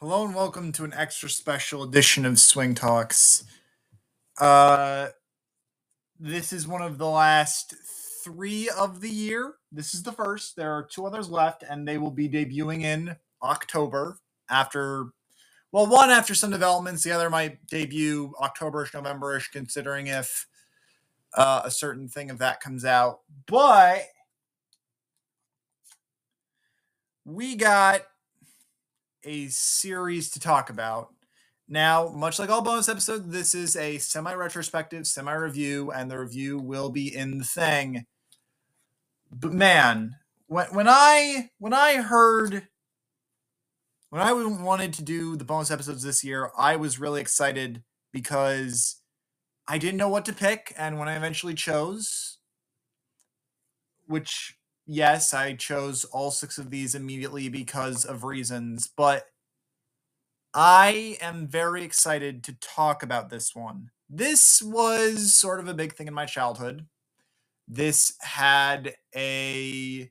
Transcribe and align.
Hello 0.00 0.26
and 0.26 0.34
welcome 0.34 0.72
to 0.72 0.84
an 0.84 0.92
extra 0.92 1.26
special 1.30 1.82
edition 1.82 2.26
of 2.26 2.38
Swing 2.38 2.74
Talks. 2.74 3.44
Uh, 4.38 5.08
this 6.20 6.52
is 6.52 6.68
one 6.68 6.82
of 6.82 6.98
the 6.98 7.08
last 7.08 7.74
three 8.22 8.68
of 8.68 9.00
the 9.00 9.08
year. 9.08 9.54
This 9.72 9.94
is 9.94 10.02
the 10.02 10.12
first. 10.12 10.54
There 10.54 10.70
are 10.70 10.82
two 10.82 11.06
others 11.06 11.30
left, 11.30 11.64
and 11.66 11.88
they 11.88 11.96
will 11.96 12.10
be 12.10 12.28
debuting 12.28 12.82
in 12.82 13.16
October 13.42 14.18
after, 14.50 15.06
well, 15.72 15.86
one 15.86 16.10
after 16.10 16.34
some 16.34 16.50
developments. 16.50 17.02
The 17.02 17.12
other 17.12 17.30
might 17.30 17.66
debut 17.66 18.34
Octoberish, 18.38 18.92
Novemberish, 18.92 19.50
considering 19.50 20.08
if 20.08 20.46
uh, 21.32 21.62
a 21.64 21.70
certain 21.70 22.06
thing 22.06 22.28
of 22.28 22.36
that 22.36 22.60
comes 22.60 22.84
out. 22.84 23.20
But 23.46 24.02
we 27.24 27.56
got 27.56 28.02
a 29.26 29.48
series 29.48 30.30
to 30.30 30.40
talk 30.40 30.70
about. 30.70 31.08
Now, 31.68 32.08
much 32.08 32.38
like 32.38 32.48
all 32.48 32.62
bonus 32.62 32.88
episodes, 32.88 33.26
this 33.26 33.54
is 33.54 33.76
a 33.76 33.98
semi 33.98 34.32
retrospective, 34.32 35.06
semi 35.06 35.32
review, 35.32 35.90
and 35.90 36.10
the 36.10 36.18
review 36.18 36.58
will 36.58 36.90
be 36.90 37.14
in 37.14 37.38
the 37.38 37.44
thing. 37.44 38.06
But 39.30 39.52
man, 39.52 40.16
when 40.46 40.66
when 40.68 40.86
I 40.88 41.50
when 41.58 41.74
I 41.74 41.96
heard 41.96 42.68
when 44.10 44.22
I 44.22 44.32
wanted 44.32 44.92
to 44.94 45.02
do 45.02 45.36
the 45.36 45.44
bonus 45.44 45.72
episodes 45.72 46.04
this 46.04 46.22
year, 46.22 46.50
I 46.56 46.76
was 46.76 47.00
really 47.00 47.20
excited 47.20 47.82
because 48.12 49.00
I 49.66 49.78
didn't 49.78 49.98
know 49.98 50.08
what 50.08 50.24
to 50.26 50.32
pick, 50.32 50.72
and 50.78 50.98
when 50.98 51.08
I 51.08 51.16
eventually 51.16 51.54
chose, 51.54 52.38
which 54.06 54.55
yes, 54.86 55.34
I 55.34 55.54
chose 55.54 56.04
all 56.04 56.30
six 56.30 56.58
of 56.58 56.70
these 56.70 56.94
immediately 56.94 57.48
because 57.48 58.04
of 58.04 58.24
reasons, 58.24 58.88
but 58.96 59.26
I 60.54 61.18
am 61.20 61.48
very 61.48 61.84
excited 61.84 62.42
to 62.44 62.56
talk 62.60 63.02
about 63.02 63.28
this 63.28 63.54
one. 63.54 63.90
This 64.08 64.62
was 64.62 65.34
sort 65.34 65.60
of 65.60 65.68
a 65.68 65.74
big 65.74 65.94
thing 65.94 66.06
in 66.06 66.14
my 66.14 66.24
childhood. 66.24 66.86
This 67.68 68.14
had 68.20 68.94
a 69.14 70.10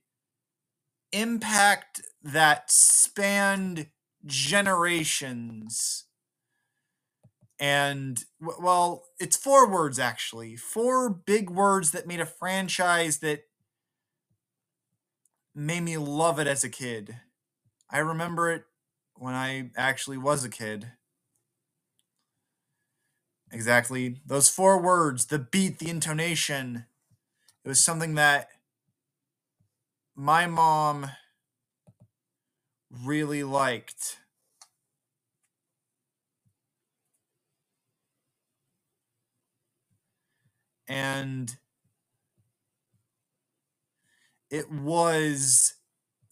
impact 1.11 2.01
that 2.21 2.69
spanned 2.69 3.87
generations. 4.25 6.05
And 7.57 8.23
well, 8.41 9.05
it's 9.19 9.37
four 9.37 9.71
words 9.71 9.97
actually. 9.97 10.57
Four 10.57 11.09
big 11.09 11.49
words 11.49 11.91
that 11.91 12.05
made 12.07 12.19
a 12.19 12.25
franchise 12.25 13.19
that 13.19 13.45
made 15.55 15.81
me 15.81 15.97
love 15.97 16.39
it 16.39 16.47
as 16.47 16.63
a 16.63 16.69
kid. 16.69 17.17
I 17.89 17.99
remember 17.99 18.51
it 18.51 18.65
when 19.15 19.33
I 19.35 19.71
actually 19.77 20.17
was 20.17 20.43
a 20.43 20.49
kid. 20.49 20.91
Exactly. 23.51 24.17
Those 24.25 24.49
four 24.49 24.81
words, 24.81 25.25
the 25.27 25.39
beat, 25.39 25.79
the 25.79 25.89
intonation. 25.89 26.85
It 27.63 27.69
was 27.69 27.79
something 27.83 28.15
that 28.15 28.49
my 30.15 30.47
mom 30.47 31.11
really 33.03 33.43
liked. 33.43 34.17
And 40.87 41.55
it 44.49 44.71
was 44.71 45.73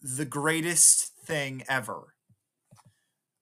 the 0.00 0.24
greatest 0.24 1.12
thing 1.24 1.62
ever. 1.68 2.14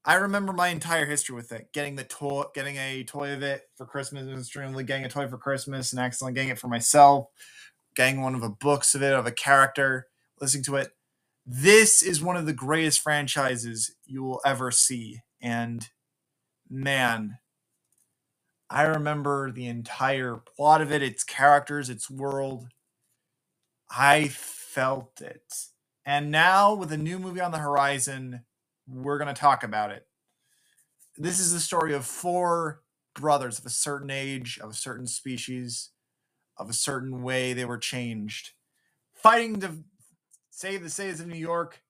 I 0.04 0.14
remember 0.14 0.52
my 0.52 0.68
entire 0.68 1.06
history 1.06 1.36
with 1.36 1.52
it. 1.52 1.72
Getting 1.72 1.94
the 1.94 2.04
toy, 2.04 2.44
getting 2.54 2.76
a 2.76 3.04
toy 3.04 3.32
of 3.32 3.42
it 3.42 3.62
for 3.76 3.86
Christmas, 3.86 4.22
and 4.22 4.38
extremely 4.38 4.82
getting 4.84 5.04
a 5.04 5.08
toy 5.08 5.28
for 5.28 5.38
Christmas, 5.38 5.92
and 5.92 6.00
accidentally 6.00 6.34
getting 6.34 6.50
it 6.50 6.58
for 6.58 6.68
myself. 6.68 7.28
Getting 7.94 8.22
one 8.22 8.34
of 8.34 8.40
the 8.40 8.48
books 8.48 8.94
of 8.94 9.02
it 9.02 9.12
of 9.12 9.26
a 9.26 9.32
character, 9.32 10.08
listening 10.40 10.64
to 10.64 10.76
it. 10.76 10.92
This 11.46 12.02
is 12.02 12.22
one 12.22 12.36
of 12.36 12.46
the 12.46 12.52
greatest 12.52 13.00
franchises 13.00 13.94
you 14.06 14.22
will 14.22 14.40
ever 14.44 14.70
see, 14.70 15.20
and 15.40 15.88
man, 16.70 17.38
I 18.70 18.84
remember 18.84 19.50
the 19.50 19.66
entire 19.66 20.36
plot 20.36 20.80
of 20.80 20.90
it, 20.90 21.02
its 21.02 21.24
characters, 21.24 21.90
its 21.90 22.08
world. 22.08 22.68
I 23.90 24.28
felt 24.72 25.20
it. 25.20 25.54
And 26.04 26.30
now, 26.30 26.74
with 26.74 26.92
a 26.92 26.96
new 26.96 27.18
movie 27.18 27.40
on 27.40 27.52
the 27.52 27.58
horizon, 27.58 28.44
we're 28.88 29.18
going 29.18 29.32
to 29.32 29.40
talk 29.40 29.62
about 29.62 29.90
it. 29.90 30.06
This 31.16 31.38
is 31.38 31.52
the 31.52 31.60
story 31.60 31.94
of 31.94 32.04
four 32.06 32.82
brothers 33.14 33.58
of 33.58 33.66
a 33.66 33.70
certain 33.70 34.10
age, 34.10 34.58
of 34.62 34.70
a 34.70 34.74
certain 34.74 35.06
species, 35.06 35.90
of 36.56 36.70
a 36.70 36.74
certain 36.74 37.22
way 37.22 37.52
they 37.52 37.64
were 37.64 37.78
changed, 37.78 38.52
fighting 39.12 39.60
to 39.60 39.84
save 40.50 40.82
the 40.82 40.90
cities 40.90 41.20
of 41.20 41.26
New 41.26 41.38
York 41.38 41.82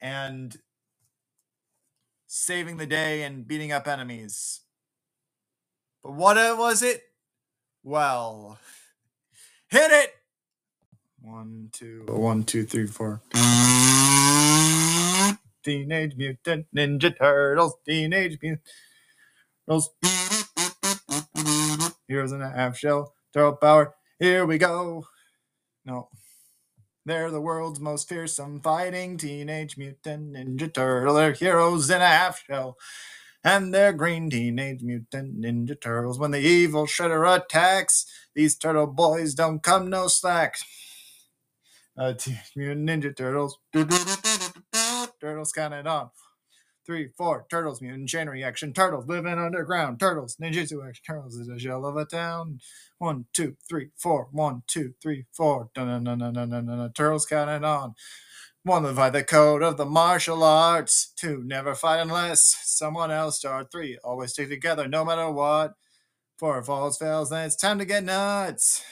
and 0.00 0.56
saving 2.26 2.76
the 2.76 2.86
day 2.86 3.22
and 3.22 3.46
beating 3.46 3.72
up 3.72 3.86
enemies. 3.86 4.60
But 6.02 6.12
what 6.14 6.36
was 6.58 6.82
it? 6.82 7.02
Well, 7.82 8.58
hit 9.68 9.90
it! 9.92 10.14
One, 11.26 11.70
two, 11.72 12.04
one, 12.06 12.44
two, 12.44 12.66
three, 12.66 12.86
four. 12.86 13.22
Teenage 15.64 16.16
Mutant 16.16 16.66
Ninja 16.76 17.16
Turtles, 17.18 17.76
Teenage 17.86 18.36
Mutant 18.42 18.60
Turtles. 19.66 19.88
Heroes 22.06 22.32
in 22.32 22.42
a 22.42 22.50
half 22.50 22.76
shell, 22.76 23.14
turtle 23.32 23.56
power. 23.56 23.94
Here 24.18 24.44
we 24.44 24.58
go. 24.58 25.06
No. 25.86 26.10
They're 27.06 27.30
the 27.30 27.40
world's 27.40 27.80
most 27.80 28.06
fearsome 28.06 28.60
fighting 28.60 29.16
teenage 29.16 29.78
mutant 29.78 30.34
ninja 30.34 30.72
turtle. 30.72 31.14
They're 31.14 31.32
heroes 31.32 31.88
in 31.88 32.02
a 32.02 32.06
half 32.06 32.44
shell. 32.44 32.76
And 33.42 33.72
they're 33.72 33.94
green 33.94 34.28
teenage 34.28 34.82
mutant 34.82 35.40
ninja 35.40 35.80
turtles. 35.80 36.18
When 36.18 36.32
the 36.32 36.40
evil 36.40 36.84
shredder 36.84 37.34
attacks, 37.34 38.04
these 38.34 38.56
turtle 38.56 38.86
boys 38.86 39.32
don't 39.32 39.62
come 39.62 39.88
no 39.88 40.08
slack. 40.08 40.56
Uh, 41.96 42.12
Teenage 42.18 42.52
Mutant 42.56 42.88
Ninja 42.88 43.16
Turtles. 43.16 43.58
Turtles 45.20 45.52
counted 45.52 45.86
on. 45.86 46.10
Three, 46.86 47.08
four, 47.16 47.46
Turtles, 47.50 47.80
mutant 47.80 48.10
chain 48.10 48.28
reaction, 48.28 48.74
Turtles 48.74 49.06
living 49.06 49.38
underground, 49.38 49.98
Turtles, 49.98 50.36
ninjutsu 50.36 50.86
action, 50.86 51.02
Turtles 51.06 51.36
is 51.36 51.48
a 51.48 51.58
shell 51.58 51.86
of 51.86 51.96
a 51.96 52.04
town. 52.04 52.60
One, 52.98 53.24
two, 53.32 53.56
three, 53.66 53.88
four, 53.96 54.28
one, 54.32 54.64
two, 54.66 54.92
three, 55.02 55.24
four. 55.32 55.70
Dun, 55.74 55.86
dun, 55.86 56.04
dun, 56.04 56.18
dun, 56.18 56.34
dun, 56.34 56.50
dun, 56.50 56.66
dun, 56.66 56.92
Turtles 56.92 57.24
counted 57.24 57.64
on. 57.64 57.94
One, 58.64 58.82
live 58.82 58.96
by 58.96 59.08
the 59.08 59.24
code 59.24 59.62
of 59.62 59.78
the 59.78 59.86
martial 59.86 60.42
arts. 60.42 61.12
Two, 61.16 61.42
never 61.46 61.74
fight 61.74 62.00
unless 62.00 62.54
someone 62.64 63.10
else 63.10 63.38
starts. 63.38 63.70
Three, 63.72 63.98
always 64.04 64.32
stick 64.32 64.50
together 64.50 64.86
no 64.86 65.06
matter 65.06 65.30
what. 65.30 65.72
Four, 66.38 66.62
falls, 66.64 66.98
fails, 66.98 67.30
then 67.30 67.46
it's 67.46 67.56
time 67.56 67.78
to 67.78 67.86
get 67.86 68.04
nuts. 68.04 68.82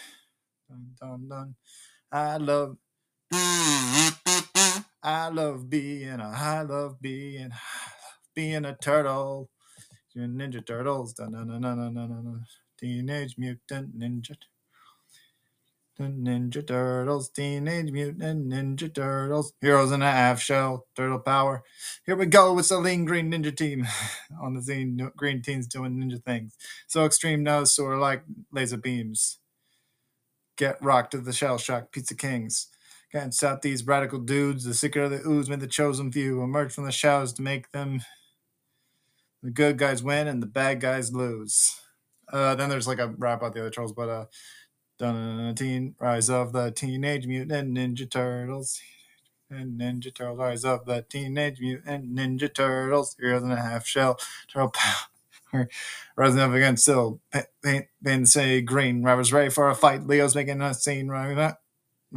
Dun, 0.70 0.92
dun, 0.98 1.28
dun. 1.28 1.54
I 2.10 2.36
love 2.38 2.76
I 3.32 5.30
love 5.32 5.70
being 5.70 6.20
a, 6.20 6.32
I 6.34 6.62
love 6.62 7.00
being, 7.00 7.50
being 8.34 8.64
a 8.64 8.76
turtle. 8.76 9.48
Ninja 10.16 10.64
Turtles, 10.64 11.14
da 11.14 11.26
na 11.28 11.44
na 11.44 11.58
na 11.58 11.74
na 11.74 11.88
na 11.90 12.06
na. 12.06 12.38
Teenage 12.78 13.38
Mutant 13.38 13.98
Ninja. 13.98 14.36
The 15.96 16.04
Ninja 16.04 16.66
Turtles, 16.66 17.30
Teenage 17.30 17.90
Mutant 17.92 18.48
Ninja 18.48 18.92
Turtles, 18.94 19.54
Heroes 19.60 19.92
in 19.92 20.02
a 20.02 20.10
Half 20.10 20.40
Shell, 20.42 20.86
Turtle 20.94 21.20
Power. 21.20 21.62
Here 22.04 22.16
we 22.16 22.26
go 22.26 22.52
with 22.52 22.68
the 22.68 22.78
lean 22.78 23.04
green 23.06 23.30
ninja 23.30 23.56
team 23.56 23.86
on 24.42 24.54
the 24.54 24.62
scene. 24.62 25.10
Green 25.16 25.40
teens 25.42 25.66
doing 25.66 25.96
ninja 25.96 26.22
things. 26.24 26.56
So 26.88 27.04
extreme 27.06 27.42
nose, 27.42 27.74
so 27.74 27.84
like 27.86 28.24
laser 28.52 28.76
beams. 28.76 29.38
Get 30.56 30.82
rocked 30.82 31.12
to 31.12 31.18
the 31.18 31.32
shell 31.32 31.58
shock 31.58 31.92
pizza 31.92 32.14
kings. 32.14 32.68
Can't 33.12 33.34
stop 33.34 33.60
these 33.60 33.86
radical 33.86 34.18
dudes. 34.18 34.64
The 34.64 34.72
secret 34.72 35.04
of 35.04 35.10
the 35.10 35.28
ooze 35.28 35.50
made 35.50 35.60
the 35.60 35.66
chosen 35.66 36.10
few 36.10 36.42
emerge 36.42 36.72
from 36.72 36.86
the 36.86 36.92
shadows 36.92 37.34
to 37.34 37.42
make 37.42 37.70
them. 37.72 38.00
The 39.42 39.50
good 39.50 39.76
guys 39.76 40.02
win 40.02 40.28
and 40.28 40.42
the 40.42 40.46
bad 40.46 40.80
guys 40.80 41.12
lose. 41.12 41.78
Uh, 42.32 42.54
then 42.54 42.70
there's 42.70 42.86
like 42.88 42.98
a 42.98 43.08
rap 43.08 43.40
about 43.40 43.52
the 43.52 43.60
other 43.60 43.70
trolls, 43.70 43.92
but 43.92 44.30
uh, 45.00 45.52
teen 45.54 45.94
rise 46.00 46.30
of 46.30 46.52
the 46.52 46.70
teenage 46.70 47.26
mutant 47.26 47.76
ninja 47.76 48.10
turtles. 48.10 48.80
And 49.50 49.78
Ninja 49.78 50.14
Turtles, 50.14 50.38
rise 50.38 50.64
of 50.64 50.86
the 50.86 51.04
teenage 51.06 51.60
mutant 51.60 52.14
ninja 52.14 52.52
turtles. 52.52 53.14
Heroes 53.20 53.42
in 53.42 53.50
a 53.50 53.60
half 53.60 53.86
shell, 53.86 54.18
turtle 54.48 54.70
power. 54.70 55.68
Rising 56.16 56.40
up 56.40 56.52
against 56.52 56.84
still, 56.84 57.20
paint, 57.62 57.86
paint, 58.02 58.28
say 58.28 58.62
green. 58.62 59.02
Robbers 59.02 59.30
ready 59.30 59.50
for 59.50 59.68
a 59.68 59.74
fight. 59.74 60.06
Leo's 60.06 60.34
making 60.34 60.62
a 60.62 60.72
scene. 60.72 61.08
Right 61.08 61.58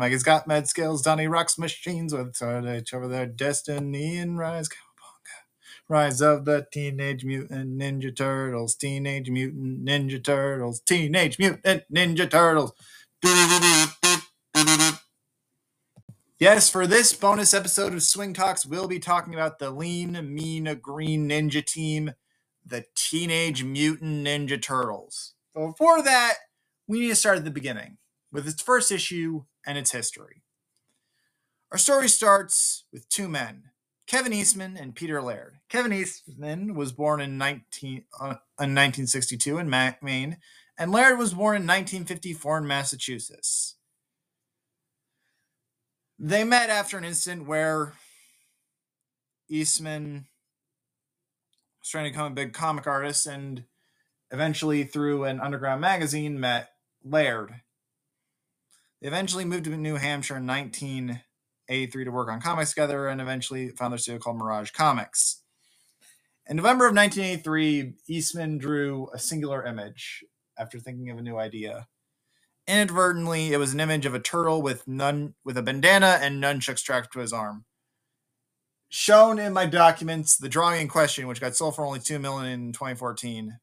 he's 0.01 0.23
got 0.23 0.47
med 0.47 0.67
skills, 0.67 1.01
Donnie 1.01 1.27
rocks 1.27 1.57
machines 1.57 2.13
with 2.13 2.41
each 2.41 2.93
over 2.93 3.07
their 3.07 3.25
destiny 3.25 4.17
and 4.17 4.37
rise. 4.37 4.69
Rise 5.87 6.19
of 6.19 6.45
the 6.45 6.65
Teenage 6.73 7.23
Mutant 7.23 7.77
Ninja 7.77 8.15
Turtles, 8.15 8.75
Teenage 8.75 9.29
Mutant 9.29 9.85
Ninja 9.85 10.23
Turtles, 10.23 10.81
Teenage 10.81 11.37
Mutant 11.37 11.83
Ninja 11.93 12.29
Turtles. 12.29 12.73
Yes, 16.39 16.69
for 16.69 16.87
this 16.87 17.13
bonus 17.13 17.53
episode 17.53 17.93
of 17.93 18.01
Swing 18.01 18.33
Talks, 18.33 18.65
we'll 18.65 18.87
be 18.87 18.99
talking 18.99 19.35
about 19.35 19.59
the 19.59 19.69
lean, 19.69 20.13
mean, 20.33 20.79
green 20.81 21.29
ninja 21.29 21.63
team, 21.63 22.11
the 22.65 22.85
Teenage 22.95 23.63
Mutant 23.63 24.25
Ninja 24.25 24.61
Turtles. 24.61 25.35
But 25.53 25.67
before 25.67 26.01
that, 26.01 26.33
we 26.87 26.99
need 26.99 27.09
to 27.09 27.15
start 27.15 27.37
at 27.37 27.45
the 27.45 27.51
beginning 27.51 27.97
with 28.31 28.47
its 28.47 28.61
first 28.61 28.91
issue 28.91 29.43
and 29.65 29.77
its 29.77 29.91
history. 29.91 30.43
Our 31.71 31.77
story 31.77 32.07
starts 32.07 32.85
with 32.93 33.09
two 33.09 33.27
men, 33.27 33.71
Kevin 34.07 34.33
Eastman 34.33 34.77
and 34.77 34.95
Peter 34.95 35.21
Laird. 35.21 35.57
Kevin 35.69 35.91
Eastman 35.91 36.75
was 36.75 36.91
born 36.91 37.19
in, 37.19 37.37
19, 37.37 38.05
uh, 38.19 38.25
in 38.25 38.75
1962 38.75 39.57
in 39.57 39.69
Maine, 39.69 40.37
and 40.77 40.91
Laird 40.91 41.17
was 41.17 41.33
born 41.33 41.55
in 41.55 41.63
1954 41.63 42.59
in 42.59 42.67
Massachusetts. 42.67 43.75
They 46.19 46.43
met 46.43 46.69
after 46.69 46.97
an 46.97 47.03
incident 47.03 47.47
where 47.47 47.93
Eastman 49.49 50.27
was 51.81 51.89
trying 51.89 52.05
to 52.05 52.11
become 52.11 52.31
a 52.31 52.35
big 52.35 52.53
comic 52.53 52.87
artist 52.87 53.25
and 53.25 53.65
eventually, 54.31 54.83
through 54.83 55.23
an 55.25 55.39
underground 55.39 55.81
magazine, 55.81 56.39
met 56.39 56.69
Laird. 57.03 57.61
Eventually 59.05 59.45
moved 59.45 59.65
to 59.65 59.77
New 59.77 59.97
Hampshire 59.97 60.35
in 60.35 60.47
1983 60.47 62.05
to 62.05 62.09
work 62.09 62.27
on 62.27 62.41
comics 62.41 62.71
together 62.71 63.07
and 63.07 63.21
eventually 63.21 63.69
found 63.69 63.93
their 63.93 63.99
studio 63.99 64.17
called 64.17 64.37
Mirage 64.37 64.71
Comics. 64.71 65.43
In 66.49 66.57
November 66.57 66.87
of 66.87 66.95
1983, 66.95 67.93
Eastman 68.07 68.57
drew 68.57 69.07
a 69.13 69.19
singular 69.19 69.63
image 69.63 70.23
after 70.57 70.79
thinking 70.79 71.11
of 71.11 71.19
a 71.19 71.21
new 71.21 71.37
idea. 71.37 71.85
Inadvertently, 72.67 73.53
it 73.53 73.57
was 73.57 73.75
an 73.75 73.79
image 73.79 74.07
of 74.07 74.15
a 74.15 74.19
turtle 74.19 74.63
with 74.63 74.87
none 74.87 75.35
with 75.43 75.55
a 75.55 75.61
bandana 75.61 76.17
and 76.19 76.43
nunchucks 76.43 76.79
strapped 76.79 77.13
to 77.13 77.19
his 77.19 77.31
arm. 77.31 77.65
Shown 78.89 79.37
in 79.37 79.53
my 79.53 79.67
documents, 79.67 80.35
the 80.35 80.49
drawing 80.49 80.81
in 80.81 80.87
question, 80.87 81.27
which 81.27 81.41
got 81.41 81.55
sold 81.55 81.75
for 81.75 81.85
only 81.85 81.99
two 81.99 82.17
million 82.17 82.51
in 82.51 82.73
2014. 82.73 83.59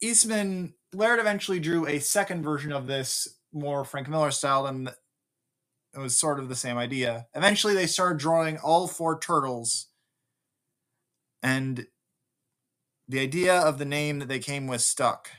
Eastman 0.00 0.74
Laird 0.92 1.20
eventually 1.20 1.60
drew 1.60 1.86
a 1.86 2.00
second 2.00 2.42
version 2.42 2.72
of 2.72 2.86
this, 2.86 3.28
more 3.56 3.84
Frank 3.84 4.08
Miller 4.08 4.30
style 4.30 4.64
than 4.64 4.88
it 5.94 5.98
was 5.98 6.16
sort 6.16 6.38
of 6.38 6.48
the 6.48 6.54
same 6.54 6.76
idea. 6.76 7.26
Eventually, 7.34 7.74
they 7.74 7.86
started 7.86 8.18
drawing 8.18 8.58
all 8.58 8.86
four 8.86 9.18
turtles, 9.18 9.86
and 11.42 11.86
the 13.08 13.20
idea 13.20 13.54
of 13.54 13.78
the 13.78 13.84
name 13.84 14.18
that 14.18 14.28
they 14.28 14.38
came 14.38 14.66
with 14.66 14.82
stuck. 14.82 15.30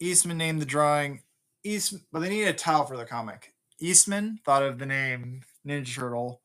Eastman 0.00 0.38
named 0.38 0.62
the 0.62 0.66
drawing 0.66 1.22
East, 1.62 1.94
but 2.10 2.20
they 2.20 2.30
needed 2.30 2.48
a 2.48 2.54
title 2.54 2.86
for 2.86 2.96
the 2.96 3.04
comic. 3.04 3.52
Eastman 3.78 4.38
thought 4.44 4.62
of 4.62 4.78
the 4.78 4.86
name 4.86 5.42
Ninja 5.66 5.94
Turtle, 5.94 6.40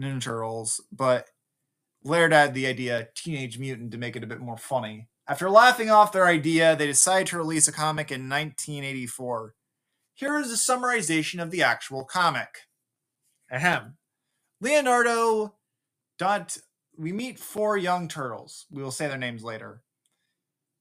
Ninja 0.00 0.22
Turtles, 0.22 0.80
but 0.90 1.28
Laird 2.02 2.32
had 2.32 2.54
the 2.54 2.66
idea 2.66 3.08
Teenage 3.14 3.58
Mutant 3.58 3.90
to 3.90 3.98
make 3.98 4.16
it 4.16 4.24
a 4.24 4.28
bit 4.28 4.40
more 4.40 4.56
funny. 4.56 5.08
After 5.28 5.50
laughing 5.50 5.90
off 5.90 6.12
their 6.12 6.26
idea, 6.26 6.76
they 6.76 6.86
decided 6.86 7.26
to 7.28 7.38
release 7.38 7.66
a 7.66 7.72
comic 7.72 8.12
in 8.12 8.28
1984. 8.28 9.54
Here 10.14 10.38
is 10.38 10.52
a 10.52 10.54
summarization 10.54 11.42
of 11.42 11.50
the 11.50 11.62
actual 11.62 12.04
comic. 12.04 12.48
Ahem. 13.50 13.96
Leonardo 14.60 15.54
Dont. 16.18 16.58
We 16.96 17.12
meet 17.12 17.38
four 17.38 17.76
young 17.76 18.08
turtles. 18.08 18.66
We 18.70 18.82
will 18.82 18.90
say 18.90 19.08
their 19.08 19.18
names 19.18 19.42
later. 19.42 19.82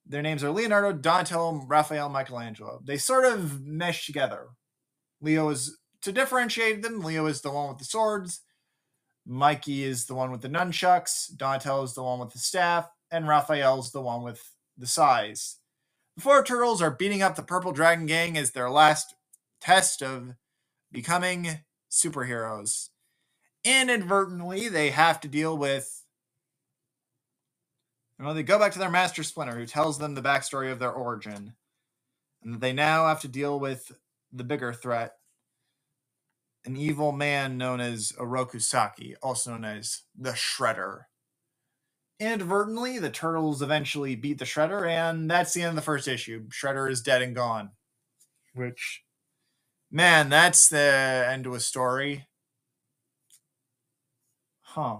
Their 0.05 0.21
names 0.21 0.43
are 0.43 0.51
Leonardo, 0.51 0.93
Donatello, 0.93 1.65
Raphael, 1.67 2.09
Michelangelo. 2.09 2.79
They 2.85 2.97
sort 2.97 3.25
of 3.25 3.65
mesh 3.65 4.05
together. 4.05 4.49
Leo 5.19 5.49
is 5.49 5.77
to 6.03 6.11
differentiate 6.11 6.83
them. 6.83 7.01
Leo 7.01 7.25
is 7.25 7.41
the 7.41 7.51
one 7.51 7.69
with 7.69 7.79
the 7.79 7.85
swords. 7.85 8.41
Mikey 9.25 9.83
is 9.83 10.05
the 10.05 10.13
one 10.13 10.31
with 10.31 10.41
the 10.41 10.49
nunchucks. 10.49 11.35
Donatello 11.35 11.83
is 11.83 11.95
the 11.95 12.03
one 12.03 12.19
with 12.19 12.31
the 12.31 12.39
staff, 12.39 12.87
and 13.15 13.27
Raphael's 13.27 13.91
the 13.91 14.01
one 14.01 14.23
with 14.23 14.51
the 14.77 14.87
size. 14.87 15.57
The 16.17 16.23
four 16.23 16.43
turtles 16.43 16.81
are 16.81 16.91
beating 16.91 17.21
up 17.21 17.35
the 17.35 17.43
Purple 17.43 17.73
Dragon 17.73 18.05
Gang 18.05 18.37
as 18.37 18.51
their 18.51 18.69
last 18.69 19.15
test 19.61 20.03
of 20.03 20.35
becoming 20.91 21.59
superheroes. 21.91 22.89
Inadvertently, 23.63 24.69
they 24.69 24.91
have 24.91 25.19
to 25.21 25.27
deal 25.27 25.57
with. 25.57 26.03
Know, 28.19 28.33
they 28.33 28.43
go 28.43 28.59
back 28.59 28.73
to 28.73 28.79
their 28.79 28.89
master 28.91 29.23
Splinter, 29.23 29.55
who 29.57 29.65
tells 29.65 29.99
them 29.99 30.15
the 30.15 30.21
backstory 30.21 30.71
of 30.71 30.79
their 30.79 30.91
origin. 30.91 31.53
And 32.43 32.61
they 32.61 32.73
now 32.73 33.07
have 33.07 33.21
to 33.21 33.27
deal 33.27 33.59
with 33.59 33.91
the 34.33 34.43
bigger 34.45 34.73
threat 34.73 35.13
an 36.65 36.77
evil 36.77 37.11
man 37.11 37.57
known 37.57 37.79
as 37.79 38.11
Oroku 38.13 38.61
Saki, 38.61 39.15
also 39.21 39.51
known 39.51 39.65
as 39.65 40.01
the 40.17 40.31
Shredder. 40.31 41.05
Inadvertently, 42.19 42.99
the 42.99 43.09
turtles 43.09 43.61
eventually 43.61 44.15
beat 44.15 44.39
the 44.39 44.45
Shredder, 44.45 44.87
and 44.89 45.29
that's 45.29 45.53
the 45.53 45.61
end 45.61 45.69
of 45.69 45.75
the 45.75 45.81
first 45.81 46.07
issue. 46.07 46.47
Shredder 46.47 46.89
is 46.89 47.01
dead 47.01 47.21
and 47.21 47.35
gone. 47.35 47.71
Which 48.53 49.05
Man, 49.91 50.29
that's 50.29 50.67
the 50.67 51.25
end 51.29 51.45
to 51.45 51.55
a 51.55 51.59
story. 51.61 52.27
Huh. 54.61 54.97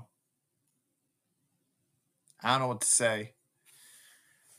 I 2.41 2.51
don't 2.51 2.61
know 2.61 2.67
what 2.67 2.81
to 2.81 2.87
say. 2.87 3.33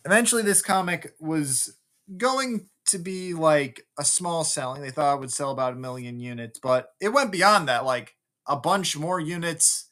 Eventually, 0.05 0.43
this 0.43 0.61
comic 0.61 1.15
was 1.19 1.79
going 2.17 2.69
to 2.87 2.99
be 2.99 3.35
like 3.35 3.87
a 3.99 4.05
small 4.05 4.45
selling. 4.45 4.83
They 4.83 4.91
thought 4.91 5.17
it 5.17 5.21
would 5.21 5.33
sell 5.33 5.53
about 5.53 5.73
a 5.73 5.77
million 5.77 6.21
units, 6.21 6.59
but 6.59 6.91
it 7.01 7.15
went 7.15 7.33
beyond 7.33 7.69
that, 7.69 7.85
like 7.85 8.15
a 8.47 8.57
bunch 8.57 8.97
more 8.97 9.19
units 9.19 9.86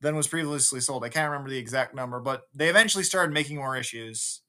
than 0.00 0.16
was 0.16 0.28
previously 0.28 0.80
sold. 0.80 1.04
I 1.04 1.08
can't 1.08 1.30
remember 1.30 1.50
the 1.50 1.58
exact 1.58 1.94
number, 1.94 2.20
but 2.20 2.42
they 2.54 2.68
eventually 2.68 3.04
started 3.04 3.32
making 3.32 3.56
more 3.56 3.76
issues. 3.76 4.40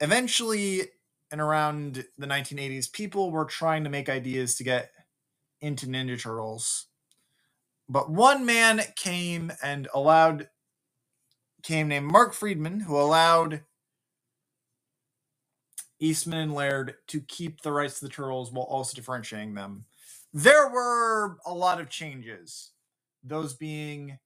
Eventually, 0.00 0.82
and 1.30 1.40
around 1.40 2.04
the 2.18 2.26
1980s, 2.26 2.92
people 2.92 3.30
were 3.30 3.44
trying 3.44 3.84
to 3.84 3.90
make 3.90 4.08
ideas 4.08 4.54
to 4.56 4.64
get 4.64 4.90
into 5.60 5.86
Ninja 5.86 6.20
Turtles. 6.20 6.86
But 7.88 8.10
one 8.10 8.46
man 8.46 8.82
came 8.96 9.52
and 9.62 9.88
allowed, 9.94 10.48
came 11.62 11.88
named 11.88 12.06
Mark 12.06 12.34
Freedman, 12.34 12.80
who 12.80 12.96
allowed 12.96 13.62
Eastman 15.98 16.38
and 16.38 16.54
Laird 16.54 16.94
to 17.08 17.20
keep 17.20 17.62
the 17.62 17.72
rights 17.72 17.98
to 17.98 18.06
the 18.06 18.10
Turtles 18.12 18.52
while 18.52 18.64
also 18.64 18.94
differentiating 18.94 19.54
them. 19.54 19.86
There 20.32 20.68
were 20.68 21.38
a 21.46 21.54
lot 21.54 21.80
of 21.80 21.88
changes, 21.88 22.72
those 23.24 23.54
being 23.54 24.18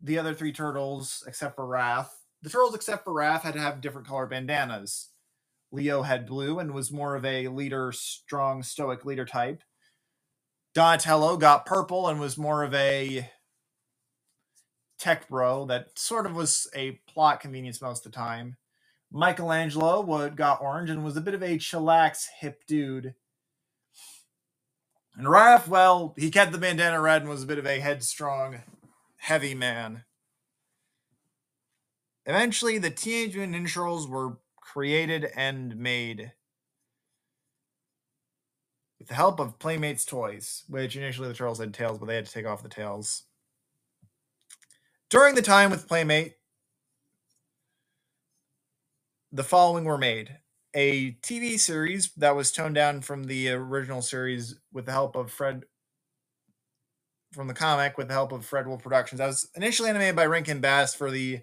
the 0.00 0.18
other 0.18 0.34
three 0.34 0.52
Turtles, 0.52 1.24
except 1.26 1.56
for 1.56 1.66
Raph. 1.66 2.08
The 2.42 2.50
Turtles, 2.50 2.74
except 2.74 3.04
for 3.04 3.12
Raph, 3.12 3.42
had 3.42 3.54
to 3.54 3.60
have 3.60 3.80
different 3.80 4.06
color 4.06 4.26
bandanas. 4.26 5.08
Leo 5.70 6.02
had 6.02 6.26
blue 6.26 6.58
and 6.58 6.74
was 6.74 6.92
more 6.92 7.16
of 7.16 7.24
a 7.24 7.48
leader, 7.48 7.92
strong, 7.92 8.62
stoic 8.62 9.04
leader 9.04 9.24
type. 9.24 9.62
Donatello 10.74 11.36
got 11.36 11.66
purple 11.66 12.08
and 12.08 12.20
was 12.20 12.36
more 12.36 12.62
of 12.62 12.74
a 12.74 13.30
tech 14.98 15.28
bro 15.28 15.64
that 15.66 15.98
sort 15.98 16.26
of 16.26 16.36
was 16.36 16.68
a 16.74 17.00
plot 17.08 17.40
convenience 17.40 17.80
most 17.80 18.06
of 18.06 18.12
the 18.12 18.16
time. 18.16 18.56
Michelangelo 19.10 20.30
got 20.30 20.62
orange 20.62 20.88
and 20.88 21.04
was 21.04 21.16
a 21.16 21.20
bit 21.20 21.34
of 21.34 21.42
a 21.42 21.58
chillax 21.58 22.26
hip 22.40 22.62
dude. 22.66 23.14
And 25.16 25.26
Raph, 25.26 25.68
well, 25.68 26.14
he 26.16 26.30
kept 26.30 26.52
the 26.52 26.58
bandana 26.58 27.00
red 27.00 27.22
and 27.22 27.30
was 27.30 27.42
a 27.42 27.46
bit 27.46 27.58
of 27.58 27.66
a 27.66 27.80
headstrong, 27.80 28.62
heavy 29.16 29.54
man. 29.54 30.04
Eventually, 32.24 32.78
the 32.78 32.90
Teenage 32.90 33.36
Mutant 33.36 33.56
Ninja 33.56 33.74
Turtles 33.74 34.08
were 34.08 34.38
created 34.56 35.28
and 35.36 35.76
made 35.76 36.32
with 38.98 39.08
the 39.08 39.14
help 39.14 39.40
of 39.40 39.58
Playmates 39.58 40.04
toys, 40.04 40.62
which 40.68 40.96
initially 40.96 41.28
the 41.28 41.34
turtles 41.34 41.58
had 41.58 41.74
tails, 41.74 41.98
but 41.98 42.06
they 42.06 42.14
had 42.14 42.26
to 42.26 42.32
take 42.32 42.46
off 42.46 42.62
the 42.62 42.68
tails. 42.68 43.24
During 45.10 45.34
the 45.34 45.42
time 45.42 45.70
with 45.70 45.88
Playmate, 45.88 46.36
the 49.32 49.44
following 49.44 49.84
were 49.84 49.98
made 49.98 50.38
a 50.74 51.12
TV 51.22 51.58
series 51.58 52.12
that 52.16 52.36
was 52.36 52.52
toned 52.52 52.74
down 52.74 53.00
from 53.00 53.24
the 53.24 53.50
original 53.50 54.02
series 54.02 54.56
with 54.72 54.86
the 54.86 54.92
help 54.92 55.16
of 55.16 55.30
Fred 55.30 55.64
from 57.32 57.48
the 57.48 57.54
comic 57.54 57.96
with 57.96 58.08
the 58.08 58.14
help 58.14 58.32
of 58.32 58.44
Fred 58.44 58.66
Wolf 58.66 58.82
Productions. 58.82 59.18
That 59.18 59.26
was 59.26 59.48
initially 59.54 59.88
animated 59.88 60.16
by 60.16 60.26
Rankin 60.26 60.60
Bass 60.60 60.94
for 60.94 61.10
the 61.10 61.40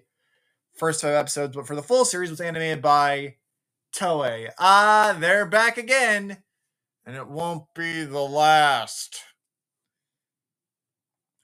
first 0.76 1.02
five 1.02 1.14
episodes, 1.14 1.56
but 1.56 1.66
for 1.66 1.74
the 1.74 1.82
full 1.82 2.04
series 2.04 2.30
was 2.30 2.40
animated 2.40 2.80
by 2.80 3.36
Toei. 3.94 4.50
Ah, 4.58 5.16
they're 5.18 5.46
back 5.46 5.78
again, 5.78 6.38
and 7.04 7.16
it 7.16 7.26
won't 7.28 7.74
be 7.74 8.04
the 8.04 8.20
last. 8.20 9.20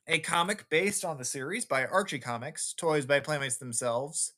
a 0.09 0.21
comic 0.21 0.69
based 0.71 1.05
on 1.05 1.19
the 1.19 1.25
series 1.25 1.65
by 1.65 1.85
Archie 1.85 2.19
Comics, 2.19 2.73
toys 2.73 3.07
by 3.07 3.21
Playmates 3.21 3.57
themselves, 3.57 4.35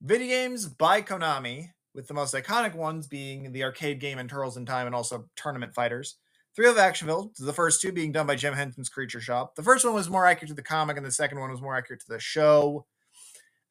video 0.00 0.28
games 0.28 0.66
by 0.66 1.02
Konami, 1.02 1.72
with 1.94 2.08
the 2.08 2.14
most 2.14 2.34
iconic 2.34 2.74
ones 2.74 3.06
being 3.06 3.52
the 3.52 3.64
arcade 3.64 4.00
game 4.00 4.18
and 4.18 4.28
Turtles 4.28 4.56
in 4.56 4.66
Time 4.66 4.86
and 4.86 4.94
also 4.94 5.28
Tournament 5.36 5.74
Fighters. 5.74 6.16
Three 6.54 6.68
of 6.68 6.76
Actionville, 6.76 7.34
the 7.36 7.52
first 7.52 7.80
two 7.80 7.92
being 7.92 8.10
done 8.10 8.26
by 8.26 8.34
Jim 8.34 8.54
Henson's 8.54 8.88
Creature 8.88 9.20
Shop. 9.20 9.54
The 9.54 9.62
first 9.62 9.84
one 9.84 9.94
was 9.94 10.10
more 10.10 10.26
accurate 10.26 10.48
to 10.48 10.54
the 10.54 10.62
comic, 10.62 10.96
and 10.96 11.06
the 11.06 11.12
second 11.12 11.38
one 11.38 11.50
was 11.50 11.60
more 11.60 11.76
accurate 11.76 12.00
to 12.00 12.08
the 12.08 12.18
show. 12.18 12.86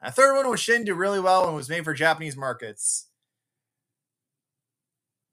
A 0.01 0.11
third 0.11 0.35
one, 0.35 0.49
which 0.49 0.65
didn't 0.65 0.85
do 0.85 0.93
really 0.93 1.19
well 1.19 1.47
and 1.47 1.55
was 1.55 1.69
made 1.69 1.83
for 1.83 1.93
Japanese 1.93 2.37
markets. 2.37 3.07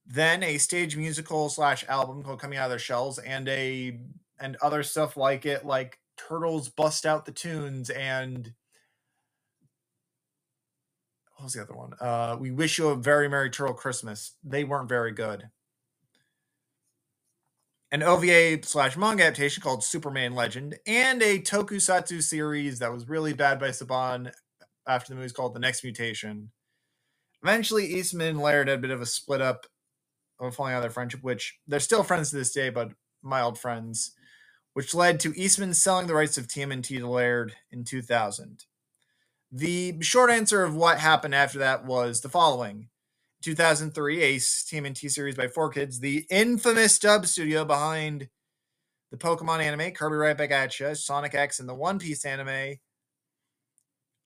Then 0.07 0.43
a 0.43 0.59
stage 0.59 0.97
musical 0.97 1.49
slash 1.49 1.85
album 1.89 2.23
called 2.23 2.41
Coming 2.41 2.59
Out 2.59 2.65
of 2.65 2.71
Their 2.71 2.79
Shells, 2.79 3.19
and 3.19 3.49
a 3.49 4.01
and 4.41 4.57
other 4.61 4.83
stuff 4.83 5.17
like 5.17 5.47
it, 5.47 5.65
like 5.65 5.99
Turtles 6.17 6.69
Bust 6.69 7.07
Out 7.07 7.25
the 7.25 7.33
Tunes 7.33 7.89
and 7.91 8.53
what 11.45 11.49
was 11.49 11.53
the 11.53 11.63
other 11.63 11.75
one? 11.75 11.93
Uh, 12.01 12.39
we 12.41 12.51
Wish 12.51 12.79
You 12.79 12.89
a 12.89 12.97
Very 12.97 13.29
Merry 13.29 13.51
Turtle 13.51 13.75
Christmas. 13.75 14.35
They 14.43 14.65
weren't 14.65 14.89
very 14.89 15.13
good. 15.13 15.51
An 17.93 18.03
OVA 18.03 18.61
slash 18.63 18.97
manga 18.97 19.25
adaptation 19.25 19.63
called 19.63 19.85
Superman 19.85 20.35
Legend, 20.35 20.77
and 20.87 21.23
a 21.23 21.39
tokusatsu 21.39 22.23
series 22.23 22.79
that 22.79 22.93
was 22.93 23.11
really 23.11 23.35
bad 23.35 23.61
by 23.61 23.69
Saban 23.69 24.33
after 24.89 25.11
the 25.11 25.17
movie's 25.17 25.35
called 25.35 25.53
The 25.53 25.61
Next 25.61 25.85
Mutation. 25.85 26.51
Eventually, 27.43 27.89
Eastman 27.89 28.29
and 28.29 28.41
Laird 28.41 28.69
had 28.69 28.79
a 28.79 28.81
bit 28.81 28.91
of 28.91 29.03
a 29.03 29.07
split 29.07 29.43
up 29.43 29.67
of 30.41 30.55
falling 30.55 30.73
out 30.73 30.79
of 30.79 30.85
their 30.85 30.91
friendship, 30.91 31.23
which 31.23 31.59
they're 31.67 31.79
still 31.79 32.03
friends 32.03 32.31
to 32.31 32.37
this 32.37 32.55
day, 32.55 32.71
but 32.71 32.93
mild 33.23 33.59
friends, 33.59 34.13
which 34.73 34.95
led 34.95 35.21
to 35.21 35.39
Eastman 35.39 35.75
selling 35.75 36.07
the 36.07 36.15
rights 36.15 36.39
of 36.39 36.49
TMNT 36.49 36.99
to 37.01 37.07
Laird 37.07 37.53
in 37.71 37.85
2000. 37.85 38.65
The 39.53 39.97
short 40.01 40.31
answer 40.31 40.65
of 40.65 40.75
what 40.75 40.99
happened 40.99 41.35
after 41.35 41.59
that 41.61 41.85
was 41.85 42.21
the 42.21 42.29
following. 42.29 42.89
2003, 43.43 44.23
a 44.23 44.37
TMNT 44.37 45.11
series 45.11 45.37
by 45.37 45.47
4Kids, 45.47 46.01
the 46.01 46.27
infamous 46.31 46.99
dub 46.99 47.27
studio 47.27 47.65
behind 47.65 48.29
the 49.11 49.19
Pokemon 49.19 49.61
anime, 49.61 49.93
Kirby 49.93 50.17
Right 50.17 50.37
Back 50.37 50.51
at 50.51 50.81
Ya, 50.81 50.95
Sonic 50.95 51.35
X, 51.35 51.61
and 51.61 51.69
the 51.69 51.75
One 51.75 51.99
Piece 51.99 52.25
anime. 52.25 52.79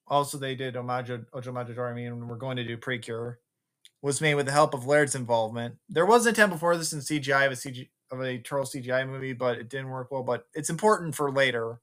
Also, 0.07 0.39
they 0.39 0.55
did 0.55 0.75
Omajo 0.75 1.27
Ojo 1.33 1.53
Majorami, 1.53 2.07
and 2.07 2.29
we're 2.29 2.37
going 2.37 2.57
to 2.57 2.65
do 2.65 2.77
Precure. 2.77 3.41
Was 4.01 4.21
made 4.21 4.37
with 4.37 4.47
the 4.47 4.53
help 4.53 4.75
of 4.75 4.87
Laird's 4.87 5.17
involvement. 5.17 5.75
There 5.89 6.07
was 6.07 6.25
an 6.25 6.33
attempt 6.33 6.55
before 6.55 6.77
this 6.77 6.93
in 6.93 7.01
CGI 7.01 7.47
of 7.47 7.53
a 7.53 7.57
CG 7.57 7.89
of 8.11 8.21
a 8.23 8.39
Turtle 8.39 8.65
CGI 8.65 9.07
movie, 9.07 9.33
but 9.33 9.59
it 9.59 9.69
didn't 9.69 9.91
work 9.91 10.11
well. 10.13 10.23
But 10.23 10.47
it's 10.55 10.71
important 10.71 11.17
for 11.17 11.33
later. 11.33 11.81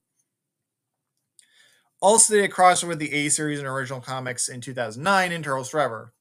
Also, 2.05 2.35
did 2.35 2.43
a 2.43 2.47
crossover 2.47 2.89
with 2.89 2.99
the 2.99 3.11
A 3.11 3.29
series 3.29 3.57
and 3.57 3.67
original 3.67 3.99
comics 3.99 4.47
in 4.47 4.61
2009 4.61 5.31
in 5.31 5.41
Turtles 5.41 5.69
Forever. 5.69 6.13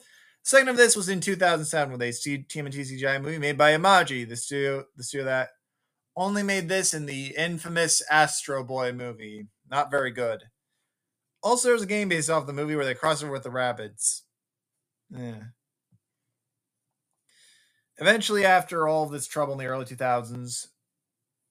Second 0.43 0.71
of 0.71 0.79
this 0.79 0.97
was 0.97 1.11
in 1.11 1.21
2007 1.21 1.93
with 1.93 2.01
a 2.01 2.07
TMNT 2.07 2.91
CGI 2.91 3.21
movie 3.21 3.37
made 3.37 3.59
by 3.59 3.73
Imagi, 3.73 4.27
the 4.27 4.35
studio, 4.35 4.87
the 4.97 5.05
studio 5.05 5.27
that 5.27 5.51
only 6.17 6.43
made 6.43 6.71
this 6.71 6.95
in 6.95 7.05
the 7.05 7.35
infamous 7.37 8.03
Astro 8.11 8.65
Boy 8.65 8.93
movie. 8.93 9.49
Not 9.71 9.91
very 9.91 10.11
good. 10.11 10.45
Also, 11.43 11.69
there's 11.69 11.83
a 11.83 11.87
game 11.87 12.09
based 12.09 12.31
off 12.31 12.47
the 12.47 12.55
movie 12.55 12.77
where 12.77 12.87
they 12.87 12.95
cross 12.95 13.23
over 13.23 13.33
with 13.33 13.43
the 13.43 13.51
Rabbids. 13.51 14.23
Yeah. 15.11 15.43
Eventually, 17.99 18.47
after 18.47 18.89
all 18.89 19.05
this 19.05 19.27
trouble 19.27 19.53
in 19.53 19.59
the 19.59 19.67
early 19.67 19.85
2000s, 19.85 20.69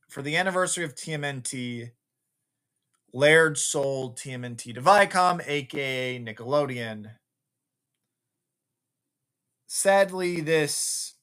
for 0.09 0.23
the 0.23 0.37
anniversary 0.37 0.85
of 0.85 0.95
TMNT, 0.95 1.91
Laird 3.13 3.59
sold 3.59 4.17
TMNT 4.17 4.73
to 4.73 4.81
Viacom, 4.81 5.47
aka 5.47 6.19
Nickelodeon. 6.19 7.11
Sadly, 9.67 10.41
this, 10.41 11.13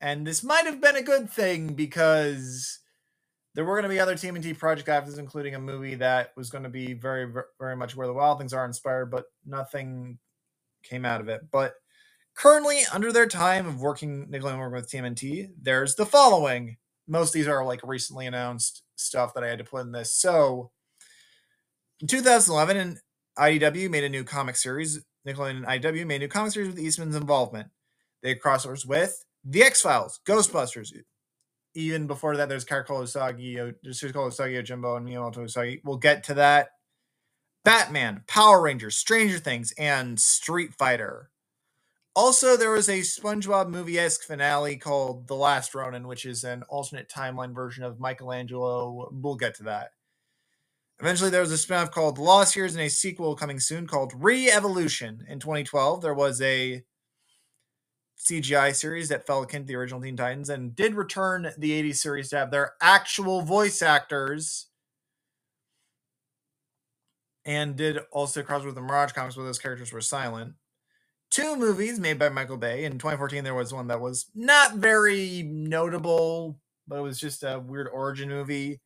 and 0.00 0.26
this 0.26 0.44
might 0.44 0.66
have 0.66 0.80
been 0.80 0.96
a 0.96 1.02
good 1.02 1.30
thing 1.30 1.74
because 1.74 2.80
there 3.54 3.64
were 3.64 3.74
going 3.74 3.84
to 3.84 3.88
be 3.88 3.98
other 3.98 4.14
TMNT 4.14 4.58
project 4.58 4.88
after 4.88 5.10
this, 5.10 5.18
including 5.18 5.54
a 5.54 5.58
movie 5.58 5.94
that 5.96 6.32
was 6.36 6.50
going 6.50 6.64
to 6.64 6.70
be 6.70 6.92
very, 6.92 7.32
very 7.58 7.76
much 7.76 7.96
where 7.96 8.06
the 8.06 8.12
Wild 8.12 8.38
Things 8.38 8.52
are 8.52 8.64
inspired, 8.64 9.10
but 9.10 9.24
nothing 9.46 10.18
came 10.82 11.04
out 11.04 11.20
of 11.20 11.28
it. 11.28 11.40
But 11.50 11.74
currently, 12.34 12.80
under 12.92 13.10
their 13.10 13.26
time 13.26 13.66
of 13.66 13.80
working 13.80 14.26
Nickelodeon 14.26 14.58
working 14.58 14.72
with 14.72 14.90
TMNT, 14.90 15.50
there's 15.60 15.94
the 15.94 16.06
following. 16.06 16.76
Most 17.08 17.30
of 17.30 17.34
these 17.34 17.48
are 17.48 17.64
like 17.64 17.80
recently 17.82 18.26
announced 18.26 18.82
stuff 18.96 19.34
that 19.34 19.44
I 19.44 19.48
had 19.48 19.58
to 19.58 19.64
put 19.64 19.82
in 19.86 19.92
this. 19.92 20.14
So, 20.14 20.70
in 22.00 22.06
2011, 22.06 22.98
IDW 23.38 23.90
made 23.90 24.04
a 24.04 24.08
new 24.08 24.24
comic 24.24 24.56
series. 24.56 25.00
Nickelodeon 25.26 25.56
and 25.56 25.66
IDW 25.66 26.06
made 26.06 26.16
a 26.16 26.18
new 26.20 26.28
comic 26.28 26.52
series 26.52 26.68
with 26.68 26.78
Eastman's 26.78 27.16
involvement. 27.16 27.68
They 28.22 28.34
crossovers 28.34 28.86
with 28.86 29.24
The 29.44 29.62
X 29.62 29.82
Files, 29.82 30.20
Ghostbusters. 30.26 30.92
Even 31.74 32.06
before 32.06 32.36
that, 32.36 32.48
there's 32.48 32.64
called 32.64 32.86
Usagi, 32.86 33.56
called 34.12 34.32
Usagi 34.32 34.62
Yojimbo 34.62 34.96
and 34.96 35.06
Miyamoto 35.06 35.38
Usagi. 35.38 35.80
We'll 35.84 35.98
get 35.98 36.24
to 36.24 36.34
that. 36.34 36.70
Batman, 37.64 38.24
Power 38.26 38.62
Rangers, 38.62 38.96
Stranger 38.96 39.38
Things, 39.38 39.72
and 39.78 40.18
Street 40.18 40.74
Fighter. 40.74 41.30
Also, 42.16 42.56
there 42.56 42.72
was 42.72 42.88
a 42.88 43.00
SpongeBob 43.00 43.68
movie 43.68 43.98
esque 43.98 44.22
finale 44.22 44.76
called 44.76 45.28
The 45.28 45.36
Last 45.36 45.74
Ronin, 45.74 46.08
which 46.08 46.24
is 46.24 46.42
an 46.42 46.64
alternate 46.68 47.08
timeline 47.08 47.54
version 47.54 47.84
of 47.84 48.00
Michelangelo. 48.00 49.08
We'll 49.12 49.36
get 49.36 49.54
to 49.56 49.62
that. 49.64 49.90
Eventually, 51.00 51.30
there 51.30 51.40
was 51.40 51.52
a 51.52 51.54
spinoff 51.54 51.90
called 51.90 52.18
Lost 52.18 52.54
Years 52.54 52.74
and 52.74 52.84
a 52.84 52.90
sequel 52.90 53.34
coming 53.34 53.58
soon 53.58 53.86
called 53.86 54.12
Re 54.16 54.50
Evolution. 54.50 55.24
In 55.28 55.40
2012, 55.40 56.02
there 56.02 56.12
was 56.14 56.42
a 56.42 56.82
CGI 58.18 58.74
series 58.74 59.08
that 59.08 59.26
fell 59.26 59.42
akin 59.42 59.62
to 59.62 59.66
the 59.68 59.76
original 59.76 60.02
Teen 60.02 60.16
Titans 60.16 60.50
and 60.50 60.76
did 60.76 60.94
return 60.94 61.52
the 61.56 61.70
80s 61.82 61.96
series 61.96 62.28
to 62.30 62.36
have 62.36 62.50
their 62.50 62.72
actual 62.82 63.40
voice 63.40 63.80
actors 63.80 64.66
and 67.46 67.76
did 67.76 67.98
also 68.12 68.42
cross 68.42 68.64
with 68.64 68.74
the 68.74 68.82
Mirage 68.82 69.12
comics 69.12 69.36
where 69.36 69.46
those 69.46 69.58
characters 69.58 69.92
were 69.92 70.02
silent. 70.02 70.52
Two 71.30 71.56
movies 71.56 71.98
made 71.98 72.18
by 72.18 72.28
Michael 72.28 72.58
Bay. 72.58 72.84
In 72.84 72.92
2014, 72.92 73.42
there 73.42 73.54
was 73.54 73.72
one 73.72 73.86
that 73.86 74.00
was 74.00 74.26
not 74.34 74.74
very 74.74 75.42
notable, 75.44 76.58
but 76.86 76.98
it 76.98 77.02
was 77.02 77.18
just 77.18 77.42
a 77.42 77.58
weird 77.58 77.88
origin 77.88 78.28
movie. 78.28 78.80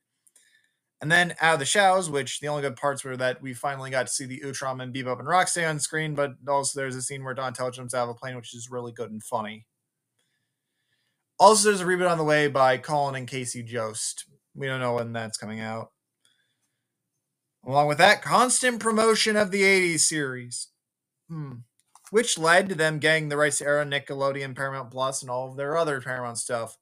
And 1.05 1.13
then 1.13 1.35
Out 1.43 1.53
of 1.53 1.59
the 1.59 1.67
Shadows, 1.67 2.09
which 2.09 2.41
the 2.41 2.49
only 2.49 2.63
good 2.63 2.77
parts 2.77 3.05
were 3.05 3.15
that 3.19 3.43
we 3.43 3.53
finally 3.53 3.91
got 3.91 4.07
to 4.07 4.13
see 4.13 4.25
the 4.25 4.41
Utrom 4.41 4.83
and 4.83 4.91
Bebop 4.91 5.19
and 5.19 5.29
Rocksteady 5.29 5.69
on 5.69 5.79
screen, 5.79 6.15
but 6.15 6.33
also 6.49 6.81
there's 6.81 6.97
a 6.97 7.03
scene 7.03 7.23
where 7.23 7.35
Donatello 7.35 7.73
jumps 7.73 7.93
out 7.93 8.05
of 8.05 8.09
a 8.09 8.15
plane, 8.15 8.37
which 8.37 8.55
is 8.55 8.71
really 8.71 8.91
good 8.91 9.11
and 9.11 9.23
funny. 9.23 9.67
Also, 11.39 11.69
there's 11.69 11.83
a 11.83 11.85
reboot 11.85 12.11
on 12.11 12.17
the 12.17 12.25
way 12.25 12.49
by 12.49 12.79
Colin 12.79 13.17
and 13.17 13.29
Casey 13.29 13.63
Jost. 13.63 14.25
We 14.55 14.67
don't 14.67 14.81
know 14.81 14.95
when 14.95 15.13
that's 15.13 15.37
coming 15.37 15.61
out. 15.61 15.91
Along 17.67 17.87
with 17.87 17.99
that, 17.99 18.23
constant 18.23 18.81
promotion 18.81 19.37
of 19.37 19.51
the 19.51 19.61
80s 19.61 20.01
series, 20.01 20.69
hmm. 21.29 21.57
which 22.13 22.39
led 22.39 22.71
to 22.71 22.75
them 22.75 22.99
getting 22.99 23.29
the 23.29 23.37
rights 23.37 23.59
to 23.59 23.67
Arrow, 23.67 23.85
Nickelodeon, 23.85 24.57
Paramount 24.57 24.91
Plus, 24.91 25.21
and 25.21 25.31
all 25.31 25.51
of 25.51 25.59
their 25.59 25.77
other 25.77 26.01
Paramount 26.01 26.39
stuff. 26.39 26.79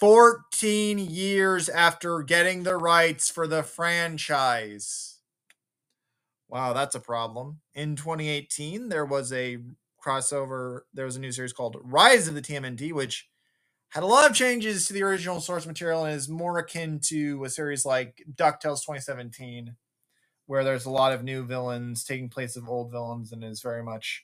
14 0.00 0.98
years 0.98 1.68
after 1.68 2.22
getting 2.22 2.64
the 2.64 2.76
rights 2.76 3.30
for 3.30 3.46
the 3.46 3.62
franchise. 3.62 5.18
Wow, 6.48 6.72
that's 6.72 6.94
a 6.94 7.00
problem. 7.00 7.60
In 7.74 7.96
2018, 7.96 8.88
there 8.88 9.04
was 9.04 9.32
a 9.32 9.58
crossover, 10.04 10.80
there 10.92 11.04
was 11.04 11.16
a 11.16 11.20
new 11.20 11.32
series 11.32 11.52
called 11.52 11.76
Rise 11.82 12.26
of 12.28 12.34
the 12.34 12.42
TMNT, 12.42 12.92
which 12.92 13.28
had 13.90 14.04
a 14.04 14.06
lot 14.06 14.28
of 14.30 14.36
changes 14.36 14.86
to 14.86 14.94
the 14.94 15.02
original 15.02 15.40
source 15.40 15.66
material 15.66 16.04
and 16.04 16.14
is 16.16 16.28
more 16.28 16.58
akin 16.58 17.00
to 17.06 17.44
a 17.44 17.50
series 17.50 17.86
like 17.86 18.24
DuckTales 18.34 18.84
2017, 18.84 19.76
where 20.46 20.64
there's 20.64 20.86
a 20.86 20.90
lot 20.90 21.12
of 21.12 21.24
new 21.24 21.44
villains 21.44 22.04
taking 22.04 22.30
place 22.30 22.56
of 22.56 22.68
old 22.68 22.92
villains 22.92 23.32
and 23.32 23.44
is 23.44 23.62
very 23.62 23.82
much 23.84 24.22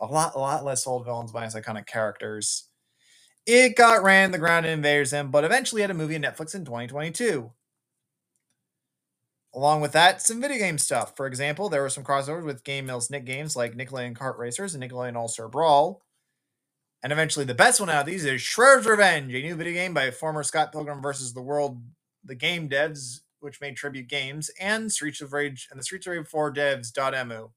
a 0.00 0.06
lot, 0.06 0.34
a 0.36 0.40
lot 0.40 0.64
less 0.64 0.86
old 0.86 1.06
villains 1.06 1.34
minus 1.34 1.56
iconic 1.56 1.86
characters. 1.86 2.69
It 3.46 3.76
got 3.76 4.02
ran 4.02 4.30
the 4.30 4.38
ground 4.38 4.66
in 4.66 4.72
Invaders 4.72 5.10
Zim, 5.10 5.30
but 5.30 5.44
eventually 5.44 5.80
had 5.80 5.90
a 5.90 5.94
movie 5.94 6.14
on 6.14 6.22
Netflix 6.22 6.54
in 6.54 6.64
2022. 6.64 7.50
Along 9.52 9.80
with 9.80 9.92
that, 9.92 10.22
some 10.22 10.40
video 10.40 10.58
game 10.58 10.78
stuff. 10.78 11.16
For 11.16 11.26
example, 11.26 11.68
there 11.68 11.82
were 11.82 11.88
some 11.88 12.04
crossovers 12.04 12.44
with 12.44 12.62
Game 12.62 12.86
Mills 12.86 13.10
Nick 13.10 13.24
games 13.24 13.56
like 13.56 13.76
Nickelodeon 13.76 14.16
Kart 14.16 14.38
Racers 14.38 14.74
and 14.74 14.84
Nickelodeon 14.84 15.16
All 15.16 15.26
Star 15.26 15.48
Brawl. 15.48 16.02
And 17.02 17.12
eventually, 17.12 17.44
the 17.44 17.54
best 17.54 17.80
one 17.80 17.90
out 17.90 18.00
of 18.00 18.06
these 18.06 18.24
is 18.24 18.40
Shredder's 18.40 18.86
Revenge, 18.86 19.34
a 19.34 19.42
new 19.42 19.56
video 19.56 19.72
game 19.72 19.94
by 19.94 20.10
former 20.10 20.44
Scott 20.44 20.70
Pilgrim 20.70 21.02
versus 21.02 21.32
the 21.32 21.42
World, 21.42 21.80
the 22.24 22.34
game 22.34 22.68
devs, 22.68 23.20
which 23.40 23.60
made 23.60 23.76
tribute 23.76 24.06
games, 24.06 24.50
and 24.60 24.92
Streets 24.92 25.20
of 25.22 25.32
Rage 25.32 25.66
and 25.70 25.80
the 25.80 25.84
Streets 25.84 26.06
of 26.06 26.12
Rage 26.12 26.26
4 26.28 26.52
devs 26.52 26.92
Dotemu. 26.92 27.50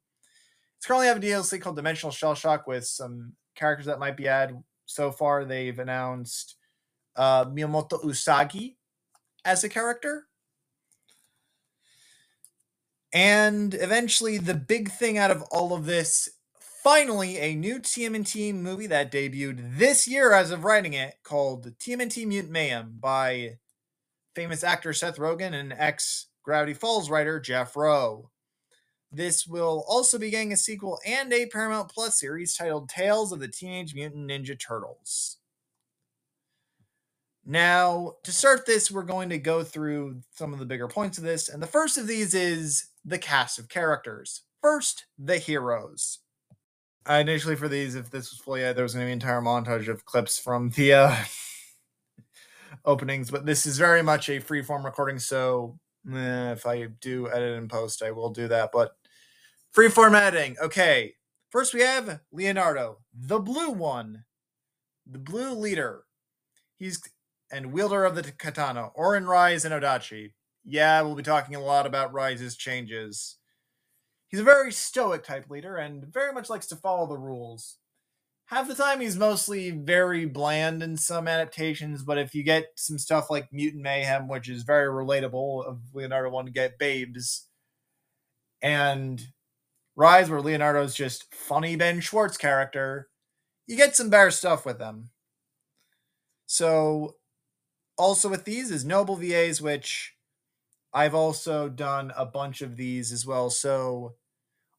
It's 0.78 0.88
currently 0.88 1.08
have 1.08 1.18
a 1.18 1.20
DLC 1.20 1.62
called 1.62 1.76
Dimensional 1.76 2.12
Shell 2.12 2.36
Shock 2.36 2.66
with 2.66 2.88
some 2.88 3.34
characters 3.56 3.86
that 3.86 4.00
might 4.00 4.18
be 4.18 4.28
added 4.28 4.56
so 4.86 5.12
far 5.12 5.46
they've 5.46 5.80
announced 5.80 6.56
uh, 7.16 7.46
Miyamoto 7.46 8.04
Usagi 8.04 8.76
as 9.46 9.64
a 9.64 9.70
character. 9.70 10.26
And 13.14 13.76
eventually, 13.76 14.40
the 14.40 14.56
big 14.56 14.90
thing 14.90 15.18
out 15.18 15.30
of 15.30 15.44
all 15.52 15.74
of 15.74 15.86
this 15.86 16.30
finally, 16.84 17.38
a 17.38 17.56
new 17.56 17.80
TMNT 17.80 18.54
movie 18.56 18.88
that 18.88 19.12
debuted 19.12 19.78
this 19.78 20.08
year 20.08 20.34
as 20.34 20.52
of 20.52 20.66
writing 20.66 20.94
it 20.94 21.16
called 21.24 21.78
TMNT 21.78 22.28
Mutant 22.28 22.52
Mayhem 22.52 22.98
by 23.00 23.60
famous 24.36 24.64
actor 24.64 24.92
Seth 24.94 25.18
Rogen 25.18 25.54
and 25.54 25.74
ex 25.74 26.28
Gravity 26.44 26.74
Falls 26.74 27.10
writer 27.10 27.40
Jeff 27.40 27.78
Rowe. 27.78 28.30
This 29.14 29.46
will 29.46 29.86
also 29.88 30.18
be 30.18 30.32
getting 30.32 30.52
a 30.52 30.58
sequel 30.58 31.00
and 31.06 31.32
a 31.32 31.46
Paramount 31.46 31.90
Plus 31.90 32.20
series 32.20 32.58
titled 32.58 32.90
Tales 32.90 33.32
of 33.32 33.40
the 33.40 33.48
Teenage 33.48 33.94
Mutant 33.94 34.28
Ninja 34.28 34.60
Turtles. 34.60 35.38
Now, 37.46 38.14
to 38.24 38.32
start 38.32 38.66
this, 38.66 38.90
we're 38.90 39.04
going 39.04 39.30
to 39.30 39.38
go 39.38 39.64
through 39.64 40.22
some 40.32 40.52
of 40.52 40.60
the 40.60 40.66
bigger 40.66 40.88
points 40.88 41.20
of 41.20 41.24
this, 41.24 41.48
and 41.48 41.62
the 41.62 41.68
first 41.68 41.98
of 41.98 42.08
these 42.08 42.34
is 42.34 42.88
the 43.06 43.20
cast 43.20 43.60
of 43.60 43.70
characters. 43.70 44.42
First, 44.62 45.06
the 45.20 45.38
heroes. 45.38 46.20
I 47.06 47.20
initially 47.20 47.58
for 47.58 47.68
these, 47.68 47.96
if 47.96 48.10
this 48.10 48.32
was 48.32 48.40
fully 48.40 48.62
there 48.62 48.82
was 48.82 48.94
going 48.94 49.06
to 49.06 49.10
be 49.10 49.12
an 49.12 49.20
entire 49.22 49.42
montage 49.42 49.90
of 49.90 50.06
clips 50.06 50.40
from 50.40 50.70
the 50.72 50.94
uh, 50.94 51.16
openings, 52.86 53.30
but 53.30 53.46
this 53.46 53.66
is 53.68 53.78
very 53.78 54.02
much 54.02 54.30
a 54.30 54.40
freeform 54.40 54.86
recording, 54.86 55.20
so 55.20 55.78
eh, 56.12 56.52
if 56.54 56.66
I 56.66 56.88
do 57.02 57.30
edit 57.30 57.58
and 57.58 57.70
post, 57.70 58.02
I 58.02 58.12
will 58.12 58.30
do 58.30 58.48
that. 58.48 58.72
But 58.72 58.96
freeform 59.76 59.94
formatting. 59.94 60.56
okay. 60.62 61.16
First, 61.50 61.74
we 61.74 61.82
have 61.82 62.22
Leonardo, 62.32 63.00
the 63.14 63.40
blue 63.40 63.70
one, 63.70 64.26
the 65.06 65.20
blue 65.20 65.54
leader. 65.54 66.04
He's 66.78 67.02
and 67.52 67.72
wielder 67.72 68.04
of 68.04 68.16
the 68.16 68.24
katana, 68.24 68.88
Orin 68.96 69.28
Rise 69.28 69.64
and 69.64 69.74
Odachi. 69.74 70.32
Yeah, 70.66 71.02
we'll 71.02 71.14
be 71.14 71.22
talking 71.22 71.56
a 71.56 71.62
lot 71.62 71.86
about 71.86 72.12
Rise's 72.12 72.58
changes. 72.58 73.38
He's 74.28 74.40
a 74.40 74.44
very 74.44 74.72
stoic 74.72 75.24
type 75.24 75.50
leader 75.52 75.76
and 75.78 76.12
very 76.12 76.34
much 76.34 76.50
likes 76.50 76.66
to 76.68 76.76
follow 76.76 77.06
the 77.06 77.18
rules. 77.18 77.78
Half 78.48 78.68
the 78.68 78.76
time, 78.76 79.00
he's 79.00 79.16
mostly 79.16 79.70
very 79.70 80.26
bland 80.26 80.82
in 80.82 80.98
some 80.98 81.28
adaptations, 81.28 82.04
but 82.04 82.18
if 82.18 82.34
you 82.34 82.44
get 82.44 82.66
some 82.76 82.98
stuff 82.98 83.30
like 83.30 83.54
Mutant 83.54 83.84
Mayhem, 83.84 84.28
which 84.28 84.50
is 84.50 84.64
very 84.64 84.88
relatable, 84.88 85.66
of 85.66 85.80
Leonardo 85.94 86.30
wanting 86.30 86.54
to 86.54 86.60
get 86.60 86.80
babes, 86.80 87.48
and 88.62 89.24
Rise, 89.96 90.30
where 90.30 90.42
Leonardo's 90.42 90.96
just 90.96 91.34
funny 91.34 91.76
Ben 91.76 92.00
Schwartz 92.00 92.38
character, 92.38 93.10
you 93.68 93.78
get 93.78 93.96
some 93.96 94.10
better 94.10 94.32
stuff 94.32 94.66
with 94.66 94.80
them. 94.80 95.10
So, 96.46 97.16
also 97.98 98.30
with 98.30 98.46
these 98.46 98.72
is 98.72 98.84
Noble 98.84 99.16
VAs, 99.16 99.62
which 99.62 100.16
I've 100.94 101.16
also 101.16 101.70
done 101.70 102.12
a 102.16 102.26
bunch 102.26 102.62
of 102.62 102.76
these 102.76 103.12
as 103.12 103.26
well. 103.26 103.50
So, 103.50 104.16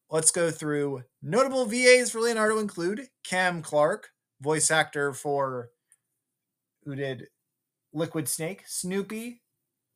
Let's 0.09 0.31
go 0.31 0.51
through 0.51 1.03
notable 1.23 1.65
VAs 1.65 2.11
for 2.11 2.21
Leonardo 2.21 2.59
include 2.59 3.07
Cam 3.23 3.61
Clarke, 3.63 4.09
voice 4.39 4.69
actor 4.69 5.13
for 5.13 5.71
who 6.83 6.95
did 6.95 7.27
Liquid 7.91 8.29
Snake, 8.29 8.63
Snoopy, 8.67 9.41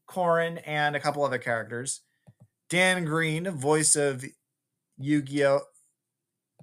Corin, 0.07 0.57
and 0.59 0.95
a 0.95 0.99
couple 0.99 1.23
other 1.23 1.37
characters. 1.37 2.01
Dan 2.71 3.05
Green, 3.05 3.51
voice 3.51 3.95
of 3.95 4.25
Yu-Gi-Oh, 4.99 5.61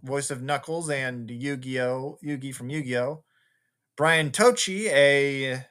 voice 0.03 0.31
of 0.31 0.43
Knuckles 0.43 0.91
and 0.91 1.31
Yu-Gi-Oh, 1.31 2.19
Yugi 2.25 2.55
from 2.55 2.71
Yu-Gi-Oh. 2.71 3.25
Brian 3.97 4.31
Tochi, 4.31 4.89
a 4.89 5.65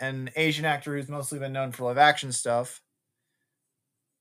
an 0.00 0.30
Asian 0.36 0.64
actor 0.64 0.94
who's 0.96 1.08
mostly 1.08 1.38
been 1.38 1.52
known 1.52 1.72
for 1.72 1.84
live 1.84 1.96
action 1.96 2.32
stuff 2.32 2.82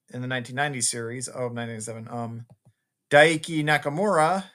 in 0.10 0.22
the 0.22 0.28
1990 0.28 0.82
series 0.82 1.28
of 1.28 1.54
1997. 1.54 2.08
Um, 2.10 2.46
Daiki 3.12 3.64
Nakamura, 3.64 4.46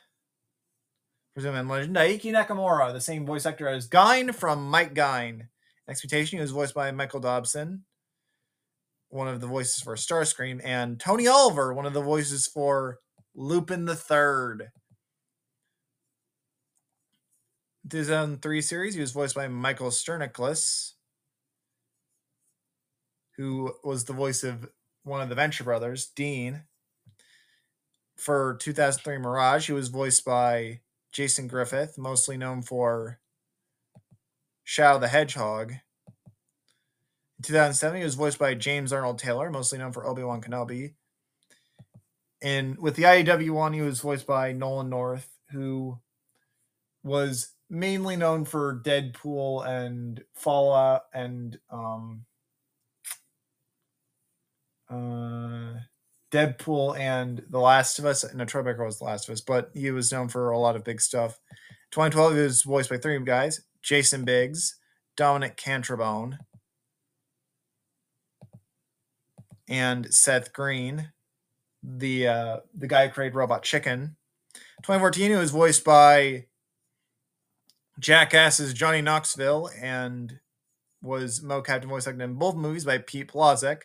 presuming 1.34 1.68
legend, 1.68 1.96
Daiki 1.96 2.32
Nakamura, 2.32 2.92
the 2.92 3.00
same 3.00 3.26
voice 3.26 3.44
actor 3.44 3.68
as 3.68 3.88
Gyn 3.88 4.32
from 4.32 4.70
Mike 4.70 4.94
Gyn. 4.94 5.48
Expectation, 5.88 6.38
he 6.38 6.40
was 6.40 6.52
voiced 6.52 6.74
by 6.74 6.92
Michael 6.92 7.20
Dobson, 7.20 7.84
one 9.10 9.28
of 9.28 9.40
the 9.40 9.46
voices 9.46 9.82
for 9.82 9.94
Starscream, 9.96 10.60
and 10.64 10.98
Tony 10.98 11.26
Oliver, 11.26 11.74
one 11.74 11.86
of 11.86 11.92
the 11.92 12.00
voices 12.00 12.46
for 12.46 12.98
Lupin 13.34 13.84
the 13.84 13.96
Third. 13.96 14.70
2003 17.88 18.62
series, 18.62 18.94
he 18.94 19.00
was 19.00 19.12
voiced 19.12 19.34
by 19.34 19.48
Michael 19.48 19.90
Sinterniklaas, 19.90 20.92
who 23.36 23.74
was 23.82 24.04
the 24.04 24.12
voice 24.12 24.44
of 24.44 24.68
one 25.02 25.20
of 25.20 25.28
the 25.28 25.34
Venture 25.34 25.64
brothers, 25.64 26.06
Dean. 26.06 26.62
For 28.16 28.58
2003 28.60 29.18
Mirage, 29.18 29.66
he 29.66 29.72
was 29.72 29.88
voiced 29.88 30.24
by 30.24 30.80
Jason 31.10 31.48
Griffith, 31.48 31.98
mostly 31.98 32.36
known 32.36 32.62
for 32.62 33.18
Shadow 34.62 34.98
the 34.98 35.08
Hedgehog. 35.08 35.72
In 37.40 37.44
2007, 37.44 37.96
he 37.96 38.04
was 38.04 38.16
voiced 38.16 38.38
by 38.38 38.52
James 38.52 38.92
Arnold 38.92 39.18
Taylor, 39.18 39.48
mostly 39.48 39.78
known 39.78 39.92
for 39.92 40.06
Obi 40.06 40.22
Wan 40.22 40.42
Kenobi. 40.42 40.92
And 42.42 42.76
with 42.76 42.96
the 42.96 43.04
IDW 43.04 43.50
one, 43.52 43.72
he 43.72 43.80
was 43.80 44.00
voiced 44.00 44.26
by 44.26 44.52
Nolan 44.52 44.90
North, 44.90 45.26
who 45.50 45.98
was 47.02 47.54
mainly 47.70 48.16
known 48.16 48.44
for 48.44 48.82
Deadpool 48.84 49.66
and 49.66 50.22
Fallout 50.34 51.04
and 51.14 51.58
um, 51.70 52.26
uh, 54.90 55.80
Deadpool 56.30 56.98
and 56.98 57.42
The 57.48 57.58
Last 57.58 57.98
of 57.98 58.04
Us. 58.04 58.22
No, 58.34 58.44
Troy 58.44 58.64
Baker 58.64 58.84
was 58.84 58.98
The 58.98 59.04
Last 59.04 59.30
of 59.30 59.32
Us, 59.32 59.40
but 59.40 59.70
he 59.72 59.90
was 59.92 60.12
known 60.12 60.28
for 60.28 60.50
a 60.50 60.58
lot 60.58 60.76
of 60.76 60.84
big 60.84 61.00
stuff. 61.00 61.40
2012, 61.92 62.34
he 62.34 62.40
was 62.42 62.62
voiced 62.64 62.90
by 62.90 62.98
three 62.98 63.18
guys 63.20 63.62
Jason 63.80 64.26
Biggs, 64.26 64.76
Dominic 65.16 65.56
Catrambone, 65.56 66.36
and 69.70 70.12
Seth 70.12 70.52
Green, 70.52 71.12
the 71.82 72.28
uh, 72.28 72.56
the 72.76 72.86
guy 72.86 73.06
who 73.06 73.12
created 73.14 73.34
Robot 73.34 73.62
Chicken. 73.62 74.16
2014, 74.82 75.30
he 75.30 75.36
was 75.36 75.50
voiced 75.50 75.84
by 75.84 76.44
Jackass's 77.98 78.74
Johnny 78.74 79.00
Knoxville 79.00 79.70
and 79.80 80.40
was 81.00 81.42
Mo 81.42 81.62
Captain 81.62 81.88
voice 81.88 82.06
acted 82.06 82.22
in 82.22 82.34
both 82.34 82.56
movies 82.56 82.84
by 82.84 82.98
Pete 82.98 83.28
Ploszek 83.28 83.82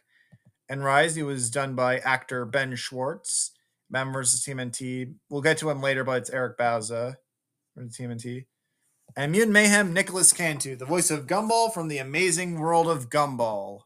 and 0.67 0.83
Rise, 0.83 1.15
he 1.15 1.23
was 1.23 1.49
done 1.49 1.75
by 1.75 1.99
actor 1.99 2.45
Ben 2.45 2.75
Schwartz. 2.75 3.51
Batman 3.89 4.13
vs. 4.13 4.43
TMNT. 4.43 5.13
We'll 5.29 5.41
get 5.41 5.57
to 5.59 5.69
him 5.69 5.81
later, 5.81 6.03
but 6.03 6.17
it's 6.17 6.29
Eric 6.31 6.57
Bauza 6.57 7.15
the 7.75 7.83
TMNT. 7.83 8.45
And 9.15 9.31
Mutant 9.31 9.53
Mayhem, 9.53 9.93
Nicolas 9.93 10.33
Cantu, 10.33 10.75
the 10.75 10.85
voice 10.85 11.11
of 11.11 11.27
Gumball 11.27 11.73
from 11.73 11.87
the 11.87 11.99
amazing 11.99 12.59
world 12.59 12.87
of 12.87 13.09
Gumball. 13.09 13.81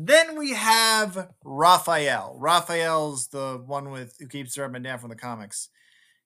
Then 0.00 0.38
we 0.38 0.52
have 0.52 1.32
Raphael. 1.42 2.36
Raphael's 2.38 3.26
the 3.28 3.60
one 3.66 3.90
with 3.90 4.14
who 4.20 4.28
keeps 4.28 4.56
Redman 4.56 4.84
down 4.84 5.00
from 5.00 5.08
the 5.08 5.16
comics. 5.16 5.70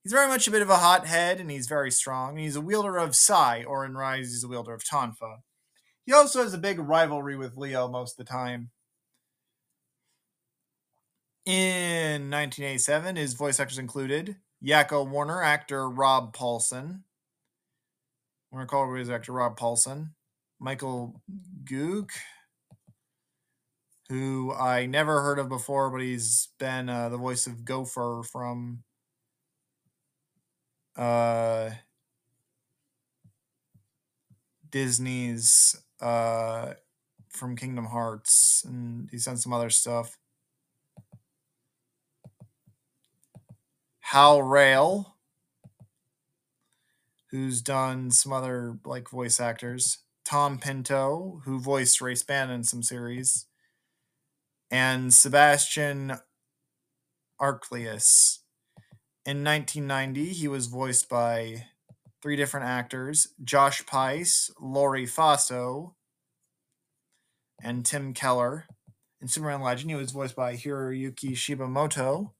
He's 0.03 0.13
very 0.13 0.29
much 0.29 0.47
a 0.47 0.51
bit 0.51 0.61
of 0.61 0.69
a 0.69 0.77
hothead, 0.77 1.41
and 1.41 1.51
he's 1.51 1.69
very 1.69 1.91
strong. 1.91 2.37
He's 2.37 2.55
a 2.55 2.61
wielder 2.61 2.99
of 2.99 3.17
Sai, 3.17 3.65
or 3.65 3.87
in 3.87 3.95
Rise, 3.95 4.27
he's 4.27 4.45
a 4.45 4.49
wielder 4.49 4.75
of 4.75 4.85
Tonfa. 4.85 5.39
He 6.05 6.13
also 6.13 6.43
has 6.43 6.53
a 6.53 6.59
big 6.59 6.79
rivalry 6.79 7.35
with 7.35 7.57
Leo 7.57 7.89
most 7.89 8.21
of 8.21 8.27
the 8.27 8.31
time. 8.31 8.73
In 11.47 12.29
1987, 12.31 13.17
his 13.17 13.33
voice 13.33 13.59
actors 13.59 13.79
included 13.79 14.37
Yakko 14.63 15.09
Warner 15.09 15.43
actor 15.43 15.89
Rob 15.89 16.37
Paulsen. 16.37 17.05
We're 18.51 18.59
going 18.59 18.67
to 18.67 18.71
call 18.71 18.95
his 18.95 19.09
actor 19.09 19.33
Rob 19.33 19.59
Paulsen. 19.59 20.11
Michael 20.61 21.23
Gook, 21.65 22.11
who 24.13 24.53
I 24.53 24.85
never 24.85 25.23
heard 25.23 25.39
of 25.39 25.49
before, 25.49 25.89
but 25.89 26.03
he's 26.03 26.49
been 26.59 26.91
uh, 26.91 27.09
the 27.09 27.17
voice 27.17 27.47
of 27.47 27.65
Gopher 27.65 28.23
from 28.31 28.83
uh, 30.95 31.71
Disney's 34.69 35.81
uh, 35.99 36.75
from 37.31 37.57
Kingdom 37.57 37.87
Hearts, 37.87 38.63
and 38.67 39.09
he's 39.11 39.25
done 39.25 39.39
some 39.39 39.55
other 39.55 39.71
stuff. 39.71 40.19
Hal 44.01 44.41
Rayle, 44.41 45.15
who's 47.31 47.63
done 47.63 48.11
some 48.11 48.35
other 48.35 48.77
like 48.85 49.09
voice 49.09 49.41
actors. 49.41 50.01
Thom 50.27 50.59
Pinto, 50.59 51.41
who 51.47 51.59
voiced 51.59 52.03
Ray 52.03 52.15
Span 52.15 52.51
in 52.51 52.63
some 52.63 52.83
series, 52.83 53.47
and 54.73 55.13
Sebastian 55.13 56.15
Arcelus. 57.39 58.39
In 59.27 59.45
1990, 59.45 60.31
he 60.31 60.49
was 60.49 60.67
voiced 60.67 61.11
by 61.11 61.67
three 62.23 62.37
different 62.37 62.67
actors 62.67 63.29
Josh 63.45 63.85
Pais, 63.85 64.51
Laurie 64.59 65.07
Faso, 65.07 65.93
and 67.63 67.85
Tim 67.85 68.15
Keller. 68.15 68.67
In 69.21 69.29
Superman 69.29 69.61
Legend, 69.61 69.91
he 69.91 69.97
was 69.97 70.11
voiced 70.11 70.35
by 70.35 70.57
Hiroyuki 70.57 71.33
Shibamoto. 71.33 72.33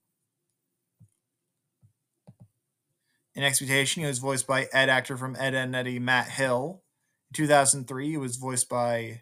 In 3.35 3.43
X-Mutation, 3.43 4.01
he 4.01 4.07
was 4.07 4.19
voiced 4.19 4.47
by 4.47 4.67
Ed 4.73 4.89
actor 4.89 5.17
from 5.17 5.35
Ed 5.39 5.53
and 5.53 5.75
Eddie 5.75 5.99
Matt 5.99 6.29
Hill. 6.29 6.81
In 7.29 7.35
2003, 7.35 8.09
he 8.09 8.17
was 8.17 8.35
voiced 8.35 8.67
by 8.67 9.21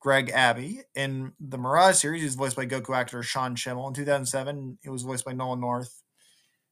Greg 0.00 0.30
Abbey. 0.30 0.82
In 0.94 1.32
the 1.40 1.58
Mirage 1.58 1.96
series, 1.96 2.22
he 2.22 2.26
was 2.26 2.34
voiced 2.34 2.56
by 2.56 2.66
Goku 2.66 2.96
actor 2.96 3.22
Sean 3.22 3.56
Schemmel. 3.56 3.88
In 3.88 3.94
2007, 3.94 4.78
he 4.82 4.88
was 4.88 5.02
voiced 5.02 5.24
by 5.24 5.32
Nolan 5.32 5.60
North. 5.60 6.02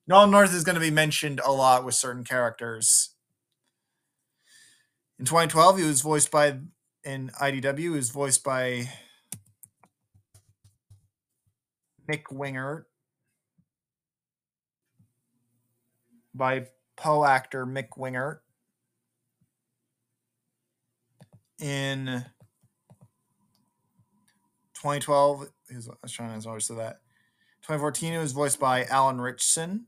Nolan 0.06 0.30
North 0.30 0.54
is 0.54 0.64
going 0.64 0.74
to 0.74 0.80
be 0.80 0.90
mentioned 0.90 1.40
a 1.44 1.50
lot 1.50 1.84
with 1.84 1.94
certain 1.94 2.24
characters. 2.24 3.14
In 5.18 5.24
2012, 5.24 5.78
he 5.78 5.84
was 5.84 6.02
voiced 6.02 6.30
by 6.30 6.58
in 7.02 7.30
IDW. 7.40 7.78
He 7.78 7.88
was 7.88 8.10
voiced 8.10 8.44
by 8.44 8.88
Mick 12.08 12.24
Wingert, 12.30 12.84
by 16.34 16.66
Poe 16.96 17.24
actor 17.24 17.66
Mick 17.66 17.88
Wingert. 17.98 18.38
In 21.58 22.24
2012, 24.76 25.42
I 25.70 25.74
was 25.74 26.12
trying 26.12 26.40
to 26.40 26.60
say 26.60 26.74
that. 26.74 27.00
2014, 27.62 28.12
it 28.12 28.18
was 28.18 28.32
voiced 28.32 28.60
by 28.60 28.84
Alan 28.84 29.20
Ritchson. 29.20 29.86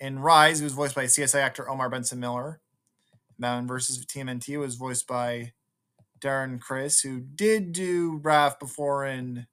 In 0.00 0.18
Rise, 0.18 0.58
he 0.58 0.64
was 0.64 0.72
voiced 0.72 0.94
by 0.94 1.04
CSI 1.04 1.40
actor 1.40 1.68
Omar 1.68 1.90
Benson 1.90 2.18
Miller. 2.18 2.60
Batman 3.38 3.66
versus 3.66 4.04
TMNT 4.04 4.58
was 4.58 4.74
voiced 4.74 5.06
by 5.06 5.52
Darren 6.20 6.60
Criss, 6.60 7.00
who 7.00 7.20
did 7.20 7.72
do 7.72 8.20
Raph 8.20 8.58
before 8.58 9.06
in 9.06 9.46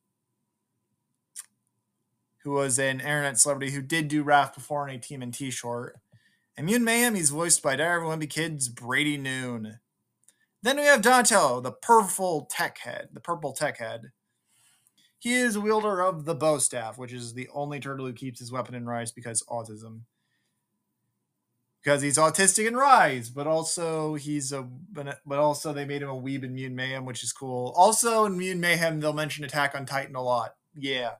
who 2.43 2.51
was 2.51 2.79
an 2.79 2.99
internet 2.99 3.37
celebrity 3.37 3.73
who 3.73 3.81
did 3.81 4.07
do 4.07 4.23
Raph 4.23 4.53
before 4.53 4.87
in 4.87 4.95
a 4.95 4.99
TMNT 4.99 5.51
short. 5.51 5.97
Immune 6.57 6.83
Mayhem, 6.83 7.15
he's 7.15 7.29
voiced 7.29 7.61
by 7.61 7.75
Dire 7.75 8.01
Wimpy 8.01 8.29
Kids 8.29 8.69
Brady 8.69 9.17
Noon. 9.17 9.79
Then 10.63 10.77
we 10.77 10.83
have 10.83 11.01
Donatello, 11.01 11.61
the 11.61 11.71
purple 11.71 12.47
tech 12.49 12.79
head, 12.79 13.09
the 13.13 13.19
purple 13.19 13.53
tech 13.53 13.77
head. 13.77 14.11
He 15.19 15.33
is 15.33 15.55
a 15.55 15.61
wielder 15.61 16.01
of 16.01 16.25
the 16.25 16.35
bow 16.35 16.59
staff, 16.59 16.97
which 16.97 17.11
is 17.11 17.33
the 17.33 17.49
only 17.53 17.79
turtle 17.79 18.05
who 18.05 18.13
keeps 18.13 18.39
his 18.39 18.51
weapon 18.51 18.75
in 18.75 18.85
Rise 18.85 19.11
because 19.11 19.43
autism. 19.49 20.01
Because 21.83 22.01
he's 22.01 22.17
autistic 22.17 22.67
in 22.67 22.75
Rise, 22.75 23.29
but 23.29 23.47
also 23.47 24.15
he's 24.15 24.51
a 24.51 24.67
but 24.91 25.39
also 25.39 25.73
they 25.73 25.85
made 25.85 26.01
him 26.01 26.09
a 26.09 26.15
weeb 26.15 26.43
in 26.43 26.53
Mutant 26.53 26.75
Mayhem, 26.75 27.05
which 27.05 27.23
is 27.23 27.31
cool. 27.31 27.73
Also 27.75 28.25
in 28.25 28.37
Mutant 28.37 28.61
Mayhem, 28.61 28.99
they'll 28.99 29.13
mention 29.13 29.45
Attack 29.45 29.73
on 29.73 29.85
Titan 29.85 30.15
a 30.15 30.21
lot. 30.21 30.55
Yeah. 30.75 31.11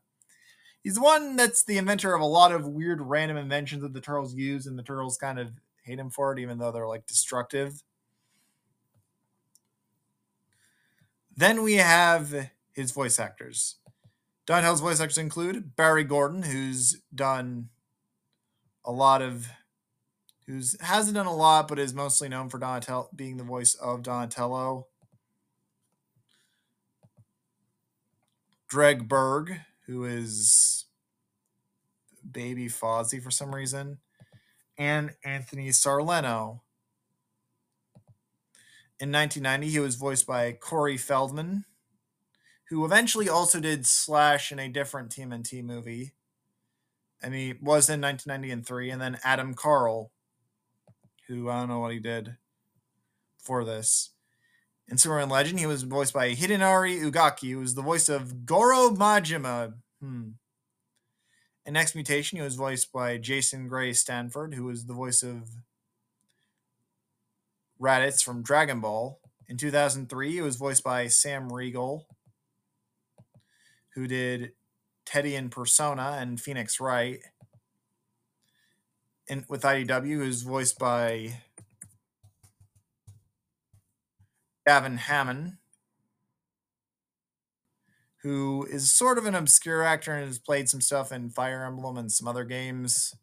He's 0.83 0.95
the 0.95 1.01
one 1.01 1.36
that's 1.36 1.63
the 1.63 1.77
inventor 1.77 2.13
of 2.13 2.21
a 2.21 2.25
lot 2.25 2.51
of 2.51 2.67
weird 2.67 3.01
random 3.01 3.38
inventions 3.38 3.81
that 3.81 3.93
the 3.93 4.01
turtles 4.01 4.36
use, 4.36 4.67
and 4.67 4.77
the 4.77 4.83
turtles 4.83 5.17
kind 5.17 5.39
of 5.39 5.51
hate 5.83 5.99
him 5.99 6.10
for 6.10 6.33
it, 6.33 6.39
even 6.39 6.57
though 6.57 6.71
they're 6.71 6.88
like 6.88 7.07
destructive. 7.07 7.81
Then 11.36 11.63
we 11.63 11.75
have 11.75 12.51
his 12.73 12.91
voice 12.91 13.19
actors. 13.19 13.77
Donatello's 14.47 14.79
voice 14.79 15.01
actors 15.01 15.17
include 15.17 15.75
Barry 15.75 16.05
Gordon, 16.05 16.41
who's 16.41 17.01
done 17.13 17.67
a 18.86 18.93
lot 18.93 19.21
of, 19.21 19.49
who's 20.47 20.77
hasn't 20.79 21.15
done 21.15 21.25
a 21.25 21.36
lot, 21.36 21.67
but 21.67 21.77
is 21.77 21.93
mostly 21.93 22.29
known 22.29 22.47
for 22.47 22.57
Donatello 22.57 23.10
being 23.13 23.36
the 23.36 23.43
voice 23.43 23.75
of 23.75 24.03
Donatello. 24.03 24.88
Greg 28.69 29.10
Berg, 29.10 29.60
who 29.86 30.05
is 30.05 30.86
baby 32.29 32.67
Fozzie 32.67 33.21
for 33.21 33.31
some 33.31 33.53
reason, 33.53 33.97
and 34.77 35.12
Anthony 35.25 35.69
Sarleno. 35.69 36.62
In 38.99 39.12
1990, 39.12 39.67
he 39.67 39.79
was 39.79 39.95
voiced 39.95 40.25
by 40.25 40.53
Corey 40.53 40.97
Feldman, 40.97 41.65
who 42.69 42.84
eventually 42.86 43.30
also 43.30 43.60
did 43.60 43.86
Slash 43.86 44.51
in 44.51 44.60
a 44.60 44.69
different 44.69 45.10
TMNT 45.10 45.63
movie. 45.63 46.13
And 47.21 47.34
he 47.34 47.53
was 47.62 47.89
in 47.89 48.01
1990 48.01 48.51
and 48.51 48.65
3. 48.65 48.89
And 48.89 49.01
then 49.01 49.19
Adam 49.23 49.53
Carl, 49.53 50.12
who 51.27 51.49
I 51.49 51.60
don't 51.60 51.69
know 51.69 51.80
what 51.80 51.93
he 51.93 51.99
did 51.99 52.38
for 53.39 53.63
this. 53.63 54.12
In 54.89 54.97
Superman 54.97 55.30
Legend, 55.30 55.60
he 55.60 55.65
was 55.65 55.84
voiced 55.84 56.13
by 56.13 56.34
Hidenari 56.34 57.01
Ugaki, 57.01 57.51
who 57.51 57.60
was 57.60 57.75
the 57.75 57.82
voice 57.82 58.08
of 58.08 58.45
Goro 58.45 58.89
Majima. 58.89 59.73
Hmm. 60.01 60.30
In 61.65 61.75
X 61.75 61.93
Mutation, 61.93 62.38
he 62.38 62.43
was 62.43 62.56
voiced 62.56 62.93
by 62.93 63.17
Jason 63.17 63.67
Gray 63.67 63.91
Stanford, 63.91 64.53
who 64.53 64.63
was 64.63 64.86
the 64.86 64.93
voice 64.93 65.23
of 65.23 65.49
Raditz 67.82 68.23
from 68.23 68.43
Dragon 68.43 68.80
Ball. 68.80 69.19
In 69.49 69.58
2003, 69.58 70.32
he 70.32 70.41
was 70.41 70.56
voiced 70.56 70.84
by 70.84 71.08
Sam 71.08 71.51
Riegel, 71.51 72.08
who 73.97 74.05
did 74.05 74.51
Teddy 75.07 75.33
in 75.33 75.49
Persona 75.49 76.17
and 76.21 76.39
Phoenix 76.39 76.79
Wright. 76.79 77.19
In, 79.27 79.43
with 79.49 79.63
IDW, 79.63 80.17
who's 80.17 80.43
voiced 80.43 80.77
by 80.77 81.39
Gavin 84.67 84.97
Hammond, 84.97 85.57
who 88.21 88.67
is 88.69 88.93
sort 88.93 89.17
of 89.17 89.25
an 89.25 89.33
obscure 89.33 89.81
actor 89.81 90.13
and 90.13 90.27
has 90.27 90.38
played 90.38 90.69
some 90.69 90.79
stuff 90.79 91.12
in 91.12 91.31
Fire 91.31 91.65
Emblem 91.65 91.97
and 91.97 92.12
some 92.12 92.27
other 92.27 92.43
games. 92.43 93.15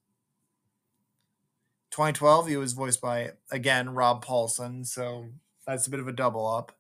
2012, 1.93 2.49
he 2.49 2.57
was 2.57 2.73
voiced 2.73 3.01
by, 3.01 3.31
again, 3.53 3.95
Rob 3.95 4.25
Paulsen, 4.25 4.85
so 4.85 5.27
that's 5.69 5.87
a 5.87 5.91
bit 5.91 6.01
of 6.01 6.09
a 6.09 6.13
double 6.13 6.49
up. 6.49 6.73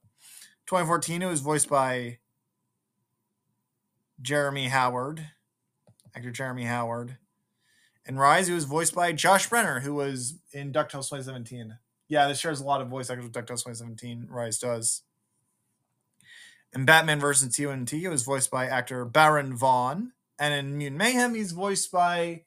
2014, 0.66 1.20
he 1.20 1.26
was 1.28 1.40
voiced 1.40 1.68
by 1.68 2.18
Jeremy 4.20 4.68
Howard, 4.68 5.28
actor 6.14 6.30
Jeremy 6.30 6.64
Howard. 6.64 7.18
In 8.06 8.18
Rise, 8.18 8.48
he 8.48 8.54
was 8.54 8.64
voiced 8.64 8.94
by 8.94 9.12
Josh 9.12 9.48
Brener, 9.48 9.82
who 9.82 9.94
was 9.94 10.34
in 10.52 10.72
DuckTales 10.72 11.08
2017. 11.08 11.78
Yeah, 12.08 12.28
this 12.28 12.38
shares 12.38 12.60
a 12.60 12.64
lot 12.64 12.80
of 12.80 12.88
voice 12.88 13.08
actors 13.08 13.24
with 13.24 13.32
DuckTales 13.32 13.64
2017. 13.64 14.26
Rise 14.28 14.58
does. 14.58 15.02
In 16.74 16.84
Batman 16.84 17.20
vs. 17.20 17.56
TMNT, 17.56 17.90
he 17.90 18.08
was 18.08 18.24
voiced 18.24 18.50
by 18.50 18.66
actor 18.66 19.04
Baron 19.04 19.56
Vaughn. 19.56 20.12
And 20.38 20.82
in 20.82 20.96
Mayhem, 20.96 21.34
he's 21.34 21.52
voiced 21.52 21.90
by 21.92 22.42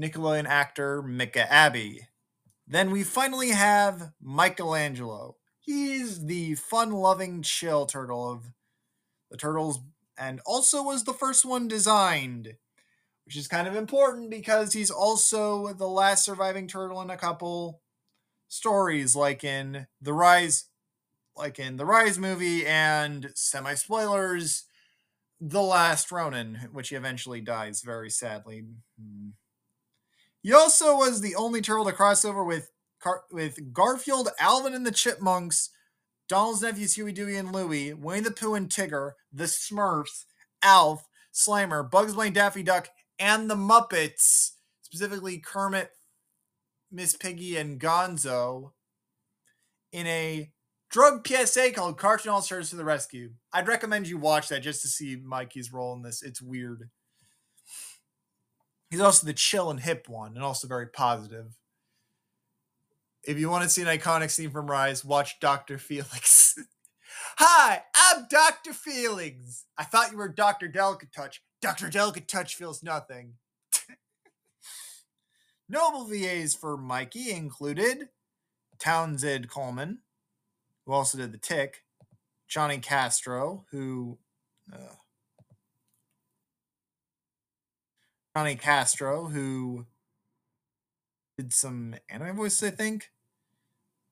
Nickelodeon 0.00 0.46
actor 0.46 1.02
Micah 1.02 1.50
Abbey. 1.52 2.08
Then 2.66 2.90
we 2.90 3.02
finally 3.04 3.50
have 3.50 4.12
Michelangelo. 4.20 5.36
He's 5.60 6.24
the 6.24 6.54
fun 6.54 6.92
loving 6.92 7.42
chill 7.42 7.86
turtle 7.86 8.30
of 8.30 8.46
the 9.30 9.36
Turtles 9.36 9.80
and 10.18 10.40
also 10.44 10.82
was 10.82 11.04
the 11.04 11.14
first 11.14 11.44
one 11.44 11.68
designed, 11.68 12.54
which 13.24 13.36
is 13.36 13.48
kind 13.48 13.66
of 13.66 13.74
important 13.74 14.30
because 14.30 14.72
he's 14.72 14.90
also 14.90 15.72
the 15.72 15.88
last 15.88 16.24
surviving 16.24 16.66
turtle 16.66 17.00
in 17.02 17.10
a 17.10 17.16
couple 17.16 17.80
stories, 18.48 19.16
like 19.16 19.44
in 19.44 19.86
the 20.00 20.12
Rise, 20.12 20.66
like 21.36 21.58
in 21.58 21.76
the 21.76 21.86
Rise 21.86 22.18
movie, 22.18 22.66
and 22.66 23.30
semi 23.34 23.74
spoilers, 23.74 24.64
the 25.40 25.62
Last 25.62 26.12
Ronin, 26.12 26.68
which 26.72 26.90
he 26.90 26.96
eventually 26.96 27.40
dies 27.40 27.82
very 27.82 28.10
sadly. 28.10 28.64
Hmm. 29.00 29.30
He 30.42 30.52
also 30.52 30.96
was 30.96 31.20
the 31.20 31.36
only 31.36 31.60
turtle 31.60 31.84
to 31.84 31.92
cross 31.92 32.24
over 32.24 32.44
with 32.44 32.70
Car- 33.00 33.24
with 33.30 33.72
Garfield, 33.72 34.28
Alvin, 34.38 34.74
and 34.74 34.86
the 34.86 34.92
Chipmunks 34.92 35.70
Donald's 36.32 36.62
nephews 36.62 36.94
Huey, 36.94 37.12
Dewey, 37.12 37.36
and 37.36 37.52
Louie, 37.52 37.92
Winnie 37.92 38.22
the 38.22 38.30
Pooh 38.30 38.54
and 38.54 38.70
Tigger, 38.70 39.10
the 39.30 39.44
Smurfs, 39.44 40.24
Alf, 40.62 41.06
Slimer, 41.30 41.90
Bugs 41.90 42.14
Bunny, 42.14 42.30
Daffy 42.30 42.62
Duck, 42.62 42.88
and 43.18 43.50
the 43.50 43.54
Muppets, 43.54 44.52
specifically 44.80 45.38
Kermit, 45.38 45.90
Miss 46.90 47.14
Piggy, 47.14 47.58
and 47.58 47.78
Gonzo, 47.78 48.70
in 49.92 50.06
a 50.06 50.50
drug 50.90 51.28
PSA 51.28 51.72
called 51.72 51.98
Cartoon 51.98 52.32
All 52.32 52.40
Stars 52.40 52.70
to 52.70 52.76
the 52.76 52.84
Rescue. 52.86 53.32
I'd 53.52 53.68
recommend 53.68 54.08
you 54.08 54.16
watch 54.16 54.48
that 54.48 54.62
just 54.62 54.80
to 54.80 54.88
see 54.88 55.16
Mikey's 55.22 55.70
role 55.70 55.92
in 55.92 56.00
this. 56.00 56.22
It's 56.22 56.40
weird. 56.40 56.88
He's 58.88 59.00
also 59.00 59.26
the 59.26 59.34
chill 59.34 59.70
and 59.70 59.80
hip 59.80 60.08
one, 60.08 60.34
and 60.34 60.42
also 60.42 60.66
very 60.66 60.86
positive. 60.86 61.58
If 63.24 63.38
you 63.38 63.48
want 63.48 63.62
to 63.62 63.70
see 63.70 63.82
an 63.82 63.88
iconic 63.88 64.30
scene 64.30 64.50
from 64.50 64.66
Rise, 64.66 65.04
watch 65.04 65.38
Dr. 65.38 65.78
Felix. 65.78 66.58
Hi, 67.36 67.82
I'm 67.94 68.26
Dr. 68.28 68.72
Felix. 68.72 69.64
I 69.78 69.84
thought 69.84 70.10
you 70.10 70.18
were 70.18 70.28
Dr. 70.28 70.66
Delicate 70.66 71.12
Touch. 71.12 71.40
Dr. 71.60 71.88
Delicate 71.88 72.26
Touch 72.26 72.56
feels 72.56 72.82
nothing. 72.82 73.34
Noble 75.68 76.04
VAs 76.04 76.54
for 76.56 76.76
Mikey 76.76 77.30
included 77.30 78.08
Townsend 78.80 79.48
Coleman, 79.48 79.98
who 80.84 80.92
also 80.92 81.16
did 81.16 81.32
The 81.32 81.38
Tick, 81.38 81.84
Johnny 82.48 82.78
Castro, 82.78 83.64
who 83.70 84.18
uh, 84.72 84.96
Johnny 88.36 88.56
Castro, 88.56 89.26
who 89.26 89.86
did 91.36 91.52
some 91.52 91.94
anime 92.08 92.36
voices, 92.36 92.62
I 92.62 92.70
think. 92.70 93.10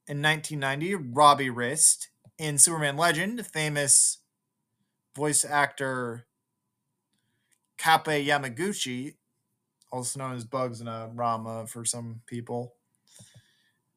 In 0.07 0.23
1990, 0.23 0.95
Robbie 1.13 1.51
Rist. 1.51 2.09
In 2.39 2.57
Superman 2.57 2.97
Legend, 2.97 3.47
famous 3.47 4.19
voice 5.15 5.45
actor 5.45 6.27
Kappei 7.79 8.25
Yamaguchi, 8.25 9.17
also 9.93 10.19
known 10.19 10.35
as 10.35 10.45
Bugs 10.45 10.81
in 10.81 10.89
a 10.89 11.11
Rama 11.15 11.67
for 11.67 11.85
some 11.85 12.23
people. 12.27 12.75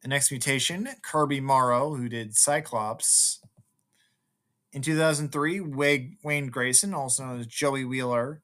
In 0.04 0.10
next 0.10 0.32
Mutation, 0.32 0.90
Kirby 1.02 1.40
Morrow, 1.40 1.96
who 1.96 2.10
did 2.10 2.36
Cyclops. 2.36 3.40
In 4.74 4.82
2003, 4.82 5.62
Wayne 5.62 6.48
Grayson, 6.48 6.94
also 6.94 7.24
known 7.26 7.40
as 7.40 7.48
Joey 7.48 7.86
Wheeler. 7.86 8.42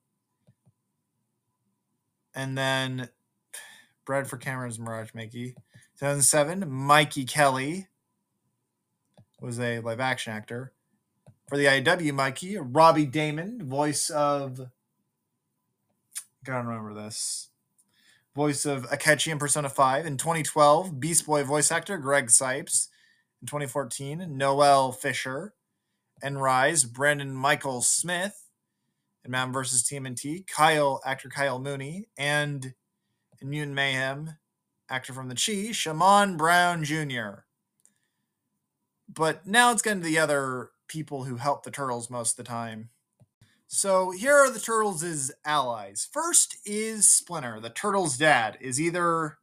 And 2.34 2.58
then 2.58 3.10
Bradford 4.10 4.41
Cameron's 4.41 4.80
Mirage 4.80 5.12
Makey. 5.12 5.54
2007, 6.00 6.67
Mikey 6.67 7.26
Kelley 7.26 7.89
was 9.39 9.60
a 9.60 9.82
live 9.82 10.00
action 10.00 10.34
actor. 10.34 10.74
For 11.48 11.58
the 11.60 11.65
IW 11.65 12.15
Mikey, 12.15 12.58
Robbie 12.58 13.06
Daymond, 13.06 13.62
voice 13.62 14.10
of. 14.10 14.62
Gotta 16.43 16.67
remember 16.67 17.00
this. 17.00 17.50
Voice 18.36 18.65
of 18.65 18.89
Akechi 18.89 19.32
in 19.32 19.38
Persona 19.38 19.69
5. 19.69 20.08
In 20.08 20.17
2012, 20.17 21.00
Beast 21.00 21.28
Boy 21.28 21.43
voice 21.43 21.72
actor 21.72 22.00
Greg 22.00 22.30
Cipes. 22.30 22.88
In 23.43 23.45
2014, 23.45 24.26
Noel 24.36 24.91
Fisher. 24.91 25.54
And 26.24 26.41
Rise, 26.41 26.84
Brandon 26.84 27.36
Mychal 27.36 27.84
Smith. 27.84 28.48
In 29.24 29.30
Mountain 29.30 29.54
vs. 29.54 29.84
TMNT, 29.84 30.48
Kyle, 30.48 31.00
actor 31.06 31.30
Kyle 31.30 31.60
Mooney. 31.60 32.08
And 32.17 32.74
in 33.41 33.49
Mutant 33.49 33.75
Mayhem, 33.75 34.38
actor 34.89 35.13
from 35.13 35.30
the 35.30 35.36
Chi, 35.36 35.71
Shamon 35.71 36.38
Brown 36.38 36.84
Jr. 36.84 37.41
But 39.08 39.45
now 39.45 39.69
let's 39.69 39.82
to 39.82 39.95
the 39.95 40.19
other 40.19 40.71
people 40.88 41.23
who 41.23 41.38
help 41.38 41.63
the 41.63 41.71
turtles 41.71 42.10
most 42.10 42.32
of 42.32 42.38
the 42.38 42.49
time. 42.49 42.89
So 43.67 44.12
here 44.12 44.34
are 44.34 44.49
the 44.49 44.60
turtles' 44.60 45.32
allies. 45.45 46.08
First 46.12 46.58
is 46.65 47.10
Splinter, 47.10 47.60
the 47.60 47.69
turtles' 47.69 48.17
dad, 48.17 48.58
is 48.60 48.82
either 48.82 49.38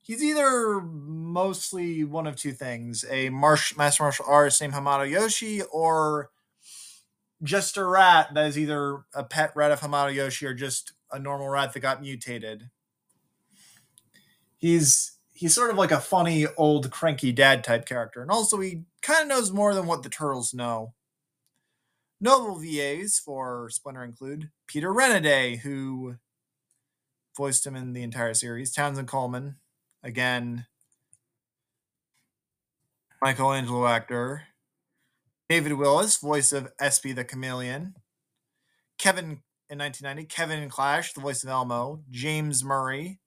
he's 0.00 0.22
either 0.22 0.80
mostly 0.80 2.04
one 2.04 2.26
of 2.28 2.36
two 2.36 2.52
things: 2.52 3.04
a 3.10 3.28
marsh, 3.28 3.76
master 3.76 4.04
martial 4.04 4.26
artist 4.28 4.60
named 4.60 4.74
Hamato 4.74 5.08
Yoshi, 5.08 5.62
or 5.62 6.30
just 7.42 7.76
a 7.76 7.84
rat 7.84 8.34
that 8.34 8.46
is 8.46 8.56
either 8.56 9.02
a 9.14 9.24
pet 9.24 9.50
rat 9.56 9.72
of 9.72 9.80
Hamato 9.80 10.14
Yoshi 10.14 10.46
or 10.46 10.54
just 10.54 10.92
a 11.12 11.18
normal 11.18 11.48
rat 11.48 11.72
that 11.72 11.80
got 11.80 12.00
mutated. 12.00 12.70
He's 14.56 15.18
he's 15.32 15.54
sort 15.54 15.70
of 15.70 15.76
like 15.76 15.90
a 15.90 16.00
funny 16.00 16.46
old 16.56 16.90
cranky 16.90 17.32
dad 17.32 17.64
type 17.64 17.86
character, 17.86 18.22
and 18.22 18.30
also 18.30 18.60
he 18.60 18.82
kind 19.02 19.22
of 19.22 19.28
knows 19.28 19.52
more 19.52 19.74
than 19.74 19.86
what 19.86 20.02
the 20.02 20.08
turtles 20.08 20.54
know. 20.54 20.94
Notable 22.20 22.60
VAs 22.60 23.18
for 23.18 23.68
Splinter 23.70 24.04
include 24.04 24.50
Peter 24.68 24.92
Renaday, 24.92 25.58
who 25.58 26.16
voiced 27.36 27.66
him 27.66 27.74
in 27.74 27.92
the 27.92 28.04
entire 28.04 28.34
series, 28.34 28.72
Townsend 28.72 29.08
Coleman, 29.08 29.56
again, 30.04 30.66
Michelangelo 33.20 33.86
actor, 33.86 34.42
David 35.48 35.72
Willis, 35.72 36.16
voice 36.18 36.52
of 36.52 36.70
Espy 36.80 37.12
the 37.12 37.24
Chameleon, 37.24 37.94
Kevin 38.98 39.42
in 39.72 39.78
1990, 39.78 40.26
Kevin 40.26 40.68
Clash, 40.68 41.14
the 41.14 41.22
voice 41.22 41.42
of 41.42 41.48
Elmo, 41.48 42.02
James 42.10 42.62
Murray, 42.62 43.18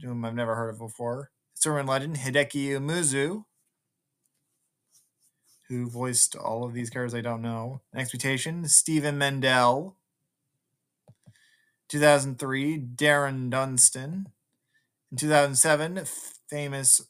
whom 0.00 0.24
I've 0.24 0.34
never 0.34 0.54
heard 0.54 0.70
of 0.70 0.78
before, 0.78 1.30
Superman 1.52 1.86
legend 1.86 2.16
Hideki 2.16 2.68
Umuzu, 2.70 3.44
who 5.68 5.90
voiced 5.90 6.34
all 6.34 6.64
of 6.64 6.72
these 6.72 6.88
characters 6.88 7.14
I 7.14 7.20
don't 7.20 7.42
know. 7.42 7.82
Next 7.92 8.14
mutation, 8.14 8.66
Stephen 8.66 9.18
Mendel. 9.18 9.96
2003, 11.88 12.78
Darren 12.78 13.50
Dunstan. 13.50 14.28
In 15.10 15.18
2007, 15.18 16.06
famous 16.48 17.02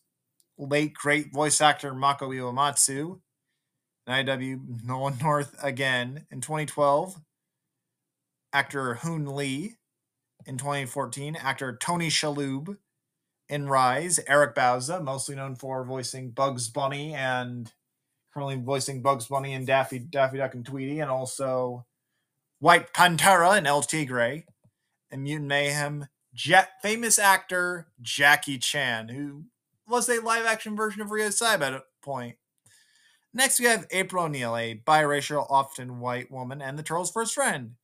late 0.59 0.93
great 0.93 1.33
voice 1.33 1.61
actor 1.61 1.95
Mako 1.95 2.31
Iwamatsu. 2.31 3.21
In 4.09 4.13
IW, 4.13 4.85
Nolan 4.85 5.19
North 5.23 5.55
again. 5.63 6.27
In 6.33 6.41
2012, 6.41 7.21
actor 8.53 8.95
Hoon 8.95 9.35
Lee. 9.35 9.77
In 10.45 10.59
2014, 10.59 11.37
actor 11.37 11.77
Tony 11.81 12.09
Shalhoub. 12.09 12.77
In 13.49 13.69
Rise, 13.69 14.19
Eric 14.27 14.55
Bauza, 14.55 15.03
mostly 15.03 15.35
known 15.35 15.57
for 15.57 15.85
voicing 15.85 16.31
Bugs 16.31 16.69
Bunny 16.69 17.13
and 17.13 17.71
currently 18.33 18.57
voicing 18.57 19.03
Bugs 19.03 19.27
Bunny 19.27 19.53
and 19.53 19.67
Daffy 19.67 19.99
Daffy 19.99 20.39
Duck 20.39 20.55
and 20.55 20.65
Tweety, 20.65 21.01
and 21.01 21.11
also 21.11 21.85
White 22.61 22.95
Pantera 22.95 23.59
and 23.59 23.67
El 23.67 23.83
Tigre, 23.83 24.45
and 25.11 25.23
Mutant 25.23 25.49
Mayhem. 25.49 26.09
Famous 26.83 27.19
actor 27.19 27.89
Jackie 28.01 28.57
Chan, 28.59 29.11
who 29.11 29.45
was 29.87 30.09
a 30.09 30.23
live 30.23 30.47
action 30.47 30.75
version 30.75 31.03
of 31.03 31.11
Rio 31.11 31.29
Saib 31.29 31.61
at 31.63 31.75
a 31.75 31.83
point. 32.03 32.37
Next, 33.35 33.61
we 33.61 33.67
have 33.67 33.87
April 33.91 34.25
O'Neil, 34.25 34.57
a 34.57 34.83
biracial, 34.87 35.47
often 35.51 36.01
white 36.01 36.31
woman, 36.31 36.63
and 36.63 36.79
the 36.79 36.83
Turtles' 36.83 37.11
first 37.11 37.35
friend. 37.35 37.75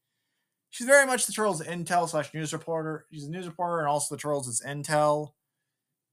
She's 0.70 0.87
very 0.87 1.07
much 1.07 1.26
the 1.26 1.33
Turtles' 1.33 1.62
intel 1.62 2.09
slash 2.09 2.33
news 2.35 2.52
reporter. 2.52 3.07
She's 3.11 3.24
a 3.24 3.31
news 3.31 3.46
reporter, 3.46 3.78
and 3.78 3.88
also 3.88 4.14
the 4.14 4.20
Turtles' 4.20 4.62
intel. 4.66 5.33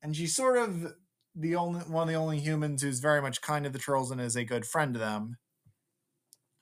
And 0.01 0.15
she's 0.15 0.35
sort 0.35 0.57
of 0.57 0.93
the 1.35 1.55
only 1.55 1.81
one 1.81 2.03
of 2.03 2.07
the 2.07 2.19
only 2.19 2.39
humans 2.39 2.81
who's 2.81 2.99
very 2.99 3.21
much 3.21 3.41
kind 3.41 3.65
to 3.65 3.71
the 3.71 3.79
Turtles 3.79 4.11
and 4.11 4.21
is 4.21 4.35
a 4.35 4.45
good 4.45 4.65
friend 4.65 4.93
to 4.93 4.99
them. 4.99 5.37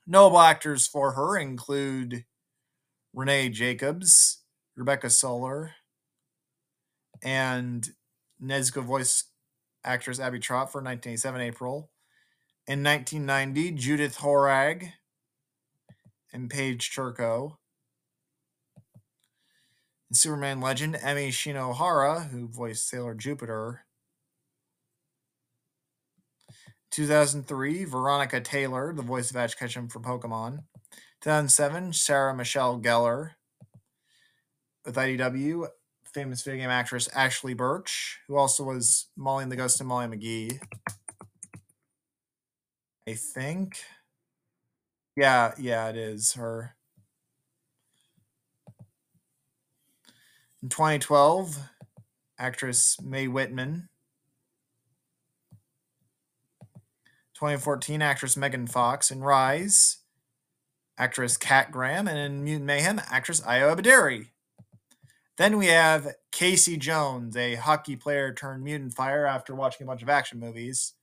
Notable 0.06 0.40
actors 0.40 0.86
for 0.86 1.12
her 1.12 1.36
include 1.36 2.24
Renae 3.16 3.52
Jacobs, 3.52 4.42
Rebecca 4.76 5.08
Soler, 5.08 5.72
and 7.22 7.88
Nezuko 8.42 8.82
voice 8.82 9.24
actress 9.84 10.18
Abby 10.18 10.40
Trott 10.40 10.72
for 10.72 10.78
1987 10.78 11.40
April. 11.40 11.90
In 12.66 12.82
1990, 12.82 13.72
Judith 13.72 14.16
Hoag 14.16 14.86
and 16.32 16.50
Paige 16.50 16.94
Turco. 16.94 17.58
Superman 20.14 20.60
legend, 20.60 20.94
Emi 20.96 21.28
Shinohara, 21.28 22.30
who 22.30 22.46
voiced 22.46 22.88
Sailor 22.88 23.14
Jupiter. 23.14 23.84
2003, 26.90 27.84
Veronica 27.84 28.40
Taylor, 28.40 28.92
the 28.94 29.02
voice 29.02 29.30
of 29.30 29.36
Ash 29.36 29.54
Ketchum 29.54 29.88
from 29.88 30.04
Pokemon. 30.04 30.60
2007, 31.22 31.92
Sarah 31.92 32.34
Michelle 32.34 32.80
Gellar. 32.80 33.30
With 34.84 34.94
IDW, 34.94 35.66
famous 36.04 36.42
video 36.42 36.60
game 36.60 36.70
actress 36.70 37.08
Ashly 37.08 37.56
Burch, 37.56 38.20
who 38.28 38.36
also 38.36 38.62
was 38.62 39.06
Molly 39.16 39.42
and 39.42 39.50
the 39.50 39.56
Ghost 39.56 39.80
of 39.80 39.86
Molly 39.86 40.06
McGee. 40.06 40.60
I 43.08 43.14
think. 43.14 43.82
Yeah, 45.16 45.54
yeah, 45.58 45.88
it 45.88 45.96
is 45.96 46.34
her. 46.34 46.76
In 50.64 50.70
2012, 50.70 51.58
actress 52.38 52.98
Mae 53.02 53.28
Whitman. 53.28 53.90
2014, 57.34 58.00
actress 58.00 58.34
Megan 58.34 58.66
Fox. 58.66 59.10
In 59.10 59.20
Rise, 59.20 59.98
actress 60.96 61.36
Kat 61.36 61.70
Graham. 61.70 62.08
And 62.08 62.16
in 62.16 62.42
Mutant 62.42 62.64
Mayhem, 62.64 62.98
actress 63.10 63.42
Ayo 63.42 63.76
Edebiri. 63.76 64.28
Then 65.36 65.58
we 65.58 65.66
have 65.66 66.08
Casey 66.32 66.78
Jones, 66.78 67.36
a 67.36 67.56
hockey 67.56 67.94
player 67.94 68.32
turned 68.32 68.64
mutant 68.64 68.94
fire 68.94 69.26
after 69.26 69.54
watching 69.54 69.86
a 69.86 69.88
bunch 69.88 70.02
of 70.02 70.08
action 70.08 70.40
movies. 70.40 70.94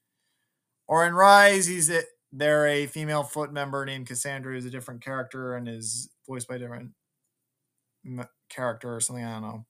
Or 0.88 1.06
in 1.06 1.14
Rise, 1.14 1.68
he's 1.68 1.92
a, 1.92 2.02
they're 2.32 2.66
a 2.66 2.88
female 2.88 3.22
foot 3.22 3.54
member 3.54 3.86
named 3.86 4.08
Cassandra, 4.08 4.54
who's 4.54 4.66
a 4.66 4.72
different 4.72 5.04
character 5.04 5.56
and 5.56 5.70
is 5.70 6.10
voiced 6.28 6.48
by 6.48 6.58
different 6.58 6.94
character 8.52 8.96
or 8.96 9.00
something. 9.00 9.26
I 9.26 9.34
don't 9.34 9.42
know. 9.42 9.66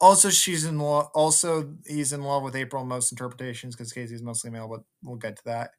Also, 0.00 0.28
she's 0.28 0.64
in 0.64 0.78
love. 0.78 1.08
Also, 1.14 1.74
he's 1.86 2.12
in 2.12 2.22
love 2.22 2.42
with 2.42 2.56
April 2.56 2.84
most 2.84 3.12
interpretations 3.12 3.74
because 3.74 3.92
Casey's 3.92 4.22
mostly 4.22 4.50
male, 4.50 4.68
but 4.68 4.82
we'll 5.02 5.16
get 5.16 5.36
to 5.36 5.44
that. 5.46 5.70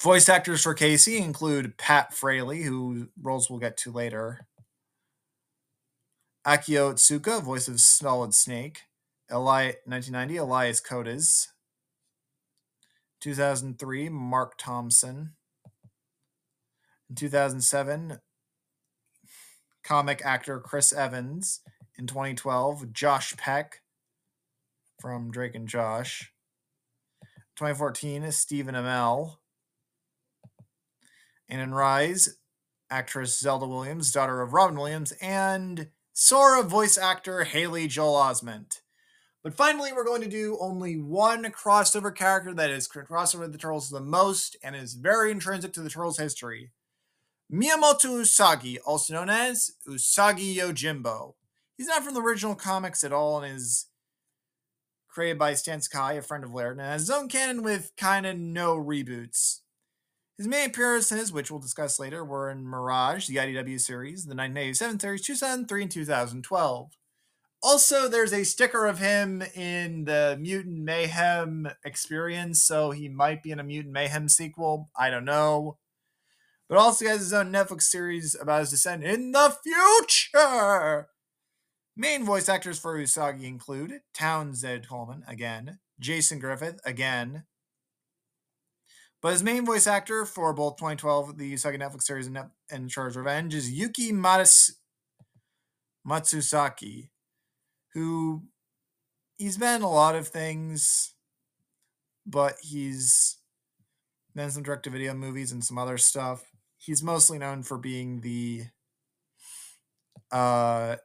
Voice 0.00 0.28
actors 0.28 0.62
for 0.62 0.74
Casey 0.74 1.18
include 1.18 1.78
Pat 1.78 2.12
Fraley, 2.12 2.62
who 2.62 3.08
roles 3.22 3.48
we'll 3.48 3.60
get 3.60 3.76
to 3.78 3.92
later. 3.92 4.46
Akio 6.44 6.94
Tsuka, 6.94 7.40
voice 7.40 7.68
of 7.68 7.80
Solid 7.80 8.34
Snake. 8.34 8.80
Eli 9.30 9.66
1990, 9.86 10.36
Elias 10.36 10.80
Koteas. 10.80 11.48
2003, 13.20 14.08
Marc 14.08 14.58
Thompson. 14.58 15.34
In 17.08 17.14
2007, 17.14 18.18
comic 19.82 20.22
actor 20.24 20.60
Chris 20.60 20.92
Evans. 20.92 21.60
In 21.98 22.06
2012, 22.06 22.92
Josh 22.92 23.36
Peck 23.36 23.82
from 25.00 25.30
Drake 25.30 25.54
and 25.54 25.68
Josh. 25.68 26.32
2014, 27.56 28.22
is 28.22 28.36
Stephen 28.36 28.74
Amell. 28.74 29.36
And 31.48 31.60
in 31.60 31.74
Rise, 31.74 32.38
actress 32.90 33.38
Zelda 33.38 33.66
Williams, 33.66 34.10
daughter 34.10 34.40
of 34.40 34.52
Robin 34.52 34.76
Williams, 34.76 35.12
and 35.20 35.88
Sora 36.12 36.62
voice 36.62 36.96
actor 36.96 37.44
Haley 37.44 37.88
Joel 37.88 38.14
Osment. 38.14 38.80
But 39.42 39.54
finally, 39.54 39.92
we're 39.92 40.04
going 40.04 40.22
to 40.22 40.28
do 40.28 40.56
only 40.60 40.96
one 40.96 41.44
crossover 41.44 42.14
character 42.14 42.54
that 42.54 42.70
is 42.70 42.86
crossover 42.86 43.40
with 43.40 43.52
the 43.52 43.58
Turtles 43.58 43.90
the 43.90 44.00
most 44.00 44.56
and 44.62 44.76
is 44.76 44.94
very 44.94 45.32
intrinsic 45.32 45.72
to 45.72 45.80
the 45.80 45.90
Turtles' 45.90 46.18
history. 46.18 46.70
Miyamoto 47.52 48.06
Usagi, 48.06 48.78
also 48.86 49.12
known 49.12 49.28
as 49.28 49.72
Usagi 49.86 50.56
Yojimbo. 50.56 51.34
He's 51.76 51.86
not 51.86 52.02
from 52.02 52.14
the 52.14 52.22
original 52.22 52.54
comics 52.54 53.04
at 53.04 53.12
all 53.12 53.42
and 53.42 53.54
is 53.54 53.88
created 55.06 55.38
by 55.38 55.52
Stan 55.52 55.82
Sakai, 55.82 56.16
a 56.16 56.22
friend 56.22 56.44
of 56.44 56.54
Laird, 56.54 56.78
and 56.78 56.86
has 56.86 57.02
his 57.02 57.10
own 57.10 57.28
canon 57.28 57.62
with 57.62 57.92
kind 57.98 58.24
of 58.24 58.38
no 58.38 58.76
reboots. 58.76 59.60
His 60.38 60.48
main 60.48 60.70
appearances, 60.70 61.30
which 61.30 61.50
we'll 61.50 61.60
discuss 61.60 62.00
later, 62.00 62.24
were 62.24 62.50
in 62.50 62.64
Mirage, 62.64 63.28
the 63.28 63.36
IDW 63.36 63.78
series, 63.78 64.24
the 64.24 64.34
1987 64.34 64.98
series, 64.98 65.20
2003, 65.20 65.82
and 65.82 65.90
2012. 65.90 66.90
Also, 67.62 68.08
there's 68.08 68.32
a 68.32 68.44
sticker 68.44 68.86
of 68.86 68.98
him 68.98 69.42
in 69.54 70.06
the 70.06 70.38
Mutant 70.40 70.82
Mayhem 70.82 71.68
experience, 71.84 72.64
so 72.64 72.92
he 72.92 73.10
might 73.10 73.42
be 73.42 73.50
in 73.50 73.60
a 73.60 73.64
Mutant 73.64 73.92
Mayhem 73.92 74.30
sequel. 74.30 74.88
I 74.98 75.10
don't 75.10 75.26
know 75.26 75.76
but 76.72 76.78
also 76.78 77.06
has 77.06 77.20
his 77.20 77.34
own 77.34 77.52
Netflix 77.52 77.82
series 77.82 78.34
about 78.34 78.60
his 78.60 78.70
descent 78.70 79.04
in 79.04 79.30
the 79.32 79.54
future. 79.62 81.06
Main 81.94 82.24
voice 82.24 82.48
actors 82.48 82.78
for 82.78 82.96
Usagi 82.96 83.44
include 83.44 84.00
Townsend 84.14 84.88
Coleman, 84.88 85.22
again, 85.28 85.80
Jason 86.00 86.38
Griffith, 86.38 86.80
again. 86.86 87.44
But 89.20 89.32
his 89.32 89.42
main 89.42 89.66
voice 89.66 89.86
actor 89.86 90.24
for 90.24 90.54
both 90.54 90.78
2012, 90.78 91.36
the 91.36 91.52
Usagi 91.52 91.78
Netflix 91.78 92.04
series, 92.04 92.26
and, 92.26 92.38
and 92.70 92.88
Char's 92.88 93.18
Revenge 93.18 93.54
is 93.54 93.70
Yuki 93.70 94.10
Matas- 94.10 94.70
Matsuzaki, 96.08 97.10
who 97.92 98.44
he's 99.36 99.58
been 99.58 99.82
a 99.82 99.90
lot 99.90 100.14
of 100.14 100.26
things, 100.26 101.12
but 102.24 102.54
he's 102.62 103.36
been 104.34 104.50
some 104.50 104.62
direct 104.62 104.84
to 104.84 104.90
video 104.90 105.12
movies 105.12 105.52
and 105.52 105.62
some 105.62 105.76
other 105.76 105.98
stuff 105.98 106.42
he's 106.84 107.02
mostly 107.02 107.38
known 107.38 107.62
for 107.62 107.78
being 107.78 108.20
the 108.20 108.64
uh, 110.30 110.96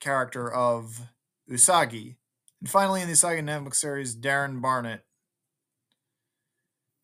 character 0.00 0.50
of 0.50 1.00
Usagi. 1.50 2.16
And 2.60 2.70
finally, 2.70 3.02
in 3.02 3.08
the 3.08 3.14
Usagi 3.14 3.42
Netflix 3.42 3.76
series, 3.76 4.16
Darren 4.16 4.62
Barnet, 4.62 5.04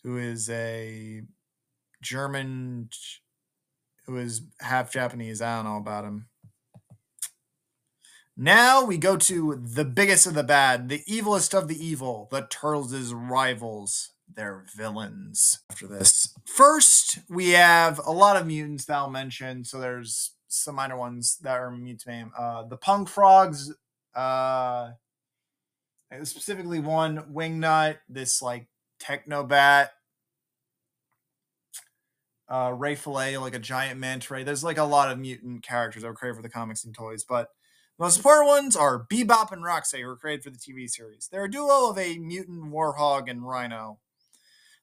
who 0.03 0.16
is 0.16 0.49
a 0.49 1.23
German, 2.03 2.88
who 4.07 4.16
is 4.16 4.42
half 4.61 4.92
Japanese. 4.92 5.42
I 5.42 5.57
don't 5.57 5.64
know 5.66 5.77
about 5.77 6.05
him. 6.05 6.29
Now 8.37 8.85
we 8.85 8.99
go 8.99 9.16
to 9.16 9.61
the 9.61 9.85
biggest 9.85 10.25
of 10.25 10.35
the 10.35 10.44
bad, 10.44 10.88
the 10.88 11.03
evilest 11.09 11.59
of 11.59 11.66
the 11.66 11.85
evil, 11.85 12.29
the 12.31 12.47
Turtles' 12.49 13.12
rivals 13.12 14.12
their 14.35 14.64
villains 14.77 15.61
after 15.71 15.87
this. 15.87 16.35
First, 16.45 17.19
we 17.29 17.51
have 17.51 18.01
a 18.05 18.12
lot 18.12 18.37
of 18.37 18.47
mutants 18.47 18.85
that 18.87 18.97
I'll 18.97 19.11
mention. 19.11 19.64
So 19.64 19.81
there's 19.81 20.33
some 20.49 20.77
minor 20.77 20.97
ones 20.97 21.38
that 21.43 21.59
are 21.59 21.71
mutant. 21.71 22.33
Uh, 22.38 22.64
the 22.64 22.77
punk 22.77 23.09
frogs, 23.09 23.73
uh, 24.14 24.91
specifically 26.23 26.81
one 26.81 27.19
wingnut, 27.33 27.99
this 28.09 28.43
like 28.43 28.67
techno 28.99 29.45
bat. 29.45 29.93
Uh, 32.49 32.73
Ray 32.75 32.95
Fillet, 32.95 33.37
like 33.37 33.55
a 33.55 33.59
giant 33.59 34.01
manta 34.01 34.33
ray. 34.33 34.43
There's 34.43 34.64
like 34.64 34.79
a 34.79 34.85
lot 34.85 35.12
of 35.12 35.19
mutant 35.19 35.62
characters 35.62 36.03
that 36.03 36.09
were 36.09 36.14
created 36.14 36.37
for 36.37 36.43
the 36.43 36.49
comics 36.49 36.83
and 36.83 36.95
toys, 36.95 37.23
but 37.23 37.49
the 37.99 38.05
most 38.05 38.17
important 38.17 38.49
ones 38.49 38.77
are 38.77 39.07
Bebop 39.12 39.53
and 39.53 39.62
Rocksteady, 39.62 40.01
who 40.01 40.07
were 40.07 40.17
created 40.17 40.45
for 40.45 40.51
the 40.51 40.57
TV 40.57 40.88
series. 40.88 41.29
They're 41.31 41.45
a 41.45 41.51
duo 41.51 41.91
of 41.91 41.99
a 41.99 42.17
mutant 42.17 42.73
warhog 42.73 43.29
and 43.29 43.47
rhino. 43.47 43.99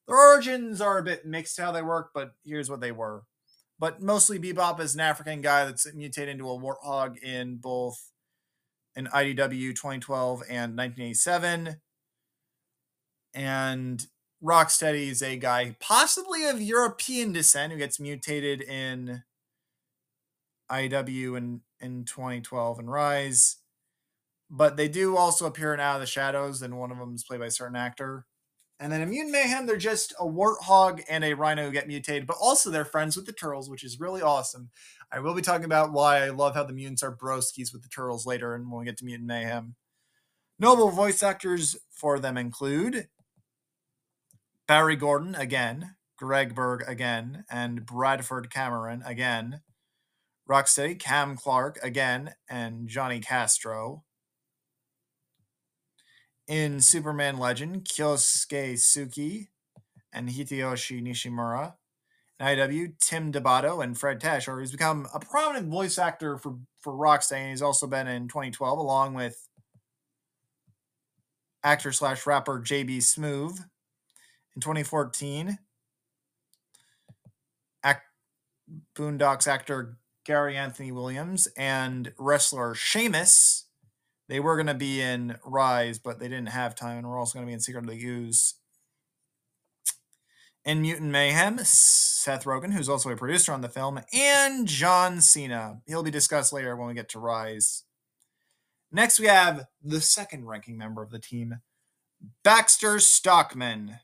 Their 0.08 0.18
origins 0.18 0.82
are 0.82 0.98
a 0.98 1.04
bit 1.04 1.26
mixed 1.26 1.60
how 1.60 1.72
they 1.72 1.82
work, 1.82 2.12
but 2.14 2.34
here's 2.44 2.70
what 2.70 2.82
they 2.82 2.92
were. 2.92 3.24
But 3.80 4.02
mostly 4.02 4.40
Bebop 4.40 4.80
is 4.80 4.94
an 4.94 5.02
African 5.02 5.42
guy 5.42 5.66
that's 5.66 5.92
mutated 5.94 6.30
into 6.30 6.50
a 6.50 6.58
warthog 6.58 7.18
in 7.18 7.58
both 7.58 8.12
in 8.96 9.08
IDW 9.08 9.76
2012 9.76 10.44
and 10.50 10.78
1987. 10.78 11.78
And 13.34 14.06
Rocksteady 14.42 15.10
is 15.10 15.22
a 15.22 15.38
guy 15.38 15.76
possibly 15.80 16.46
of 16.46 16.62
European 16.62 17.34
descent 17.34 17.74
who 17.74 17.80
gets 17.80 18.00
mutated 18.00 18.62
in 18.62 19.24
IDW 20.72 21.38
in, 21.38 21.62
in 21.82 22.06
2012 22.06 22.80
and 22.80 22.90
Rise. 22.90 23.58
But 24.50 24.78
they 24.78 24.88
do 24.88 25.18
also 25.18 25.46
appear 25.46 25.74
in 25.74 25.80
Out 25.80 25.96
of 25.96 26.02
the 26.02 26.08
Shadows, 26.08 26.62
and 26.62 26.78
one 26.78 26.92
of 26.92 27.00
them 27.00 27.16
is 27.16 27.24
played 27.24 27.40
by 27.40 27.48
a 27.48 27.52
certain 27.52 27.76
actor. 27.76 28.26
And 28.80 28.92
then 28.92 29.02
Immune 29.02 29.32
Mayhem, 29.32 29.66
they're 29.66 29.78
just 29.78 30.14
a 30.20 30.26
warthog 30.26 31.02
and 31.10 31.24
a 31.24 31.34
rhino 31.34 31.72
get 31.72 31.88
mutated, 31.88 32.28
but 32.28 32.38
also 32.42 32.70
they're 32.70 32.84
friends 32.84 33.16
with 33.16 33.26
the 33.26 33.32
turtles, 33.32 33.70
which 33.70 33.86
is 33.86 34.00
really 34.00 34.22
awesome. 34.22 34.70
I 35.12 35.20
will 35.20 35.34
be 35.34 35.42
talking 35.42 35.66
about 35.66 35.94
why 35.94 36.26
I 36.26 36.30
love 36.30 36.56
how 36.56 36.64
the 36.64 36.74
mutants 36.74 37.02
are 37.02 37.16
broskies 37.16 37.72
with 37.72 37.84
the 37.84 37.90
turtles 37.90 38.26
later, 38.26 38.54
and 38.54 38.70
when 38.70 38.80
we 38.80 38.86
get 38.86 38.98
to 38.98 39.06
Mutant 39.06 39.28
Mayhem. 39.28 39.76
Notable 40.60 40.92
voice 40.92 41.24
actors 41.24 41.78
for 41.90 42.20
them 42.20 42.38
include 42.38 43.08
Barry 44.68 44.96
Gordon 44.98 45.36
again, 45.36 45.96
Greg 46.18 46.54
Berg 46.54 46.84
again, 46.88 47.46
and 47.50 47.86
Bradford 47.86 48.50
Cameron 48.50 49.04
again. 49.06 49.62
Rocksteady, 50.50 51.00
Cam 51.00 51.38
Clarke 51.38 51.80
again, 51.82 52.36
and 52.50 52.88
Johnny 52.88 53.20
Castro 53.20 54.04
in 56.48 56.80
Superman 56.82 57.38
Legend, 57.38 57.86
Kyosuke 57.86 58.74
Suki 58.74 59.48
and 60.14 60.30
Hitoshi 60.30 61.02
Nishimura. 61.02 61.74
In 62.40 62.46
IW, 62.46 62.94
Tim 63.00 63.32
DeBato 63.32 63.84
and 63.84 63.98
Fred 63.98 64.20
Tasker. 64.20 64.60
He's 64.60 64.72
become 64.72 65.08
a 65.14 65.20
prominent 65.20 65.70
voice 65.70 65.98
actor 65.98 66.38
for, 66.38 66.58
for 66.80 66.94
Rocksteady, 66.94 67.38
and 67.38 67.50
he's 67.52 67.62
also 67.62 67.88
been 67.88 68.08
in 68.08 68.28
2012 68.28 68.78
along 68.78 69.14
with 69.14 69.48
actor 71.64 71.92
slash 71.92 72.26
rapper 72.28 72.60
JB 72.60 72.98
Smoove. 72.98 73.60
In 74.56 74.62
2014, 74.62 75.58
act, 77.84 78.04
Boondocks 78.96 79.48
actor 79.48 79.98
Gary 80.26 80.58
Anthony 80.58 80.92
Williams 80.92 81.48
and 81.58 82.14
wrestler 82.18 82.76
Sheamus 82.76 83.65
they 84.28 84.40
were 84.40 84.56
going 84.56 84.68
to 84.68 84.74
be 84.74 85.02
in 85.02 85.38
Rise, 85.46 86.00
but 86.00 86.20
they 86.20 86.28
didn't 86.28 86.50
have 86.50 86.76
time, 86.76 86.98
and 86.98 87.08
we're 87.08 87.20
also 87.20 87.38
going 87.38 87.46
to 87.46 87.50
be 87.50 87.54
in 87.54 87.60
Secret 87.60 87.84
of 87.84 87.90
the 87.90 88.06
Ooze. 88.06 88.56
In 90.64 90.82
Mutant 90.82 91.12
Mayhem, 91.12 91.60
Seth 91.60 92.46
Rogen, 92.46 92.74
who's 92.74 92.90
also 92.90 93.12
a 93.12 93.16
producer 93.16 93.52
on 93.52 93.62
the 93.62 93.70
film, 93.70 94.02
and 94.12 94.68
John 94.68 95.22
Cena. 95.22 95.82
He'll 95.86 96.02
be 96.02 96.10
discussed 96.10 96.52
later 96.52 96.76
when 96.76 96.88
we 96.88 96.96
get 96.96 97.08
to 97.10 97.20
Rise. 97.20 97.84
Next, 98.92 99.20
we 99.20 99.28
have 99.28 99.68
the 99.84 100.02
second 100.02 100.46
ranking 100.46 100.78
member 100.78 101.04
of 101.04 101.12
the 101.12 101.20
team, 101.20 101.60
Baxter 102.44 103.00
Stockman. 103.00 104.00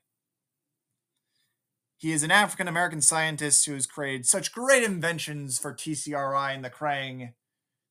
He 1.97 2.11
is 2.11 2.23
an 2.23 2.31
African 2.31 2.67
American 2.67 3.01
scientist 3.01 3.65
who 3.65 3.73
has 3.73 3.85
created 3.85 4.25
such 4.25 4.51
great 4.51 4.83
inventions 4.83 5.57
for 5.57 5.73
TCRI 5.73 6.53
and 6.53 6.65
the 6.65 6.69
Krang 6.69 7.33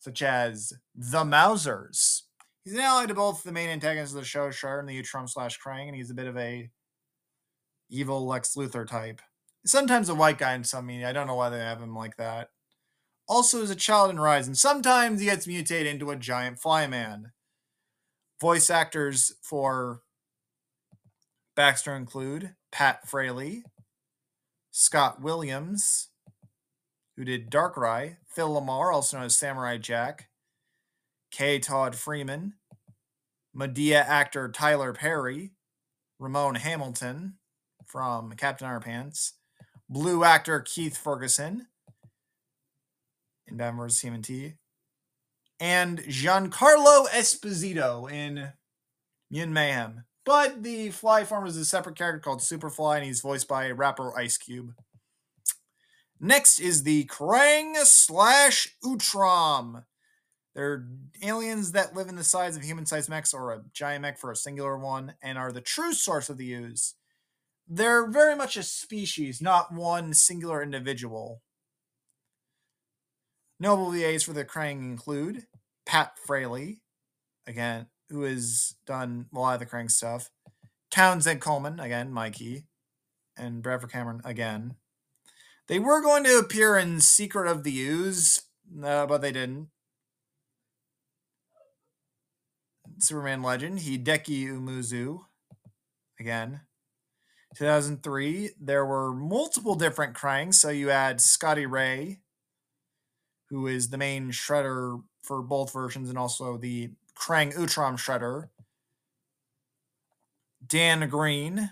such 0.00 0.22
as 0.22 0.72
the 0.94 1.24
Mousers. 1.24 2.22
He's 2.64 2.74
an 2.74 2.80
ally 2.80 3.06
to 3.06 3.14
both 3.14 3.42
the 3.42 3.52
main 3.52 3.68
antagonists 3.68 4.12
of 4.12 4.20
the 4.20 4.24
show, 4.24 4.48
Shredder 4.48 4.80
and 4.80 4.88
the 4.88 5.00
Utrom 5.00 5.28
slash 5.28 5.58
Krang, 5.60 5.86
and 5.86 5.94
he's 5.94 6.10
a 6.10 6.14
bit 6.14 6.26
of 6.26 6.36
a 6.36 6.70
evil 7.88 8.26
Lex 8.26 8.54
Luthor 8.56 8.86
type. 8.86 9.20
Sometimes 9.64 10.08
a 10.08 10.14
white 10.14 10.38
guy 10.38 10.54
in 10.54 10.64
some 10.64 10.86
media. 10.86 11.08
I 11.08 11.12
don't 11.12 11.26
know 11.26 11.34
why 11.34 11.50
they 11.50 11.58
have 11.58 11.80
him 11.80 11.94
like 11.94 12.16
that. 12.16 12.48
Also, 13.28 13.62
is 13.62 13.70
a 13.70 13.76
child 13.76 14.10
in 14.10 14.18
Rise, 14.18 14.46
and 14.46 14.58
sometimes 14.58 15.20
he 15.20 15.26
gets 15.26 15.46
mutated 15.46 15.86
into 15.86 16.10
a 16.10 16.16
giant 16.16 16.58
flyman. 16.58 17.32
Voice 18.40 18.70
actors 18.70 19.32
for 19.42 20.00
Baxter 21.54 21.94
include 21.94 22.54
Pat 22.72 23.06
Fraley, 23.06 23.64
Scott 24.70 25.20
Williams, 25.20 26.08
who 27.16 27.24
did 27.24 27.50
Darkrai, 27.50 28.16
Phil 28.30 28.48
LaMarr, 28.48 28.92
also 28.92 29.16
known 29.16 29.26
as 29.26 29.36
Samurai 29.36 29.76
Jack, 29.76 30.28
K. 31.30 31.58
Todd 31.58 31.96
Freeman, 31.96 32.54
Madea 33.56 34.04
actor 34.04 34.48
Tyler 34.48 34.92
Perry, 34.92 35.52
Ramone 36.18 36.56
Hamilton, 36.56 37.34
from 37.86 38.32
Captain 38.32 38.68
Underpants, 38.68 39.32
Blue 39.88 40.22
actor 40.22 40.60
Keith 40.60 40.96
Ferguson 40.96 41.66
in 43.48 43.56
Batman 43.56 43.80
vs. 43.80 44.00
TMNT, 44.00 44.54
and 45.58 45.98
Giancarlo 46.04 47.08
Esposito 47.08 48.10
in 48.10 48.52
Mutant 49.30 49.52
Mayhem. 49.52 50.04
But 50.24 50.62
the 50.62 50.90
Fly 50.90 51.24
form 51.24 51.46
is 51.46 51.56
a 51.56 51.64
separate 51.64 51.96
character 51.96 52.20
called 52.20 52.40
Superfly, 52.40 52.98
and 52.98 53.04
he's 53.04 53.20
voiced 53.20 53.48
by 53.48 53.70
rapper 53.70 54.16
Ice 54.16 54.36
Cube. 54.36 54.74
Next 56.20 56.60
is 56.60 56.82
the 56.82 57.06
Krang 57.06 57.74
slash 57.76 58.76
Utrom. 58.84 59.84
They're 60.54 60.86
aliens 61.22 61.72
that 61.72 61.94
live 61.94 62.08
in 62.08 62.16
the 62.16 62.24
size 62.24 62.56
of 62.56 62.62
human 62.62 62.84
sized 62.84 63.08
mechs 63.08 63.32
or 63.32 63.52
a 63.52 63.62
giant 63.72 64.02
mech 64.02 64.18
for 64.18 64.30
a 64.30 64.36
singular 64.36 64.76
one 64.76 65.14
and 65.22 65.38
are 65.38 65.50
the 65.50 65.62
true 65.62 65.94
source 65.94 66.28
of 66.28 66.36
the 66.36 66.52
ooze. 66.52 66.94
They're 67.66 68.06
very 68.06 68.36
much 68.36 68.56
a 68.58 68.62
species, 68.62 69.40
not 69.40 69.72
one 69.72 70.12
singular 70.12 70.62
individual. 70.62 71.40
Notable 73.58 73.92
VAs 73.92 74.24
for 74.24 74.32
the 74.32 74.44
Krang 74.44 74.80
include 74.82 75.46
Pat 75.86 76.18
Fraley, 76.26 76.82
again, 77.46 77.86
who 78.10 78.22
has 78.22 78.74
done 78.86 79.26
a 79.34 79.38
lot 79.38 79.54
of 79.54 79.60
the 79.60 79.66
Krang 79.66 79.90
stuff, 79.90 80.30
Townsend 80.90 81.40
Coleman, 81.40 81.78
again, 81.78 82.12
Mikey, 82.12 82.66
and 83.36 83.62
Bradford 83.62 83.92
Cameron, 83.92 84.20
again. 84.24 84.74
They 85.70 85.78
were 85.78 86.02
going 86.02 86.24
to 86.24 86.36
appear 86.36 86.76
in 86.76 87.00
Secret 87.00 87.48
of 87.48 87.62
the 87.62 87.78
Ooze, 87.78 88.42
uh, 88.84 89.06
but 89.06 89.18
they 89.18 89.30
didn't. 89.30 89.68
Superman 92.98 93.44
Legend, 93.44 93.78
Hideki 93.78 94.48
Umuzu, 94.48 95.20
again. 96.18 96.62
2003, 97.56 98.50
there 98.60 98.84
were 98.84 99.12
multiple 99.12 99.76
different 99.76 100.14
Krangs. 100.14 100.58
So 100.58 100.70
you 100.70 100.88
had 100.88 101.20
Scottie 101.20 101.66
Ray, 101.66 102.18
who 103.48 103.68
is 103.68 103.90
the 103.90 103.98
main 103.98 104.32
shredder 104.32 105.00
for 105.22 105.40
both 105.40 105.72
versions, 105.72 106.08
and 106.08 106.18
also 106.18 106.56
the 106.56 106.90
Krang 107.16 107.54
Utrom 107.54 107.96
shredder. 107.96 108.48
Dan 110.66 111.08
Green, 111.08 111.70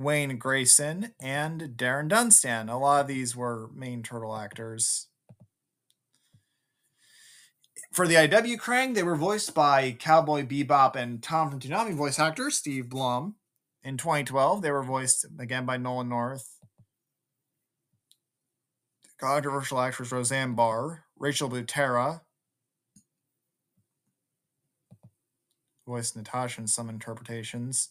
Wayne 0.00 0.38
Grayson, 0.38 1.12
and 1.20 1.60
Darren 1.76 2.08
Dunstan. 2.08 2.68
A 2.68 2.78
lot 2.78 3.02
of 3.02 3.06
these 3.06 3.36
were 3.36 3.68
main 3.74 4.02
turtle 4.02 4.34
actors. 4.34 5.08
For 7.92 8.08
the 8.08 8.14
IW 8.14 8.56
Krang, 8.56 8.94
they 8.94 9.02
were 9.02 9.16
voiced 9.16 9.54
by 9.54 9.92
Cowboy 9.92 10.46
Bebop 10.46 10.96
and 10.96 11.22
Tom 11.22 11.50
from 11.50 11.60
Toonami 11.60 11.94
voice 11.94 12.18
actor 12.18 12.50
Steve 12.50 12.88
Blum. 12.88 13.34
In 13.82 13.96
2012, 13.96 14.62
they 14.62 14.70
were 14.70 14.82
voiced 14.82 15.26
again 15.38 15.66
by 15.66 15.76
Nolan 15.76 16.08
North. 16.08 16.58
Controversial 19.18 19.80
actress 19.80 20.12
Roseanne 20.12 20.54
Barr, 20.54 21.04
Rachel 21.18 21.50
Butera, 21.50 22.22
voiced 25.86 26.16
Natasha 26.16 26.62
in 26.62 26.66
some 26.66 26.88
interpretations. 26.88 27.90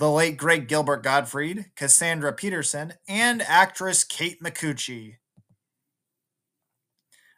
The 0.00 0.10
late 0.10 0.38
great 0.38 0.66
Gilbert 0.66 1.02
Gottfried, 1.02 1.72
Cassandra 1.76 2.32
Peterson, 2.32 2.94
and 3.06 3.42
actress 3.42 4.02
Kate 4.02 4.42
Micucci. 4.42 5.18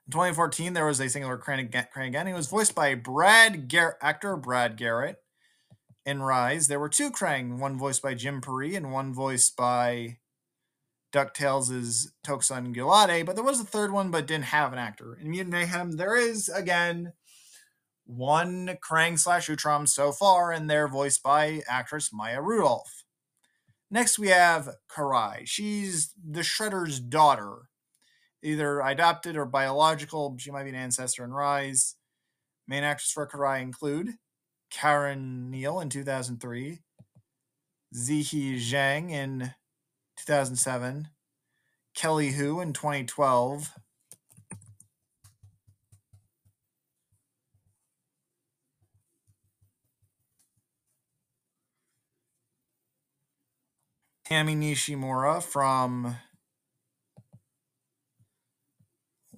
In 0.06 0.12
2014, 0.12 0.72
there 0.72 0.86
was 0.86 1.00
a 1.00 1.08
singular 1.08 1.36
Krang 1.36 1.58
again. 2.06 2.26
He 2.28 2.32
was 2.32 2.46
voiced 2.46 2.76
by 2.76 2.94
Brad 2.94 3.68
actor 4.00 4.36
Brad 4.36 4.76
Garrett. 4.76 5.16
In 6.06 6.22
Rise, 6.22 6.68
there 6.68 6.78
were 6.78 6.88
two 6.88 7.10
Krang, 7.10 7.58
one 7.58 7.76
voiced 7.76 8.00
by 8.00 8.14
Jim 8.14 8.40
Pirri 8.40 8.76
and 8.76 8.92
one 8.92 9.12
voiced 9.12 9.56
by 9.56 10.18
DuckTales' 11.12 12.12
Toks 12.24 12.52
Olagundoye, 12.52 13.26
but 13.26 13.34
there 13.34 13.44
was 13.44 13.58
a 13.58 13.64
third 13.64 13.90
one 13.92 14.12
but 14.12 14.28
didn't 14.28 14.44
have 14.44 14.72
an 14.72 14.78
actor. 14.78 15.18
In 15.20 15.32
Mutant 15.32 15.50
Mayhem, 15.50 15.96
there 15.96 16.14
is, 16.14 16.48
again, 16.48 17.12
one 18.04 18.78
Krang 18.82 19.18
slash 19.18 19.48
Utrom 19.48 19.88
so 19.88 20.12
far, 20.12 20.52
and 20.52 20.68
they're 20.68 20.88
voiced 20.88 21.22
by 21.22 21.62
actress 21.68 22.10
Maya 22.12 22.40
Rudolph. 22.40 23.04
Next, 23.90 24.18
we 24.18 24.28
have 24.28 24.70
Karai. 24.90 25.42
She's 25.44 26.12
the 26.22 26.40
Shredder's 26.40 26.98
daughter 26.98 27.68
either 28.42 28.80
adopted 28.80 29.36
or 29.36 29.44
biological. 29.44 30.36
She 30.38 30.50
might 30.50 30.64
be 30.64 30.70
an 30.70 30.74
ancestor 30.74 31.24
in 31.24 31.32
Rise. 31.32 31.94
Main 32.66 32.84
actors 32.84 33.10
for 33.10 33.26
Karai 33.26 33.62
include 33.62 34.14
Karen 34.70 35.50
Neil 35.50 35.80
in 35.80 35.88
2003, 35.88 36.80
Ziyi 37.94 38.56
Zhang 38.56 39.10
in 39.10 39.52
2007, 40.16 41.08
Kelly 41.94 42.30
Hu 42.30 42.60
in 42.60 42.72
2012. 42.72 43.72
Tammy 54.32 54.56
Nishimura 54.56 55.42
from 55.42 56.16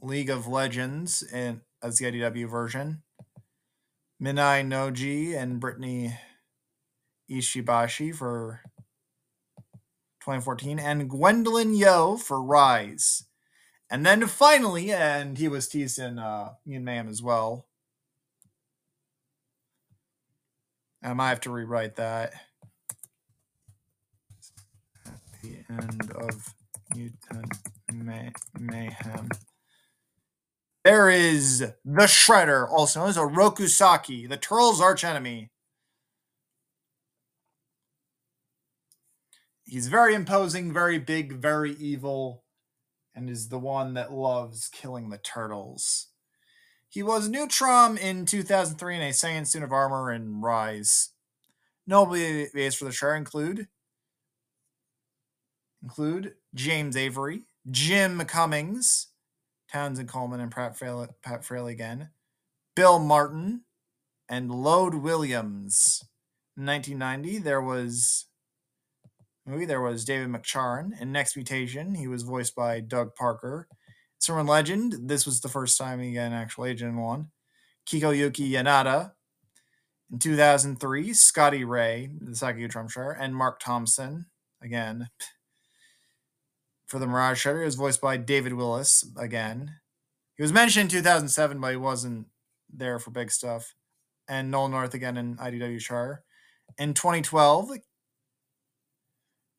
League 0.01 0.30
of 0.30 0.47
Legends 0.47 1.20
and 1.32 1.62
as 1.82 1.97
the 1.97 2.05
IDW 2.05 2.49
version. 2.49 3.03
Minae 4.22 4.64
Noji 4.64 5.36
and 5.36 5.59
Brittany 5.59 6.16
Ishibashi 7.28 8.14
for 8.14 8.61
2014, 10.20 10.78
and 10.78 11.11
Gwendoline 11.11 11.76
Yeo 11.76 12.16
for 12.16 12.40
Rise. 12.40 13.24
And 13.90 14.07
then 14.07 14.24
finally, 14.28 14.92
and 14.92 15.36
he 15.36 15.49
was 15.49 15.66
teased 15.66 15.99
in 15.99 16.20
uh, 16.20 16.51
Mutant 16.64 16.84
Mayhem 16.84 17.09
as 17.09 17.20
well. 17.20 17.66
I 21.03 21.12
might 21.14 21.30
have 21.30 21.40
to 21.40 21.51
rewrite 21.51 21.97
that. 21.97 22.32
The 25.45 25.59
end 25.68 26.11
of 26.12 26.55
Mutant 26.95 27.53
May- 27.92 28.32
Mayhem. 28.59 29.28
There 30.84 31.11
is 31.11 31.59
the 31.59 32.07
Shredder, 32.07 32.66
also 32.66 33.01
known 33.01 33.11
as 33.11 33.18
Orokusaki, 33.18 34.26
the 34.26 34.38
Turtles' 34.38 34.80
archenemy. 34.80 35.51
He's 39.64 39.88
very 39.88 40.14
imposing, 40.14 40.72
very 40.72 40.99
big, 40.99 41.34
very 41.34 41.72
evil, 41.72 42.45
and 43.14 43.28
is 43.28 43.51
the 43.51 43.59
one 43.59 43.92
that 43.95 44.14
loves 44.14 44.68
killing 44.68 45.11
the 45.11 45.18
turtles. 45.18 46.09
He 46.88 47.03
was 47.03 47.28
Neutron 47.28 47.99
in 47.99 48.24
2003 48.24 48.97
in 48.97 49.03
a 49.03 49.11
Saiyan 49.11 49.47
suit 49.47 49.62
of 49.62 49.72
armor 49.72 50.11
in 50.11 50.40
Rise. 50.40 51.11
Notable 51.86 52.16
VAs 52.55 52.76
for 52.76 52.86
the 52.86 52.92
Shredder 52.92 53.18
include 53.18 53.68
include 55.85 56.32
James 56.55 56.97
Avery, 56.97 57.43
Jim 57.70 58.18
Cummings, 58.20 59.09
Townsend 59.70 60.09
Coleman 60.09 60.41
and 60.41 60.51
Pat 60.51 60.76
Fraley, 60.76 61.09
Pat 61.22 61.45
Fraley 61.45 61.72
again, 61.72 62.09
Bill 62.74 62.99
Martin, 62.99 63.62
and 64.28 64.51
Load 64.51 64.95
Williams. 64.95 66.03
In 66.57 66.64
1990, 66.66 67.39
there 67.39 67.61
was 67.61 68.26
movie 69.47 69.66
there 69.66 69.82
was 69.82 70.07
David 70.07 70.28
McCharen. 70.28 70.99
In 71.01 71.12
Next 71.12 71.37
Mutation, 71.37 71.95
he 71.95 72.09
was 72.09 72.22
voiced 72.22 72.55
by 72.55 72.80
Doug 72.80 73.14
Parker. 73.14 73.68
Superman 74.18 74.47
Legend, 74.47 74.97
this 75.03 75.26
was 75.26 75.41
the 75.41 75.51
first 75.51 75.76
time 75.76 76.01
he 76.01 76.14
got 76.14 76.22
an 76.22 76.32
actual 76.32 76.64
agent 76.64 76.93
in 76.93 76.99
one. 76.99 77.30
Kikoyuki 77.87 78.51
Yanada. 78.51 79.12
In 80.11 80.18
2003, 80.18 81.12
Scottie 81.12 81.64
Ray, 81.64 82.11
the 82.20 82.35
Saki 82.35 82.66
Trumshire, 82.68 83.16
and 83.18 83.37
Marc 83.37 83.61
Thompson. 83.61 84.26
Again, 84.62 85.09
for 86.95 87.01
the 87.01 87.09
Mirage 87.09 87.45
Shredder. 87.45 87.59
He 87.59 87.64
was 87.64 87.74
voiced 87.74 88.01
by 88.01 88.16
David 88.16 88.53
Willis 88.53 89.05
again. 89.16 89.80
He 90.36 90.45
was 90.45 90.53
mentioned 90.53 90.92
in 90.92 90.99
2007, 91.01 91.59
but 91.59 91.72
he 91.72 91.76
wasn't 91.76 92.28
there 92.72 93.01
for 93.01 93.11
big 93.11 93.32
stuff. 93.32 93.74
And 94.28 94.49
Nolan 94.49 94.70
North 94.70 94.95
again 94.95 95.16
in 95.16 95.34
IDW 95.34 95.80
Char. 95.80 96.22
In 96.78 96.95
2012, 96.95 97.78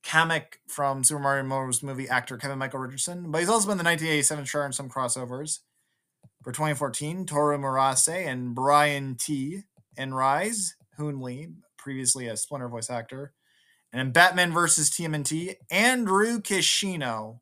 Kamek 0.06 0.44
from 0.70 1.04
Super 1.04 1.20
Mario 1.20 1.44
Bros. 1.44 1.84
movie 1.84 2.08
actor 2.08 2.38
Kevin 2.38 2.58
Michael 2.58 2.80
Richardson, 2.80 3.30
but 3.30 3.40
he's 3.40 3.50
also 3.50 3.68
been 3.68 3.78
the 3.78 3.84
1987 3.84 4.46
Char 4.46 4.66
in 4.66 4.72
some 4.72 4.90
crossovers. 4.90 5.60
For 6.42 6.54
2014, 6.54 7.26
Toru 7.26 7.58
Murase 7.58 8.08
and 8.08 8.56
Brian 8.56 9.18
T. 9.20 9.64
in 9.98 10.14
Rise, 10.14 10.78
Hoon 10.96 11.20
Lee, 11.20 11.50
previously 11.78 12.28
a 12.28 12.38
Splinter 12.38 12.70
voice 12.70 12.90
actor. 12.90 13.34
And 13.96 14.08
in 14.08 14.12
Batman 14.12 14.52
versus 14.52 14.90
TMNT, 14.90 15.56
Andrew 15.72 16.42
Kishino. 16.42 17.40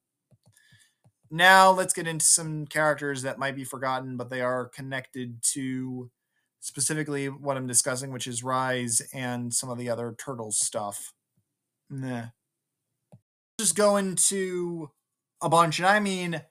Now 1.32 1.72
let's 1.72 1.96
get 1.96 2.08
into 2.08 2.24
some 2.24 2.68
characters 2.68 3.24
that 3.24 3.40
might 3.40 3.56
be 3.56 3.64
forgotten, 3.64 4.18
but 4.18 4.30
they 4.30 4.42
are 4.42 4.68
connected 4.68 5.42
to 5.54 6.12
specifically 6.60 7.26
what 7.26 7.58
I'm 7.58 7.66
discussing, 7.66 8.12
which 8.12 8.28
is 8.28 8.44
Rise 8.44 9.02
and 9.16 9.52
some 9.52 9.72
of 9.72 9.80
the 9.80 9.90
other 9.90 10.14
Turtles 10.16 10.60
stuff. 10.60 11.14
Just 13.60 13.76
go 13.76 13.98
into 13.98 14.92
a 15.42 15.50
bunch, 15.50 15.80
and 15.80 15.88
I 15.88 16.00
mean 16.00 16.44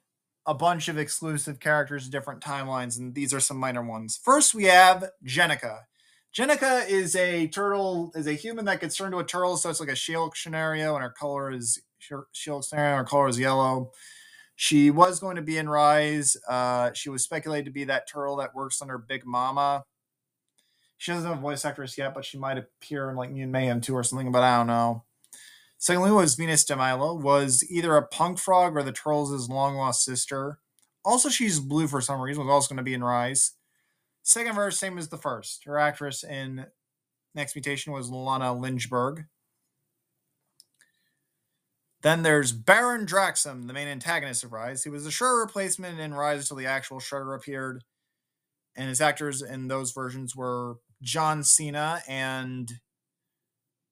a 0.44 0.54
bunch 0.54 0.88
of 0.88 0.98
exclusive 0.98 1.60
characters, 1.60 2.08
different 2.08 2.40
timelines, 2.40 2.98
and 2.98 3.14
these 3.14 3.32
are 3.32 3.38
some 3.38 3.56
minor 3.56 3.84
ones. 3.84 4.18
First, 4.20 4.52
we 4.52 4.64
have 4.64 5.10
Jennika. 5.24 5.82
Jennika 6.34 6.88
is 6.88 7.14
a 7.14 7.46
turtle, 7.48 8.10
is 8.14 8.26
a 8.26 8.32
human 8.32 8.64
that 8.64 8.80
gets 8.80 8.96
turned 8.96 9.12
into 9.12 9.22
a 9.22 9.26
turtle, 9.26 9.56
so 9.56 9.68
it's 9.68 9.80
like 9.80 9.90
a 9.90 9.94
shield 9.94 10.34
scenario, 10.34 10.94
and 10.94 11.02
her 11.02 11.10
color 11.10 11.52
is 11.52 11.82
shield 12.32 12.64
scenario, 12.64 12.96
her 12.96 13.04
color 13.04 13.28
is 13.28 13.38
yellow. 13.38 13.90
She 14.56 14.90
was 14.90 15.20
going 15.20 15.36
to 15.36 15.42
be 15.42 15.58
in 15.58 15.68
Rise. 15.68 16.36
Uh, 16.48 16.92
she 16.92 17.10
was 17.10 17.22
speculated 17.22 17.66
to 17.66 17.70
be 17.70 17.84
that 17.84 18.08
turtle 18.08 18.36
that 18.36 18.54
works 18.54 18.80
under 18.80 18.96
Big 18.96 19.26
Mama. 19.26 19.84
She 20.98 21.12
doesn't 21.12 21.28
have 21.28 21.38
a 21.38 21.42
voice 21.42 21.64
actress 21.64 21.98
yet, 21.98 22.14
but 22.14 22.24
she 22.24 22.38
might 22.38 22.58
appear 22.58 23.10
in 23.10 23.16
like 23.16 23.30
Mutant 23.30 23.52
Mayhem 23.52 23.80
2 23.80 23.94
or 23.94 24.04
something, 24.04 24.30
but 24.30 24.42
I 24.42 24.58
don't 24.58 24.68
know. 24.68 25.04
Secondly, 25.78 26.12
was 26.12 26.36
Venus 26.36 26.64
de 26.64 26.76
Milo, 26.76 27.14
was 27.14 27.64
either 27.68 27.96
a 27.96 28.06
punk 28.06 28.38
frog 28.38 28.76
or 28.76 28.84
the 28.84 28.92
Turtles' 28.92 29.48
long 29.48 29.74
lost 29.74 30.04
sister. 30.04 30.60
Also, 31.04 31.28
she's 31.28 31.58
blue 31.58 31.88
for 31.88 32.00
some 32.00 32.20
reason, 32.20 32.44
was 32.44 32.52
also 32.52 32.68
going 32.68 32.76
to 32.76 32.84
be 32.84 32.94
in 32.94 33.02
Rise. 33.02 33.52
Second 34.22 34.54
verse, 34.54 34.78
same 34.78 34.98
as 34.98 35.08
the 35.08 35.18
first. 35.18 35.64
Her 35.64 35.78
actress 35.78 36.22
in 36.22 36.66
Next 37.34 37.56
Mutation 37.56 37.92
was 37.92 38.10
Lana 38.10 38.52
Lynchburg. 38.52 39.24
Then 42.02 42.22
there's 42.22 42.52
Baron 42.52 43.06
Draxum, 43.06 43.66
the 43.66 43.72
main 43.72 43.88
antagonist 43.88 44.42
of 44.42 44.52
Rise. 44.52 44.82
He 44.84 44.90
was 44.90 45.06
a 45.06 45.10
Shredder 45.10 45.44
replacement 45.44 46.00
in 46.00 46.14
Rise 46.14 46.40
until 46.40 46.56
the 46.56 46.66
actual 46.66 46.98
Shredder 46.98 47.36
appeared. 47.36 47.84
And 48.74 48.88
his 48.88 49.00
actors 49.00 49.42
in 49.42 49.68
those 49.68 49.92
versions 49.92 50.34
were 50.34 50.76
John 51.00 51.44
Cena 51.44 52.02
and 52.08 52.72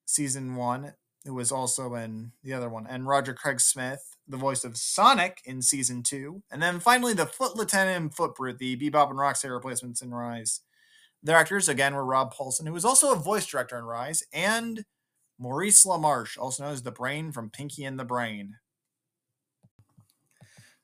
season 0.07 0.57
one 0.57 0.95
who 1.25 1.35
was 1.35 1.53
also 1.53 1.95
in 1.95 2.33
the 2.43 2.53
other 2.53 2.69
one, 2.69 2.87
and 2.87 3.07
Roger 3.07 3.35
Craig 3.35 3.61
Smith, 3.61 4.10
the 4.31 4.37
voice 4.37 4.65
of 4.65 4.77
Sonic 4.77 5.41
in 5.45 5.63
season 5.63 6.03
two, 6.03 6.43
and 6.51 6.63
then 6.63 6.81
finally 6.81 7.13
the 7.13 7.27
Foot 7.27 7.57
Lieutenant 7.57 7.97
and 7.97 8.15
Foot 8.15 8.35
Brute, 8.35 8.59
the 8.59 8.77
Bebop 8.77 9.11
and 9.11 9.19
Rocksteady 9.19 9.53
replacements 9.53 10.03
in 10.03 10.13
Rise. 10.13 10.61
Their 11.23 11.37
actors 11.37 11.69
again 11.69 11.95
were 11.95 12.05
Rob 12.05 12.35
Paulsen, 12.35 12.67
who 12.67 12.73
was 12.73 12.85
also 12.85 13.13
a 13.13 13.17
voice 13.17 13.47
director 13.47 13.77
in 13.77 13.85
Rise, 13.85 14.25
and 14.33 14.85
Maurice 15.39 15.85
LaMarche, 15.85 16.39
also 16.39 16.63
known 16.63 16.73
as 16.73 16.83
the 16.83 16.91
Brain 16.91 17.33
from 17.33 17.51
Pinky 17.51 17.85
and 17.85 17.99
the 17.99 18.05
Brain. 18.05 18.57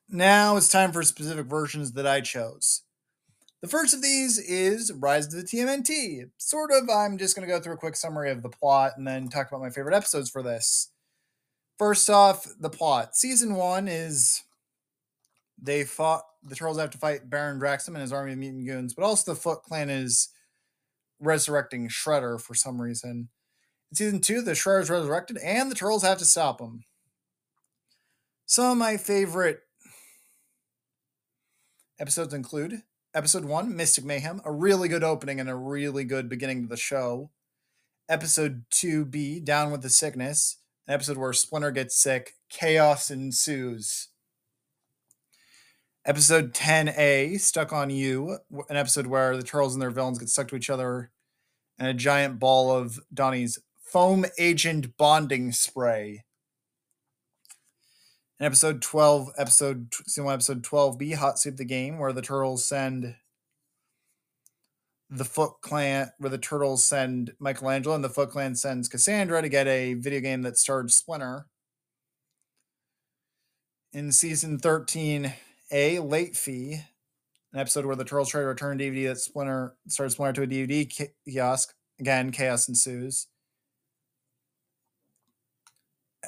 Now 0.09 0.55
it's 0.57 0.69
time 0.69 0.91
for 0.91 1.03
specific 1.03 1.47
versions 1.47 1.93
that 1.93 2.07
I 2.07 2.21
chose. 2.21 2.83
The 3.61 3.67
first 3.67 3.93
of 3.93 4.01
these 4.01 4.37
is 4.37 4.93
Rise 4.93 5.25
of 5.25 5.31
the 5.33 5.43
TMNT. 5.43 6.29
Sort 6.37 6.71
of, 6.71 6.89
I'm 6.89 7.17
just 7.17 7.35
going 7.35 7.47
to 7.47 7.53
go 7.53 7.59
through 7.59 7.73
a 7.73 7.77
quick 7.77 7.95
summary 7.95 8.29
of 8.29 8.43
the 8.43 8.49
plot 8.49 8.93
and 8.97 9.07
then 9.07 9.29
talk 9.29 9.47
about 9.47 9.61
my 9.61 9.71
favorite 9.71 9.95
episodes 9.95 10.29
for 10.29 10.43
this. 10.43 10.91
First 11.77 12.09
off, 12.09 12.47
the 12.59 12.69
plot. 12.69 13.15
Season 13.15 13.55
one 13.55 13.87
is 13.87 14.43
they 15.61 15.83
fought, 15.83 16.23
the 16.43 16.55
Turtles 16.55 16.79
have 16.79 16.89
to 16.91 16.97
fight 16.97 17.29
Baron 17.29 17.59
Draxum 17.59 17.89
and 17.89 17.97
his 17.97 18.13
army 18.13 18.33
of 18.33 18.39
mutant 18.39 18.65
goons, 18.65 18.93
but 18.93 19.03
also 19.03 19.33
the 19.33 19.39
Foot 19.39 19.63
Clan 19.63 19.89
is 19.89 20.29
resurrecting 21.19 21.89
Shredder 21.89 22.39
for 22.39 22.53
some 22.53 22.81
reason. 22.81 23.29
In 23.91 23.95
season 23.95 24.21
two, 24.21 24.41
the 24.41 24.51
Shredder 24.51 24.81
is 24.81 24.89
resurrected 24.89 25.37
and 25.37 25.69
the 25.69 25.75
Turtles 25.75 26.03
have 26.03 26.17
to 26.19 26.25
stop 26.25 26.59
him. 26.59 26.83
Some 28.45 28.71
of 28.71 28.77
my 28.77 28.97
favorite 28.97 29.59
episodes 31.99 32.33
include 32.33 32.83
Episode 33.13 33.45
one, 33.45 33.75
Mystic 33.75 34.05
Mayhem, 34.05 34.41
a 34.45 34.51
really 34.51 34.87
good 34.87 35.03
opening 35.03 35.39
and 35.39 35.49
a 35.49 35.55
really 35.55 36.03
good 36.03 36.29
beginning 36.29 36.61
to 36.61 36.67
the 36.67 36.77
show. 36.77 37.31
Episode 38.07 38.65
2B, 38.69 39.43
Down 39.43 39.71
with 39.71 39.81
the 39.81 39.89
Sickness, 39.89 40.57
an 40.87 40.93
episode 40.93 41.17
where 41.17 41.33
Splinter 41.33 41.71
gets 41.71 41.97
sick, 41.97 42.35
chaos 42.49 43.11
ensues. 43.11 44.07
Episode 46.05 46.53
10A, 46.53 47.39
Stuck 47.39 47.73
on 47.73 47.89
You, 47.89 48.37
an 48.69 48.77
episode 48.77 49.07
where 49.07 49.35
the 49.35 49.43
Turtles 49.43 49.75
and 49.75 49.81
their 49.81 49.91
villains 49.91 50.19
get 50.19 50.29
stuck 50.29 50.47
to 50.47 50.55
each 50.55 50.69
other, 50.69 51.11
and 51.77 51.89
a 51.89 51.93
giant 51.93 52.39
ball 52.39 52.71
of 52.71 52.99
Donnie's 53.13 53.59
foam 53.81 54.25
agent 54.39 54.95
bonding 54.95 55.51
spray. 55.51 56.23
In 58.39 58.45
episode 58.45 58.81
12, 58.81 59.31
episode 59.37 59.93
season 60.05 60.29
episode 60.29 60.63
12B, 60.63 61.15
Hot 61.15 61.37
Soup 61.37 61.57
the 61.57 61.65
Game, 61.65 61.99
where 61.99 62.13
the 62.13 62.21
turtles 62.21 62.65
send 62.65 63.15
the 65.09 65.25
Foot 65.25 65.53
Clan, 65.61 66.11
where 66.17 66.29
the 66.29 66.37
turtles 66.37 66.83
send 66.83 67.33
Michelangelo 67.39 67.95
and 67.95 68.03
the 68.03 68.09
Foot 68.09 68.29
Clan 68.29 68.55
sends 68.55 68.89
Cassandra 68.89 69.41
to 69.41 69.49
get 69.49 69.67
a 69.67 69.93
video 69.93 70.19
game 70.19 70.41
that 70.41 70.57
starred 70.57 70.91
Splinter. 70.91 71.45
In 73.93 74.11
season 74.11 74.59
13A, 74.59 75.33
Late 76.07 76.35
Fee, 76.35 76.81
an 77.53 77.59
episode 77.59 77.85
where 77.85 77.95
the 77.95 78.03
turtles 78.03 78.29
try 78.29 78.41
to 78.41 78.47
return 78.47 78.79
a 78.79 78.83
DVD 78.83 79.07
that 79.07 79.19
Splinter 79.19 79.75
starts 79.87 80.15
Splinter 80.15 80.45
to 80.45 80.55
a 80.55 80.67
DVD 80.67 81.09
kiosk. 81.25 81.73
Again, 81.99 82.31
chaos 82.31 82.67
ensues 82.67 83.27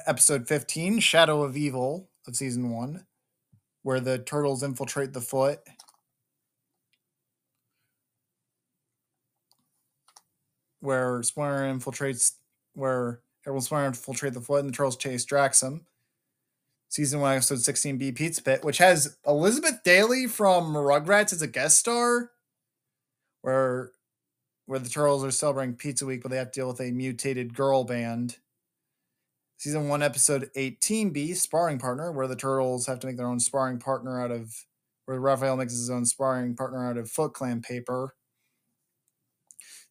episode 0.06 0.48
15, 0.48 1.00
Shadow 1.00 1.42
of 1.42 1.56
Evil 1.56 2.08
of 2.26 2.36
season 2.36 2.70
one, 2.70 3.06
where 3.82 4.00
the 4.00 4.18
turtles 4.18 4.62
infiltrate 4.62 5.12
the 5.12 5.20
foot. 5.20 5.60
Where 10.80 11.22
Splinter 11.22 11.72
infiltrates, 11.72 12.32
where 12.74 13.20
everyone 13.46 13.62
Splinter 13.62 13.86
infiltrate 13.88 14.34
the 14.34 14.40
foot 14.40 14.60
and 14.60 14.68
the 14.68 14.76
turtles 14.76 14.96
chase 14.96 15.24
Draxum. 15.24 15.82
Season 16.88 17.20
one, 17.20 17.36
episode 17.36 17.58
16B, 17.58 18.16
Pizza 18.16 18.42
Pit, 18.42 18.64
which 18.64 18.78
has 18.78 19.16
Elizabeth 19.26 19.82
Daily 19.84 20.26
from 20.26 20.74
Rugrats 20.74 21.32
as 21.32 21.42
a 21.42 21.46
guest 21.46 21.78
star, 21.78 22.30
where 23.42 23.92
where 24.66 24.78
the 24.78 24.88
turtles 24.88 25.24
are 25.24 25.30
celebrating 25.30 25.74
Pizza 25.74 26.06
Week, 26.06 26.22
but 26.22 26.30
they 26.30 26.36
have 26.36 26.52
to 26.52 26.60
deal 26.60 26.68
with 26.68 26.80
a 26.80 26.92
mutated 26.92 27.54
girl 27.54 27.84
band 27.84 28.36
season 29.60 29.90
one, 29.90 30.02
episode 30.02 30.50
18B, 30.56 31.36
Sparring 31.36 31.78
Partner, 31.78 32.10
where 32.10 32.26
the 32.26 32.34
turtles 32.34 32.86
have 32.86 32.98
to 33.00 33.06
make 33.06 33.18
their 33.18 33.26
own 33.26 33.38
sparring 33.38 33.78
partner 33.78 34.18
out 34.18 34.30
of, 34.30 34.64
where 35.04 35.20
Raphael 35.20 35.58
makes 35.58 35.74
his 35.74 35.90
own 35.90 36.06
sparring 36.06 36.56
partner 36.56 36.88
out 36.88 36.96
of 36.96 37.10
Foot 37.10 37.34
Clan 37.34 37.60
paper. 37.60 38.14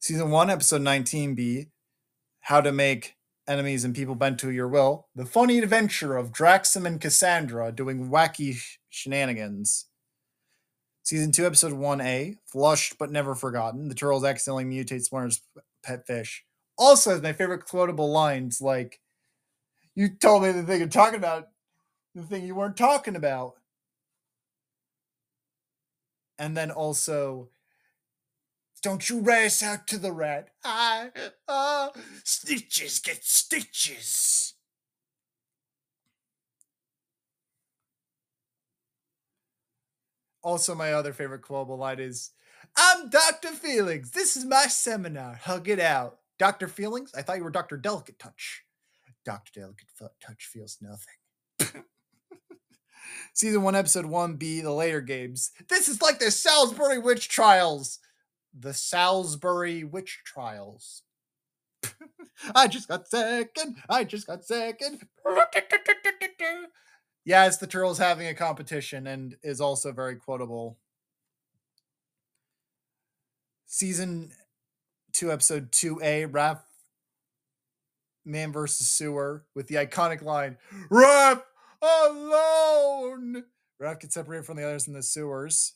Season 0.02 0.32
one, 0.32 0.50
episode 0.50 0.82
19B, 0.82 1.72
How 2.40 2.62
to 2.62 2.72
Make 2.72 3.18
Enemies 3.50 3.84
and 3.84 3.94
People 3.94 4.16
Bend 4.16 4.40
to 4.40 4.50
Your 4.50 4.70
Will. 4.70 5.10
The 5.14 5.26
funny 5.26 5.60
adventure 5.60 6.16
of 6.16 6.32
Draxum 6.32 6.86
and 6.86 7.02
Cassandra 7.02 7.74
doing 7.74 8.10
wacky 8.10 8.64
shenanigans. 8.88 9.88
Season 11.04 11.34
2, 11.34 11.46
Episode 11.46 11.74
1A, 11.74 12.38
Flushed 12.46 12.98
but 12.98 13.12
Never 13.12 13.36
Forgotten. 13.36 13.90
The 13.90 13.94
turtles 13.94 14.24
accidentally 14.24 14.64
mutate 14.64 15.04
Splinter's 15.04 15.42
pet 15.84 16.08
fish. 16.08 16.46
Also, 16.78 17.10
has 17.10 17.22
my 17.22 17.34
favorite 17.34 17.66
quotable 17.66 18.10
lines 18.10 18.62
like, 18.62 19.02
you 19.96 20.08
told 20.08 20.44
me 20.44 20.54
the 20.54 20.64
thing 20.64 20.80
you're 20.80 20.88
talking 20.88 21.20
about, 21.20 21.50
the 22.16 22.24
thing 22.24 22.46
you 22.46 22.56
weren't 22.56 22.78
talking 22.78 23.18
about. 23.18 23.56
And 26.38 26.56
then 26.56 26.72
also, 26.72 27.50
don't 28.80 29.10
you 29.10 29.22
race 29.22 29.62
out 29.62 29.88
to 29.88 29.98
the 29.98 30.12
rat. 30.12 30.50
I, 30.64 31.10
uh, 31.48 31.90
stitches 32.24 33.00
get 33.00 33.24
stitches. 33.24 34.54
Also, 40.42 40.74
my 40.74 40.94
other 40.94 41.12
favorite 41.12 41.42
quotable 41.42 41.78
line 41.78 42.00
is, 42.00 42.32
I'm 42.78 43.10
Dr. 43.10 43.50
Feelings. 43.50 44.12
This 44.12 44.38
is 44.38 44.46
my 44.46 44.68
seminar. 44.68 45.36
Hug 45.36 45.68
it 45.68 45.80
out. 45.80 46.20
Dr. 46.38 46.68
Feelings? 46.68 47.12
I 47.16 47.22
thought 47.22 47.38
you 47.38 47.44
were 47.44 47.50
Dr. 47.50 47.76
Delicate 47.76 48.18
Touch. 48.18 48.64
Dr. 49.26 49.60
Delicate 49.60 49.90
Touch 50.22 50.46
feels 50.46 50.78
nothing. 50.82 51.84
Season 53.34 53.62
1, 53.62 53.76
Episode 53.76 54.06
1B, 54.06 54.64
The 54.64 54.72
Later 54.72 55.02
Games. 55.02 55.52
This 55.68 55.90
is 55.90 56.02
like 56.02 56.20
the 56.20 56.32
Salisbury 56.32 57.00
Witch 57.00 57.28
Trials. 57.28 58.00
The 58.58 58.74
Salisbury 58.74 59.84
Witch 59.84 60.22
Trials. 60.26 61.04
I 62.56 62.68
just 62.68 62.88
got 62.88 63.08
second. 63.08 63.78
I 63.90 64.04
just 64.04 64.28
got 64.28 64.46
second. 64.46 65.08
yeah, 67.26 67.46
it's 67.46 67.58
the 67.58 67.68
Turtles 67.68 67.98
having 67.98 68.28
a 68.28 68.34
competition 68.34 69.08
and 69.08 69.36
is 69.44 69.62
also 69.62 69.92
very 69.92 70.16
quotable. 70.16 70.78
Season 73.66 74.32
2, 75.14 75.32
Episode 75.32 75.72
2A, 75.72 76.32
Raph 76.32 76.62
Man 78.26 78.52
versus 78.52 78.90
Sewer 78.90 79.46
with 79.54 79.68
the 79.68 79.76
iconic 79.76 80.22
line, 80.22 80.58
Raph 80.90 81.44
alone. 81.82 83.44
Raph 83.82 84.00
gets 84.00 84.16
separated 84.16 84.46
from 84.46 84.58
the 84.58 84.68
others 84.68 84.88
in 84.88 84.94
the 84.94 85.04
sewers. 85.04 85.74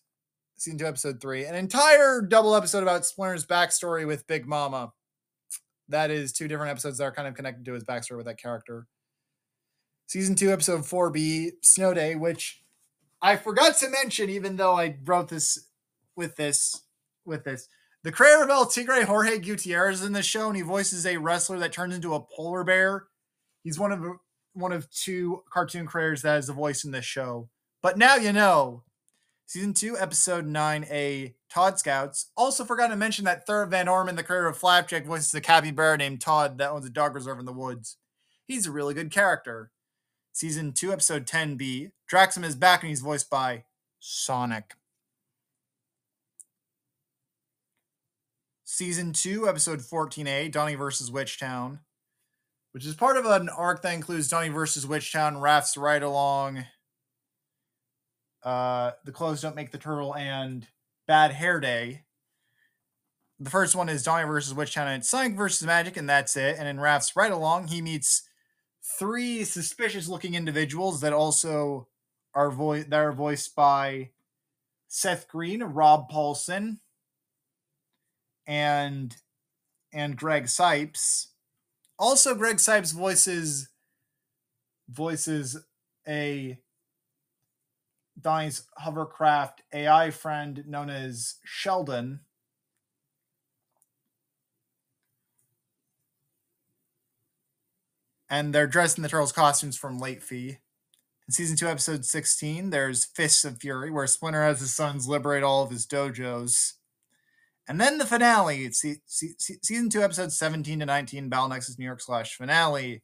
Season 0.63 0.79
two, 0.79 0.87
episode 0.87 1.19
three, 1.19 1.43
an 1.43 1.55
entire 1.55 2.21
double 2.21 2.55
episode 2.55 2.83
about 2.83 3.05
Splinter's 3.05 3.45
backstory 3.45 4.07
with 4.07 4.25
Big 4.27 4.47
Mama. 4.47 4.93
That 5.89 6.09
is 6.09 6.31
two 6.31 6.47
different 6.47 6.71
episodes 6.71 6.97
that 6.97 7.03
are 7.03 7.11
kind 7.11 7.27
of 7.27 7.35
connected 7.35 7.65
to 7.65 7.73
his 7.73 7.83
backstory 7.83 8.15
with 8.15 8.27
that 8.27 8.39
character. 8.39 8.87
Season 10.07 10.35
two, 10.35 10.53
episode 10.53 10.81
4B, 10.81 11.51
Snow 11.61 11.93
Day, 11.93 12.15
which 12.15 12.63
I 13.21 13.35
forgot 13.35 13.75
to 13.77 13.89
mention, 13.89 14.29
even 14.29 14.55
though 14.55 14.77
I 14.77 14.95
wrote 15.03 15.27
this 15.27 15.67
with 16.15 16.37
this 16.37 16.81
with 17.25 17.43
this. 17.43 17.67
The 18.03 18.11
creator 18.11 18.43
of 18.43 18.49
El 18.49 18.65
Tigre, 18.65 19.03
Jorge 19.03 19.39
Gutierrez, 19.39 19.99
is 19.99 20.07
in 20.07 20.13
the 20.13 20.23
show, 20.23 20.47
and 20.47 20.55
he 20.55 20.61
voices 20.61 21.05
a 21.05 21.17
wrestler 21.17 21.59
that 21.59 21.73
turns 21.73 21.95
into 21.95 22.15
a 22.15 22.21
polar 22.21 22.63
bear. 22.63 23.07
He's 23.63 23.79
one 23.79 23.91
of 23.91 24.01
one 24.53 24.71
of 24.71 24.89
two 24.91 25.43
cartoon 25.51 25.85
creators 25.87 26.21
that 26.21 26.35
has 26.35 26.47
a 26.47 26.53
voice 26.53 26.85
in 26.85 26.91
this 26.91 27.05
show. 27.05 27.49
But 27.81 27.97
now 27.97 28.15
you 28.15 28.31
know. 28.31 28.83
Season 29.45 29.73
two, 29.73 29.97
episode 29.97 30.45
nine, 30.45 30.85
a 30.89 31.35
Todd 31.49 31.77
Scouts. 31.77 32.31
Also 32.35 32.63
forgot 32.63 32.87
to 32.87 32.95
mention 32.95 33.25
that 33.25 33.45
Thurop 33.45 33.69
Van 33.69 33.87
Orman, 33.87 34.15
the 34.15 34.23
creator 34.23 34.47
of 34.47 34.57
Flapjack, 34.57 35.05
voices 35.05 35.33
a 35.35 35.41
capybara 35.41 35.97
named 35.97 36.21
Todd 36.21 36.57
that 36.57 36.71
owns 36.71 36.85
a 36.85 36.89
dog 36.89 37.13
reserve 37.13 37.39
in 37.39 37.45
the 37.45 37.53
woods. 37.53 37.97
He's 38.45 38.65
a 38.65 38.71
really 38.71 38.93
good 38.93 39.11
character. 39.11 39.71
Season 40.31 40.71
2, 40.71 40.91
Episode 40.91 41.27
10b. 41.27 41.91
Draxum 42.11 42.43
is 42.43 42.55
back 42.55 42.81
and 42.81 42.89
he's 42.89 43.01
voiced 43.01 43.29
by 43.29 43.65
Sonic. 43.99 44.73
Season 48.63 49.13
2, 49.13 49.47
Episode 49.47 49.81
14a, 49.81 50.51
Donnie 50.51 50.73
versus 50.73 51.11
Witchtown, 51.11 51.81
which 52.71 52.87
is 52.87 52.95
part 52.95 53.17
of 53.17 53.25
an 53.27 53.49
arc 53.49 53.83
that 53.83 53.93
includes 53.93 54.27
Donnie 54.27 54.49
versus 54.49 54.87
Witchtown, 54.87 55.39
Rafts 55.39 55.77
right 55.77 56.01
along, 56.01 56.65
uh, 58.43 58.91
The 59.05 59.11
Clothes 59.11 59.41
Don't 59.41 59.55
Make 59.55 59.71
the 59.71 59.77
Turtle, 59.77 60.15
and 60.15 60.67
Bad 61.07 61.31
Hair 61.31 61.59
Day. 61.59 62.03
The 63.39 63.49
first 63.49 63.75
one 63.75 63.89
is 63.89 64.03
Donnie 64.03 64.27
versus 64.27 64.53
Witchtown, 64.53 64.87
and 64.87 65.01
it's 65.01 65.09
Sonic 65.09 65.35
versus 65.35 65.65
Magic, 65.65 65.97
and 65.97 66.07
that's 66.07 66.37
it. 66.37 66.55
And 66.57 66.67
in 66.67 66.79
Rafts 66.79 67.15
right 67.15 67.31
along, 67.31 67.67
he 67.67 67.81
meets 67.81 68.23
three 68.99 69.43
suspicious 69.43 70.07
looking 70.07 70.35
individuals 70.35 71.01
that 71.01 71.13
also 71.13 71.87
are 72.33 72.51
vo- 72.51 72.83
that 72.83 72.93
are 72.99 73.11
voiced 73.13 73.55
by 73.55 74.11
Seth 74.87 75.27
Green, 75.27 75.63
Rob 75.63 76.09
Paulsen, 76.09 76.77
and 78.45 79.15
and 79.91 80.15
Greg 80.15 80.45
Cipes. 80.45 81.27
Also, 81.99 82.35
Greg 82.35 82.57
Cipes 82.57 82.93
voices 82.93 83.69
voices 84.89 85.57
a 86.07 86.57
Donnie's 88.19 88.63
hovercraft 88.77 89.61
AI 89.73 90.11
friend 90.11 90.63
known 90.67 90.89
as 90.89 91.35
Sheldon. 91.43 92.21
and 98.33 98.51
they're 98.51 98.65
dressed 98.65 98.97
in 98.97 99.03
the 99.03 99.09
Turtles' 99.09 99.31
costumes 99.31 99.77
from 99.77 99.99
Late 99.99 100.23
Fee. 100.23 100.57
In 101.27 101.31
season 101.31 101.55
two, 101.55 101.67
episode 101.67 102.03
16, 102.03 102.71
there's 102.71 103.05
Fists 103.05 103.45
of 103.45 103.59
Fury, 103.59 103.91
where 103.91 104.07
Splinter 104.07 104.41
has 104.41 104.59
his 104.59 104.73
sons 104.73 105.07
liberate 105.07 105.43
all 105.43 105.61
of 105.61 105.69
his 105.69 105.85
dojos. 105.85 106.73
And 107.67 107.79
then 107.79 107.99
the 107.99 108.07
finale, 108.07 108.71
season 108.71 109.87
two, 109.87 110.01
episodes 110.01 110.35
17 110.35 110.79
to 110.79 110.85
19, 110.87 111.29
Battle 111.29 111.49
Nexus 111.49 111.77
New 111.77 111.85
York 111.85 112.01
slash 112.01 112.35
finale. 112.35 113.03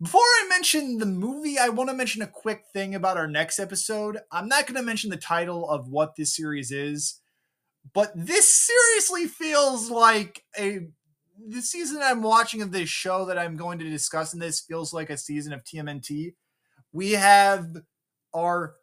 Before 0.00 0.20
I 0.20 0.46
mention 0.48 0.98
the 0.98 1.06
movie, 1.06 1.58
I 1.58 1.70
want 1.70 1.90
to 1.90 1.96
mention 1.96 2.22
a 2.22 2.28
quick 2.28 2.64
thing 2.72 2.94
about 2.94 3.16
our 3.16 3.26
next 3.26 3.58
episode. 3.58 4.18
I'm 4.30 4.46
not 4.46 4.66
going 4.66 4.76
to 4.76 4.82
mention 4.82 5.10
the 5.10 5.16
title 5.16 5.68
of 5.68 5.88
what 5.88 6.14
this 6.14 6.36
series 6.36 6.70
is, 6.70 7.20
but 7.92 8.12
this 8.14 8.48
seriously 8.48 9.26
feels 9.26 9.90
like 9.90 10.44
a 10.58 10.86
the 11.48 11.62
season 11.62 12.00
I'm 12.02 12.22
watching 12.22 12.62
of 12.62 12.72
this 12.72 12.88
show 12.88 13.24
that 13.26 13.38
I'm 13.38 13.56
going 13.56 13.78
to 13.78 13.88
discuss 13.88 14.34
in 14.34 14.40
this 14.40 14.60
feels 14.60 14.92
like 14.92 15.10
a 15.10 15.16
season 15.16 15.52
of 15.52 15.62
TMNT. 15.64 16.34
We 16.92 17.12
have 17.12 17.76
our 18.34 18.74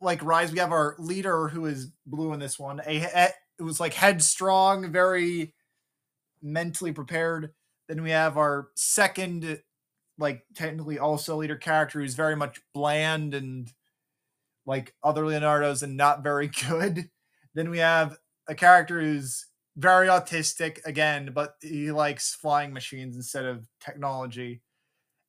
like 0.00 0.22
rise. 0.22 0.52
We 0.52 0.58
have 0.58 0.72
our 0.72 0.96
leader 0.98 1.48
who 1.48 1.66
is 1.66 1.90
blue 2.06 2.32
in 2.32 2.40
this 2.40 2.58
one. 2.58 2.80
A, 2.86 3.02
a 3.02 3.28
it 3.58 3.62
was 3.62 3.80
like 3.80 3.94
headstrong, 3.94 4.92
very 4.92 5.54
mentally 6.42 6.92
prepared. 6.92 7.52
Then 7.88 8.02
we 8.02 8.10
have 8.10 8.36
our 8.36 8.68
second, 8.74 9.62
like 10.18 10.42
technically 10.54 10.98
also 10.98 11.36
leader 11.36 11.56
character 11.56 12.00
who's 12.00 12.14
very 12.14 12.36
much 12.36 12.60
bland 12.74 13.34
and 13.34 13.72
like 14.66 14.94
other 15.02 15.22
Leonardos 15.22 15.82
and 15.82 15.96
not 15.96 16.22
very 16.22 16.48
good. 16.68 17.08
Then 17.54 17.70
we 17.70 17.78
have 17.78 18.16
a 18.46 18.54
character 18.54 19.00
who's 19.00 19.46
very 19.76 20.08
autistic 20.08 20.84
again, 20.84 21.30
but 21.32 21.54
he 21.62 21.92
likes 21.92 22.34
flying 22.34 22.72
machines 22.72 23.16
instead 23.16 23.44
of 23.44 23.66
technology. 23.80 24.60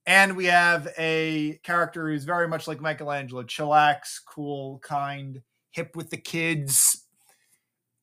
And 0.05 0.35
we 0.35 0.45
have 0.45 0.91
a 0.97 1.59
character 1.63 2.09
who's 2.09 2.23
very 2.23 2.47
much 2.47 2.67
like 2.67 2.81
Michelangelo, 2.81 3.43
chillax, 3.43 4.19
cool, 4.27 4.79
kind, 4.79 5.41
hip 5.69 5.95
with 5.95 6.09
the 6.09 6.17
kids, 6.17 7.05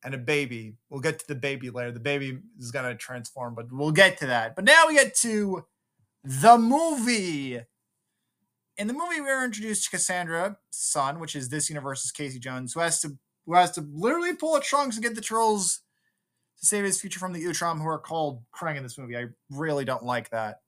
and 0.04 0.14
a 0.14 0.18
baby. 0.18 0.74
We'll 0.88 1.00
get 1.00 1.18
to 1.18 1.26
the 1.26 1.34
baby 1.34 1.68
later. 1.68 1.90
The 1.90 1.98
baby 1.98 2.38
is 2.60 2.70
going 2.70 2.84
to 2.84 2.94
transform, 2.94 3.56
but 3.56 3.72
we'll 3.72 3.90
get 3.90 4.18
to 4.18 4.26
that. 4.26 4.54
But 4.54 4.64
now 4.64 4.84
we 4.86 4.94
get 4.94 5.16
to 5.16 5.64
the 6.26 6.58
movie. 6.58 7.60
In 8.76 8.88
the 8.88 8.92
movie, 8.92 9.20
we 9.20 9.30
are 9.30 9.44
introduced 9.44 9.84
to 9.84 9.90
Cassandra, 9.90 10.58
son, 10.70 11.20
which 11.20 11.36
is 11.36 11.48
this 11.48 11.70
universe's 11.70 12.10
Casey 12.10 12.40
Jones, 12.40 12.74
who 12.74 12.80
has 12.80 13.00
to 13.00 13.16
who 13.46 13.54
has 13.54 13.70
to 13.72 13.86
literally 13.92 14.34
pull 14.34 14.56
a 14.56 14.60
trunks 14.60 14.96
and 14.96 15.04
get 15.04 15.14
the 15.14 15.20
trolls 15.20 15.82
to 16.58 16.66
save 16.66 16.84
his 16.84 17.00
future 17.00 17.20
from 17.20 17.32
the 17.32 17.44
Utrom, 17.44 17.78
who 17.78 17.86
are 17.86 17.98
called 17.98 18.42
Krang 18.52 18.76
in 18.76 18.82
this 18.82 18.98
movie. 18.98 19.16
I 19.16 19.26
really 19.50 19.84
don't 19.84 20.02
like 20.02 20.30
that. 20.30 20.62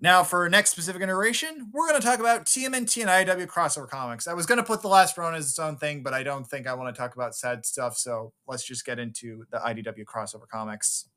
Now, 0.00 0.24
for 0.24 0.44
our 0.44 0.48
next 0.48 0.70
specific 0.70 1.02
iteration, 1.02 1.70
we're 1.74 1.86
going 1.86 2.00
to 2.00 2.06
talk 2.06 2.20
about 2.20 2.46
TMNT 2.46 3.02
and 3.02 3.28
IDW 3.28 3.46
crossover 3.48 3.86
comics. 3.86 4.26
I 4.26 4.32
was 4.32 4.46
going 4.46 4.56
to 4.56 4.64
put 4.64 4.80
the 4.80 4.88
last 4.88 5.18
run 5.18 5.34
as 5.34 5.50
its 5.50 5.58
own 5.58 5.76
thing, 5.76 6.02
but 6.02 6.14
I 6.14 6.22
don't 6.22 6.48
think 6.48 6.66
I 6.66 6.72
want 6.72 6.94
to 6.94 6.98
talk 6.98 7.14
about 7.14 7.34
sad 7.34 7.66
stuff. 7.66 7.98
So 7.98 8.32
let's 8.48 8.64
just 8.64 8.86
get 8.86 8.98
into 8.98 9.44
the 9.50 9.58
IDW 9.58 10.04
crossover 10.04 10.48
comics. 10.50 11.09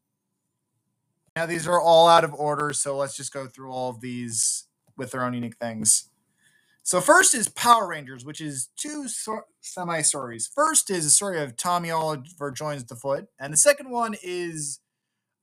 Now, 1.35 1.47
these 1.47 1.67
are 1.67 1.81
all 1.81 2.07
out 2.07 2.23
of 2.23 2.33
order, 2.33 2.73
so 2.73 2.95
let's 2.95 3.17
just 3.17 3.33
go 3.33 3.47
through 3.47 3.71
all 3.71 3.89
of 3.89 4.01
these 4.01 4.67
with 4.97 5.11
their 5.11 5.23
own 5.23 5.33
unique 5.33 5.57
things. 5.57 6.09
So 6.83 7.01
first 7.01 7.33
is 7.33 7.47
Power 7.47 7.87
Rangers, 7.87 8.25
which 8.25 8.41
is 8.41 8.69
two 8.75 9.07
so- 9.07 9.45
semi 9.61 10.01
stories. 10.01 10.47
First 10.53 10.89
is 10.89 11.05
a 11.05 11.09
story 11.09 11.41
of 11.41 11.55
Tommy 11.55 11.89
Oliver 11.89 12.51
joins 12.51 12.83
the 12.83 12.95
Foot, 12.95 13.29
and 13.39 13.51
the 13.51 13.57
second 13.57 13.89
one 13.89 14.15
is 14.21 14.79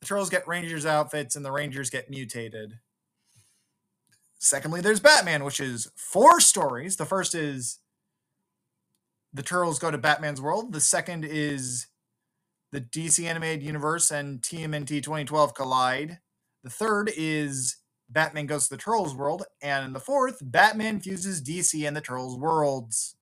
the 0.00 0.06
Turtles 0.06 0.30
get 0.30 0.46
Rangers 0.46 0.86
outfits 0.86 1.34
and 1.34 1.44
the 1.44 1.50
Rangers 1.50 1.90
get 1.90 2.10
mutated. 2.10 2.78
Secondly, 4.38 4.80
there's 4.80 5.00
Batman, 5.00 5.44
which 5.44 5.60
is 5.60 5.90
four 5.96 6.40
stories. 6.40 6.96
The 6.96 7.04
first 7.04 7.34
is 7.34 7.78
the 9.32 9.42
Turtles 9.42 9.78
go 9.78 9.90
to 9.90 9.98
Batman's 9.98 10.40
world. 10.40 10.72
The 10.72 10.80
second 10.80 11.24
is 11.24 11.86
the 12.72 12.80
DC 12.80 13.24
animated 13.24 13.62
universe 13.62 14.10
and 14.10 14.40
TMNT 14.40 15.02
2012 15.02 15.54
collide. 15.54 16.18
The 16.62 16.70
third 16.70 17.10
is 17.16 17.76
Batman 18.08 18.46
goes 18.46 18.68
to 18.68 18.74
the 18.74 18.82
Turtles 18.82 19.14
world, 19.14 19.44
and 19.62 19.94
the 19.94 20.00
fourth, 20.00 20.38
Batman 20.42 21.00
fuses 21.00 21.42
DC 21.42 21.86
and 21.86 21.96
the 21.96 22.00
Turtles 22.00 22.38
worlds. 22.38 23.16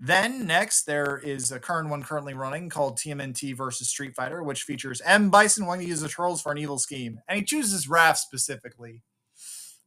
Then 0.00 0.46
next, 0.46 0.84
there 0.84 1.18
is 1.18 1.50
a 1.50 1.58
current 1.58 1.90
one 1.90 2.04
currently 2.04 2.34
running 2.34 2.68
called 2.68 2.98
TMNT 2.98 3.56
versus 3.56 3.88
Street 3.88 4.14
Fighter, 4.14 4.44
which 4.44 4.62
features 4.62 5.02
M. 5.04 5.28
Bison 5.28 5.66
wanting 5.66 5.86
to 5.86 5.90
use 5.90 6.00
the 6.00 6.08
Turtles 6.08 6.40
for 6.40 6.52
an 6.52 6.58
evil 6.58 6.78
scheme, 6.78 7.20
and 7.28 7.38
he 7.38 7.44
chooses 7.44 7.88
Raph 7.88 8.16
specifically. 8.16 9.02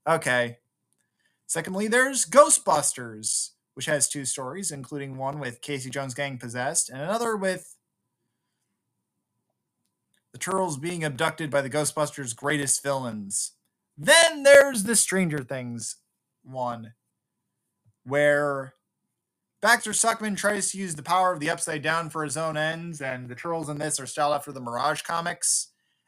Okay. 0.06 0.58
Secondly, 1.48 1.88
there's 1.88 2.26
Ghostbusters, 2.26 3.52
which 3.74 3.86
has 3.86 4.10
two 4.10 4.26
stories, 4.26 4.72
including 4.72 5.18
one 5.18 5.40
with 5.40 5.62
Casey 5.62 5.90
Jones' 5.90 6.14
gang 6.14 6.38
possessed, 6.38 6.90
and 6.90 7.02
another 7.02 7.38
with 7.38 7.78
the 10.34 10.40
Turtles 10.40 10.78
being 10.78 11.04
abducted 11.04 11.50
by 11.50 11.62
the 11.62 11.70
Ghostbusters' 11.70 12.36
greatest 12.36 12.82
villains. 12.84 13.52
Then 13.98 14.44
there's 14.44 14.84
the 14.84 14.96
Stranger 14.96 15.44
Things 15.44 15.98
one, 16.44 16.94
where 18.04 18.74
Baxter 19.62 19.94
Stockman 19.94 20.36
tries 20.36 20.72
to 20.72 20.78
use 20.78 20.96
the 20.96 21.04
power 21.04 21.32
of 21.32 21.40
the 21.40 21.50
Upside 21.50 21.84
Down 21.84 22.10
for 22.10 22.24
his 22.24 22.38
own 22.38 22.58
ends, 22.58 23.02
and 23.02 23.30
the 23.30 23.36
Turtles 23.36 23.70
in 23.70 23.78
this 23.78 24.00
are 24.00 24.08
styled 24.08 24.34
after 24.34 24.52
the 24.52 24.62
Mirage 24.62 25.02
comics. 25.02 25.68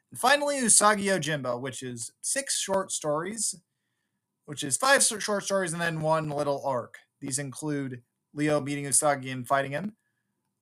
And 0.10 0.20
finally, 0.20 0.60
Usagi 0.60 1.04
Yojimbo, 1.04 1.60
which 1.60 1.84
is 1.84 2.12
six 2.22 2.60
short 2.60 2.92
stories, 2.92 3.56
which 4.46 4.64
is 4.64 4.78
five 4.78 5.04
short 5.04 5.44
stories 5.44 5.74
and 5.74 5.82
then 5.82 6.02
one 6.02 6.30
little 6.30 6.66
arc. 6.66 6.98
These 7.22 7.40
include 7.40 8.02
Leo 8.34 8.60
meeting 8.60 8.86
Usagi 8.86 9.32
and 9.32 9.48
fighting 9.48 9.72
him, 9.72 9.96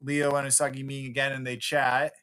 Leo 0.02 0.36
and 0.36 0.48
Usagi 0.48 0.86
meeting 0.86 1.10
again 1.10 1.32
and 1.32 1.46
they 1.46 1.58
chat. 1.58 2.14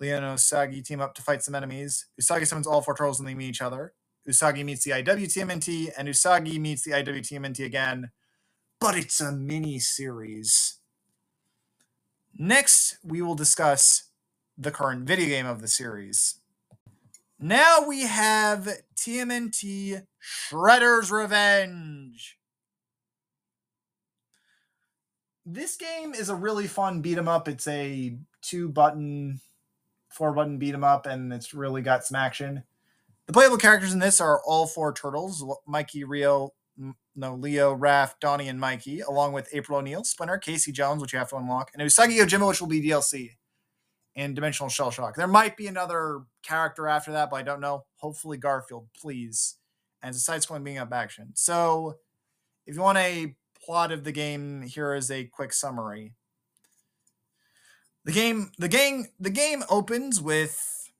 Leo 0.00 0.16
and 0.16 0.24
Usagi 0.24 0.82
team 0.82 1.00
up 1.00 1.14
to 1.14 1.22
fight 1.22 1.42
some 1.42 1.54
enemies. 1.54 2.06
Usagi 2.20 2.46
summons 2.46 2.66
all 2.66 2.80
four 2.80 2.96
turtles 2.96 3.18
and 3.20 3.28
they 3.28 3.34
meet 3.34 3.50
each 3.50 3.62
other. 3.62 3.92
Usagi 4.28 4.64
meets 4.64 4.84
the 4.84 4.92
IWTMNT, 4.92 5.92
and 5.96 6.08
Usagi 6.08 6.58
meets 6.58 6.82
the 6.82 6.92
IWTMNT 6.92 7.64
again, 7.64 8.10
but 8.78 8.96
it's 8.96 9.20
a 9.20 9.32
mini 9.32 9.78
series. 9.78 10.78
Next, 12.36 12.98
we 13.02 13.22
will 13.22 13.34
discuss 13.34 14.04
the 14.56 14.70
current 14.70 15.06
video 15.06 15.26
game 15.26 15.46
of 15.46 15.60
the 15.60 15.68
series. 15.68 16.36
Now 17.38 17.84
we 17.86 18.02
have 18.02 18.68
TMNT 18.96 20.06
Shredder's 20.22 21.10
Revenge. 21.10 22.38
This 25.46 25.76
game 25.76 26.14
is 26.14 26.28
a 26.28 26.34
really 26.34 26.66
fun 26.66 27.00
beat 27.00 27.18
'em 27.18 27.26
up. 27.28 27.48
It's 27.48 27.66
a 27.66 28.18
two 28.42 28.68
button, 28.68 29.40
four 30.20 30.34
button 30.34 30.58
beat 30.58 30.74
'em 30.74 30.84
up, 30.84 31.06
and 31.06 31.32
it's 31.32 31.54
really 31.54 31.80
got 31.80 32.04
some 32.04 32.14
action. 32.14 32.62
The 33.24 33.32
playable 33.32 33.56
characters 33.56 33.94
in 33.94 34.00
this 34.00 34.20
are 34.20 34.42
all 34.44 34.66
four 34.66 34.92
turtles 34.92 35.42
Mikey, 35.66 36.04
Rio, 36.04 36.50
no, 37.16 37.34
Leo, 37.36 37.74
Raph, 37.74 38.20
Donnie, 38.20 38.48
and 38.48 38.60
Mikey, 38.60 39.00
along 39.00 39.32
with 39.32 39.48
April 39.54 39.78
O'Neil, 39.78 40.04
Splinter, 40.04 40.36
Casey 40.36 40.72
Jones, 40.72 41.00
which 41.00 41.14
you 41.14 41.18
have 41.18 41.30
to 41.30 41.36
unlock, 41.36 41.70
and 41.72 41.80
Usagi 41.80 42.18
Yojimbo, 42.18 42.48
which 42.48 42.60
will 42.60 42.68
be 42.68 42.82
DLC, 42.82 43.38
and 44.14 44.34
Dimensional 44.34 44.68
Shell 44.68 44.90
Shock. 44.90 45.16
There 45.16 45.26
might 45.26 45.56
be 45.56 45.68
another 45.68 46.24
character 46.42 46.86
after 46.86 47.12
that, 47.12 47.30
but 47.30 47.36
I 47.36 47.42
don't 47.42 47.62
know. 47.62 47.86
Hopefully, 47.96 48.36
Garfield, 48.36 48.88
please. 49.00 49.56
And 50.02 50.10
it's 50.10 50.18
a 50.18 50.20
side 50.20 50.42
scrolling 50.42 50.64
being 50.64 50.76
up 50.76 50.92
action. 50.92 51.30
So, 51.34 51.98
if 52.66 52.74
you 52.74 52.82
want 52.82 52.98
a 52.98 53.36
plot 53.64 53.90
of 53.90 54.04
the 54.04 54.12
game, 54.12 54.60
here 54.60 54.94
is 54.94 55.10
a 55.10 55.24
quick 55.24 55.54
summary. 55.54 56.14
The 58.04 58.12
game, 58.12 58.50
the 58.58 58.68
game, 58.68 59.06
the 59.18 59.30
game 59.30 59.62
opens 59.68 60.20
with 60.20 60.90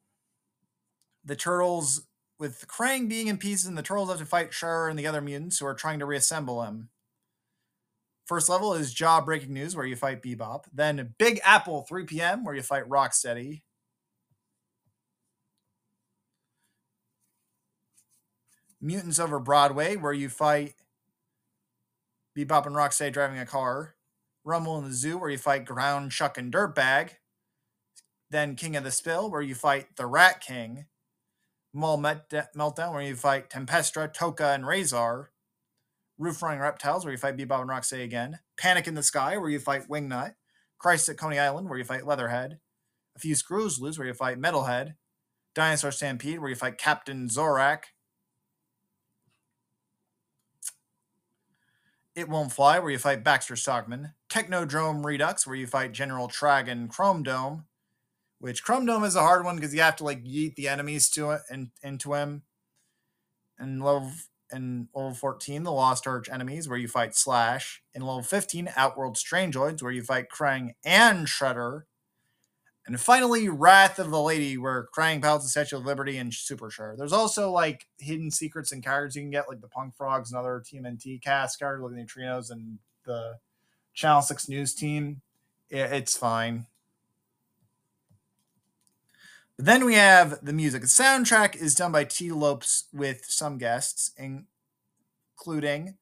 the 1.25 1.37
turtles 1.37 2.07
with 2.39 2.67
Krang 2.67 3.09
being 3.09 3.29
in 3.29 3.37
pieces 3.37 3.67
and 3.67 3.77
the 3.77 3.83
turtles 3.83 4.09
have 4.09 4.19
to 4.19 4.27
fight 4.27 4.51
Shredder 4.51 4.89
and 4.89 4.99
the 4.99 5.07
other 5.07 5.21
mutants 5.21 5.59
who 5.59 5.67
are 5.67 5.75
trying 5.75 5.99
to 5.99 6.07
reassemble 6.07 6.63
him. 6.63 6.89
First 8.31 8.49
level 8.49 8.75
is 8.75 8.95
Jaw 8.95 9.21
Breaking 9.21 9.53
News, 9.53 9.75
where 9.75 9.85
you 9.85 9.97
fight 9.97 10.23
Bebop. 10.23 10.65
Then 10.73 11.15
Big 11.19 11.41
Apple 11.43 11.83
3 11.89 12.05
p.m., 12.05 12.45
where 12.45 12.55
you 12.55 12.63
fight 12.63 12.89
Rocksteady. 12.89 13.63
Mutants 18.81 19.19
Over 19.19 19.41
Broadway, 19.41 19.97
where 19.97 20.13
you 20.13 20.29
fight 20.29 20.75
Bebop 22.39 22.67
and 22.67 22.77
Rocksteady 22.77 23.13
driving 23.13 23.41
a 23.41 23.47
car. 23.47 23.97
Rumble 24.45 24.79
in 24.79 24.85
the 24.85 24.95
Zoo, 24.95 25.19
where 25.19 25.31
you 25.31 25.39
fight 25.39 25.67
Ground, 25.67 26.13
Chuck, 26.13 26.39
and 26.39 26.53
Dirtbag. 26.53 27.11
Then 28.31 28.57
King 28.57 28.77
of 28.77 28.85
the 28.85 28.91
Spill, 28.91 29.31
where 29.31 29.43
you 29.43 29.55
fight 29.55 29.97
the 29.97 30.07
Rat 30.07 30.41
King. 30.41 30.87
Mall 31.73 31.99
Meltdown, 31.99 32.93
where 32.93 33.03
you 33.03 33.17
fight 33.17 33.51
Tempestra, 33.51 34.13
Tokka, 34.15 34.55
and 34.55 34.67
Razor. 34.67 35.31
Roof 36.19 36.43
Running 36.43 36.61
Reptiles, 36.61 37.05
where 37.05 37.13
you 37.13 37.19
fight 37.19 37.37
Bebop 37.37 37.61
and 37.61 37.71
Rocksteady 37.71 38.05
again. 38.05 38.41
Panic 38.59 38.87
in 38.87 38.95
the 38.95 39.03
Sky, 39.03 39.37
where 39.37 39.51
you 39.51 39.59
fight 39.59 39.89
Wingnut. 39.89 40.35
Christ 40.79 41.09
at 41.09 41.17
Coney 41.17 41.39
Island, 41.39 41.69
where 41.69 41.79
you 41.79 41.85
fight 41.85 42.07
Leatherhead. 42.07 42.59
A 43.17 43.19
Few 43.19 43.35
Screws 43.35 43.79
Loose, 43.79 43.99
where 43.99 44.07
you 44.07 44.15
fight 44.15 44.41
Metalhead. 44.41 44.95
Dinosaur 45.55 45.91
Stampede, 45.91 46.41
where 46.41 46.51
you 46.51 46.57
fight 46.57 46.79
Captain 46.79 47.29
Zorak. 47.29 47.85
It 52.15 52.29
Won't 52.29 52.53
Fly, 52.53 52.79
where 52.79 52.91
you 52.91 52.99
fight 52.99 53.25
Baxter 53.25 53.57
Stockman. 53.57 54.15
Technodrome 54.31 55.05
Redux, 55.05 55.47
where 55.47 55.57
you 55.57 55.67
fight 55.67 55.93
General 55.93 56.29
Trag 56.29 56.69
and 56.69 56.89
Chrome 56.89 57.23
Dome 57.23 57.65
which 58.41 58.65
Chrome 58.65 58.87
Dome 58.87 59.05
is 59.05 59.17
a 59.17 59.21
hard 59.21 59.45
one 59.45 59.57
because 59.57 59.75
you 59.75 59.83
have 59.83 59.97
to 59.97 60.05
like 60.05 60.25
yeet 60.25 60.57
the 60.57 60.67
enemies 60.67 61.11
to 61.11 61.31
it 61.31 61.43
and 61.51 61.71
into 61.83 62.15
him. 62.15 62.43
And 63.59 63.85
level 63.85 64.13
in 64.51 64.89
level 64.95 65.15
14, 65.15 65.63
the 65.63 65.71
Lost 65.71 66.07
Arch 66.07 66.29
enemies, 66.29 66.69
where 66.69 66.79
you 66.79 66.89
fight 66.89 67.15
Slash. 67.15 67.83
In 67.95 68.03
level 68.03 68.23
15, 68.23 68.71
Outworld 68.75 69.17
Strangeoids, 69.17 69.83
where 69.83 69.93
you 69.93 70.03
fight 70.03 70.27
Krang 70.35 70.71
and 70.85 71.27
Shredder. 71.27 71.83
And 72.87 72.99
finally, 72.99 73.49
Wrath 73.49 73.99
of 73.99 74.11
the 74.11 74.21
Lady, 74.21 74.57
where 74.57 74.89
Krang 74.97 75.23
pilots 75.23 75.45
the 75.45 75.51
Statue 75.51 75.77
of 75.77 75.85
Liberty 75.85 76.17
and 76.17 76.33
Super 76.33 76.71
Shredder. 76.71 76.97
There's 76.97 77.13
also 77.13 77.51
like 77.51 77.87
hidden 77.99 78.31
secrets 78.31 78.73
and 78.73 78.83
cards 78.83 79.15
you 79.15 79.23
can 79.23 79.31
get, 79.31 79.49
like 79.49 79.61
the 79.61 79.69
Punk 79.69 79.95
Frogs 79.95 80.33
and 80.33 80.39
other 80.39 80.65
TMNT 80.67 81.23
cast 81.23 81.59
characters, 81.59 81.85
like 81.85 81.93
the 81.93 82.03
Neutrinos 82.03 82.51
and 82.51 82.79
the 83.05 83.35
Channel 83.95 84.23
6 84.23 84.49
News 84.49 84.75
team. 84.75 85.21
It's 85.69 86.17
fine. 86.17 86.67
But 89.57 89.67
Then 89.67 89.85
we 89.85 89.95
have 89.95 90.45
the 90.45 90.53
music. 90.53 90.83
The 90.83 90.89
soundtrack 90.89 91.55
is 91.55 91.75
done 91.75 91.93
by 91.93 92.05
Tee 92.05 92.33
Lopes 92.33 92.85
with 92.93 93.25
some 93.27 93.59
guests, 93.59 94.13
including 94.17 95.97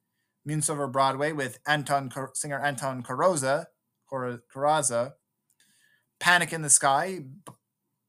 Mutants 0.44 0.70
Over 0.70 0.86
Broadway 0.86 1.32
with 1.32 1.58
Anton 1.66 2.10
singer 2.34 2.60
Anton 2.60 3.02
Carozza, 3.02 3.66
Carrazza, 4.10 5.14
Panic 6.20 6.52
in 6.52 6.62
the 6.62 6.70
Sky 6.70 7.24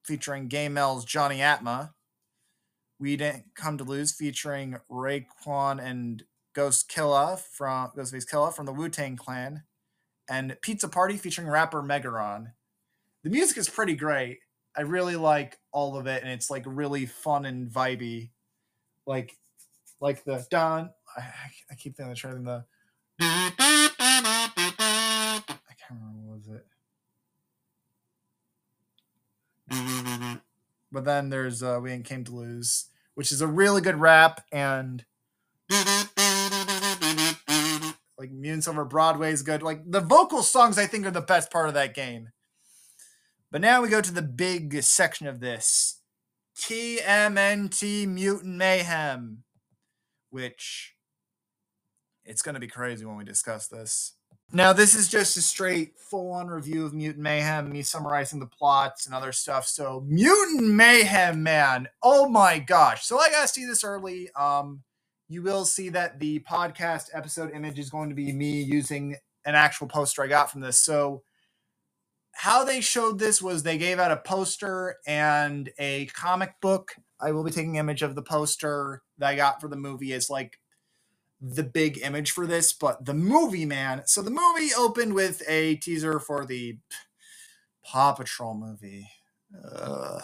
featuring 0.04 0.48
Gay 0.48 0.70
Mel's 0.70 1.04
Jonny 1.04 1.42
Atma, 1.42 1.94
We 3.00 3.18
Didn't 3.18 3.56
Come 3.56 3.78
to 3.78 3.84
Lose 3.84 4.14
featuring 4.14 4.78
Raekwon 4.90 5.84
and 5.84 6.24
Ghost 6.54 6.90
Killa 6.90 7.38
from 7.38 7.92
Ghostface 7.98 8.30
Killah 8.30 8.54
from 8.54 8.66
the 8.66 8.74
Wu 8.74 8.90
Tang 8.90 9.16
Clan, 9.16 9.64
and 10.30 10.56
Pizza 10.62 10.88
Party 10.88 11.18
featuring 11.18 11.48
rapper 11.48 11.82
Megaron. 11.82 12.54
The 13.24 13.30
music 13.30 13.58
is 13.58 13.70
pretty 13.70 13.96
great 13.96 14.40
I 14.80 14.82
really 14.82 15.16
like 15.16 15.58
all 15.72 15.98
of 15.98 16.08
it, 16.08 16.24
and 16.24 16.32
it's 16.32 16.50
like 16.50 16.64
really 16.66 17.06
fun 17.06 17.46
and 17.46 17.70
vibey, 17.70 18.30
like 19.06 19.38
like 20.00 20.24
the 20.24 20.46
Don. 20.50 20.92
I, 21.18 21.22
I 21.72 21.76
keep 21.76 21.98
thinking 21.98 22.16
trying 22.16 22.44
the. 22.44 22.64
I 23.20 23.52
can't 25.78 26.00
remember 26.00 26.20
what 26.22 26.38
was 26.38 26.48
it. 26.48 26.66
But 30.92 31.06
then 31.06 31.30
there's 31.30 31.62
uh, 31.62 31.80
We 31.82 31.92
Ain't 31.92 32.06
Came 32.06 32.24
to 32.24 32.32
Lose, 32.32 32.86
which 33.16 33.32
is 33.32 33.42
a 33.42 33.48
really 33.48 33.82
good 33.82 34.00
rap 34.00 34.46
and 34.52 35.04
like 38.20 38.32
Mutants 38.32 38.68
Over 38.68 38.84
Broadway 38.84 39.32
is 39.32 39.42
good. 39.42 39.64
Like 39.64 39.90
the 39.90 40.02
vocal 40.02 40.44
songs, 40.44 40.78
I 40.78 40.86
think 40.86 41.06
are 41.06 41.12
the 41.12 41.22
best 41.22 41.52
part 41.52 41.70
of 41.70 41.74
that 41.76 41.96
game. 41.96 42.30
But 43.50 43.62
now 43.62 43.82
we 43.82 43.88
go 43.88 44.02
to 44.02 44.14
the 44.14 44.22
big 44.22 44.84
section 44.84 45.26
of 45.26 45.40
this 45.40 46.02
TMNT 46.58 48.08
Mutant 48.08 48.58
Mayhem, 48.58 49.44
which 50.30 50.96
it's 52.26 52.42
going 52.42 52.54
to 52.54 52.60
be 52.60 52.68
crazy 52.68 53.06
when 53.06 53.16
we 53.16 53.24
discuss 53.24 53.68
this. 53.68 54.14
Now, 54.52 54.74
this 54.74 54.96
is 54.96 55.08
just 55.08 55.38
a 55.38 55.42
straight 55.42 55.98
full 55.98 56.32
on 56.32 56.48
review 56.48 56.86
of 56.86 56.94
Mutant 56.94 57.24
Mayhem, 57.24 57.72
me 57.72 57.84
summarizing 57.84 58.40
the 58.40 58.48
plots 58.48 59.06
and 59.06 59.16
other 59.16 59.32
stuff. 59.32 59.66
So, 59.66 60.04
Mutant 60.08 60.68
Mayhem, 60.68 61.42
man. 61.42 61.88
Oh 62.04 62.28
my 62.28 62.60
gosh. 62.60 63.06
So, 63.06 63.20
I 63.20 63.30
got 63.30 63.44
to 63.44 63.48
see 63.48 63.66
this 63.66 63.84
early. 63.84 64.30
Um, 64.34 64.82
you 65.30 65.44
will 65.44 65.64
see 65.64 65.90
that 65.90 66.20
the 66.20 66.40
podcast 66.40 67.06
episode 67.14 67.52
image 67.54 67.78
is 67.78 67.92
going 67.92 68.10
to 68.10 68.16
be 68.16 68.34
me 68.34 68.64
using 68.64 69.16
an 69.46 69.56
actual 69.56 69.88
poster 69.88 70.24
I 70.24 70.28
got 70.28 70.52
from 70.52 70.62
this. 70.62 70.82
So, 70.82 71.24
how 72.34 72.64
they 72.64 72.82
showed 72.82 73.20
this 73.20 73.42
was 73.42 73.64
they 73.64 73.78
gave 73.78 74.00
out 74.00 74.12
a 74.12 74.18
poster 74.18 74.96
and 75.06 75.70
a 75.78 76.08
comic 76.08 76.56
book. 76.62 76.96
I 77.20 77.32
will 77.32 77.44
be 77.44 77.52
taking 77.52 77.76
image 77.76 78.02
of 78.02 78.16
the 78.16 78.22
poster 78.22 79.04
that 79.18 79.30
I 79.30 79.36
got 79.36 79.62
for 79.62 79.68
the 79.68 79.76
movie 79.76 80.14
as 80.14 80.30
like 80.30 80.58
the 81.42 81.64
big 81.64 82.00
image 82.02 82.32
for 82.32 82.48
this, 82.48 82.74
but 82.74 83.06
the 83.06 83.14
movie, 83.14 83.66
man. 83.66 84.04
So 84.06 84.22
the 84.22 84.32
movie 84.32 84.70
opened 84.78 85.14
with 85.14 85.44
a 85.48 85.76
teaser 85.76 86.20
for 86.20 86.46
the 86.46 86.78
Paw 87.84 88.14
Patrol 88.14 88.56
movie. 88.56 89.10
Ugh. 89.74 90.24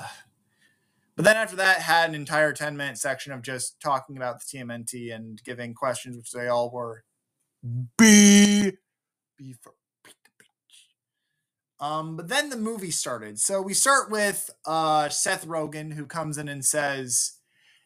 But 1.16 1.26
then 1.26 1.38
after 1.38 1.56
that, 1.56 1.80
had 1.82 2.10
an 2.10 2.16
entire 2.16 2.52
10 2.52 2.76
minute 2.76 2.98
section 2.98 3.32
of 3.32 3.42
just 3.42 3.80
talking 3.80 4.18
about 4.18 4.40
the 4.40 4.58
TMNT 4.58 5.16
and 5.16 5.42
giving 5.44 5.74
questions, 5.74 6.18
which 6.18 6.32
they 6.32 6.48
all 6.48 6.70
were 6.70 7.04
B. 7.98 8.72
B 9.38 9.56
for 9.62 9.74
um, 11.80 12.16
but 12.16 12.30
then 12.30 12.50
the 12.50 12.58
movie 12.58 12.92
started. 12.92 13.40
So 13.40 13.62
we 13.62 13.74
start 13.74 14.10
with 14.10 14.50
uh, 14.66 15.10
Seth 15.10 15.46
Rogen, 15.46 15.94
who 15.94 16.06
comes 16.06 16.38
in 16.38 16.48
and 16.48 16.64
says, 16.64 17.34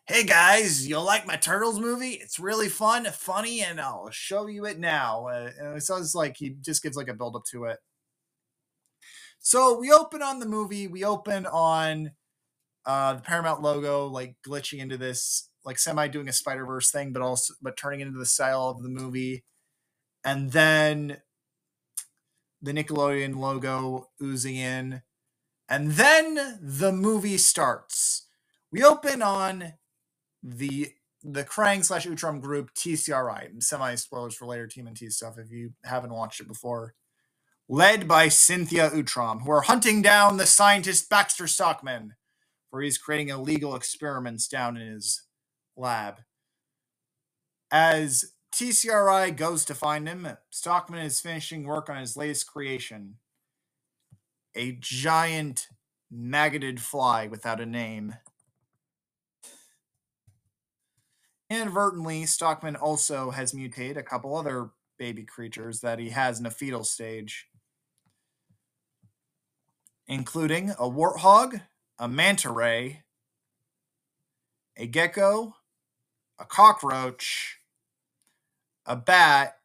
Hey 0.06 0.24
guys, 0.24 0.88
you'll 0.88 1.04
like 1.04 1.28
my 1.28 1.36
Turtles 1.36 1.80
movie? 1.80 2.14
It's 2.14 2.40
really 2.40 2.70
fun, 2.70 3.06
funny, 3.06 3.62
and 3.62 3.80
I'll 3.80 4.10
show 4.12 4.48
you 4.48 4.66
it 4.66 4.80
now. 4.80 5.28
Uh, 5.28 5.52
and 5.60 5.84
so 5.84 5.98
it's 5.98 6.16
like 6.16 6.36
he 6.38 6.56
just 6.62 6.82
gives 6.82 6.98
like 6.98 7.10
a 7.10 7.14
build 7.14 7.36
up 7.36 7.44
to 7.52 7.66
it. 7.66 7.78
So 9.40 9.80
we 9.80 9.92
open 9.92 10.22
on 10.22 10.40
the 10.40 10.46
movie. 10.46 10.88
We 10.88 11.04
open 11.04 11.46
on 11.46 12.12
uh, 12.90 13.14
the 13.16 13.22
Paramount 13.24 13.62
logo, 13.62 14.08
like 14.08 14.38
glitching 14.48 14.80
into 14.80 14.98
this, 14.98 15.50
like 15.66 15.80
semi 15.80 16.08
doing 16.10 16.30
a 16.30 16.34
Spider 16.34 16.66
Verse 16.66 16.92
thing, 16.92 17.14
but 17.14 17.22
also 17.24 17.54
but 17.62 17.78
turning 17.78 18.02
into 18.02 18.20
the 18.20 18.28
style 18.28 18.70
of 18.70 18.84
the 18.84 18.90
movie. 18.90 19.46
And 20.26 20.52
then 20.54 21.20
the 22.62 22.74
Nickelodeon 22.74 23.38
logo 23.38 24.10
oozing 24.24 24.58
in. 24.58 25.04
And 25.70 25.94
then 25.94 26.60
the 26.62 26.94
movie 26.94 27.38
starts. 27.38 28.28
We 28.72 28.84
open 28.84 29.22
on 29.24 29.76
the 30.44 30.94
the 31.24 31.46
Krang 31.46 31.86
slash 31.86 32.08
Utrom 32.08 32.42
group 32.42 32.74
TCRI. 32.76 33.64
Semi 33.64 33.96
spoilers 33.96 34.36
for 34.36 34.48
later 34.48 34.68
TMNT 34.68 35.12
stuff 35.12 35.38
if 35.40 35.52
you 35.52 35.74
haven't 35.86 36.14
watched 36.14 36.42
it 36.42 36.48
before. 36.50 36.94
led 37.70 38.08
by 38.08 38.30
Cynthia 38.30 38.92
Utrom, 38.92 39.44
who 39.44 39.52
are 39.52 39.64
hunting 39.64 40.04
down 40.04 40.38
the 40.38 40.48
scientist 40.48 41.10
Baxter 41.10 41.48
Stockman, 41.48 42.16
where 42.70 42.82
he's 42.82 42.98
creating 42.98 43.30
illegal 43.30 43.76
experiments 43.76 44.48
down 44.48 44.78
in 44.78 44.94
his 44.94 45.24
lab. 45.76 46.22
As 47.72 48.34
TCRI 48.54 49.36
goes 49.36 49.64
to 49.66 49.76
find 49.76 50.08
him, 50.08 50.28
Stockman 50.50 51.06
is 51.06 51.22
finishing 51.22 51.64
work 51.64 51.90
on 51.90 51.98
his 51.98 52.18
latest 52.18 52.48
creation 52.48 53.16
a 54.56 54.78
giant 54.80 55.68
maggoted 56.12 56.82
fly 56.82 57.28
without 57.28 57.62
a 57.62 57.66
name. 57.66 58.16
Inadvertently, 61.50 62.26
Stockman 62.26 62.76
also 62.76 63.32
has 63.32 63.54
mutated 63.54 63.98
a 63.98 64.04
couple 64.04 64.36
other 64.36 64.70
baby 64.98 65.24
creatures 65.24 65.82
that 65.82 65.98
he 65.98 66.10
has 66.10 66.40
in 66.40 66.46
a 66.46 66.52
fetal 66.52 66.84
stage, 66.84 67.48
including 70.08 70.72
a 70.72 70.90
warthog, 70.90 71.62
a 72.00 72.08
manta 72.08 72.50
ray, 72.50 73.04
a 74.78 74.88
gecko, 74.88 75.56
a 76.40 76.46
cockroach, 76.46 77.58
a 78.86 78.96
bat, 78.96 79.58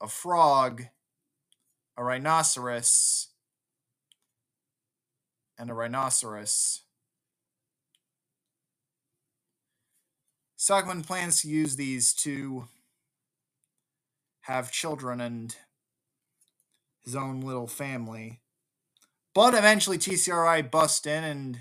a 0.00 0.08
frog, 0.08 0.82
a 1.96 2.02
rhinoceros, 2.02 3.28
and 5.56 5.70
a 5.70 5.74
rhinoceros. 5.74 6.82
Stockman 10.56 11.04
plans 11.04 11.42
to 11.42 11.48
use 11.48 11.76
these 11.76 12.12
to 12.14 12.64
have 14.40 14.72
children 14.72 15.20
and 15.20 15.54
his 17.04 17.14
own 17.14 17.42
little 17.42 17.68
family. 17.68 18.40
But 19.34 19.54
eventually, 19.54 19.98
TCRI 19.98 20.70
busts 20.70 21.06
in, 21.06 21.24
and 21.24 21.60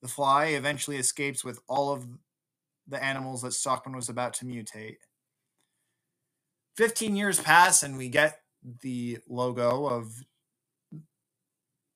the 0.00 0.08
fly 0.08 0.46
eventually 0.46 0.96
escapes 0.96 1.44
with 1.44 1.58
all 1.68 1.92
of 1.92 2.06
the 2.86 3.02
animals 3.02 3.42
that 3.42 3.52
Stockman 3.52 3.96
was 3.96 4.08
about 4.08 4.34
to 4.34 4.44
mutate. 4.44 4.96
15 6.76 7.16
years 7.16 7.40
pass, 7.40 7.82
and 7.82 7.96
we 7.96 8.08
get 8.08 8.40
the 8.82 9.18
logo 9.28 9.86
of 9.86 10.12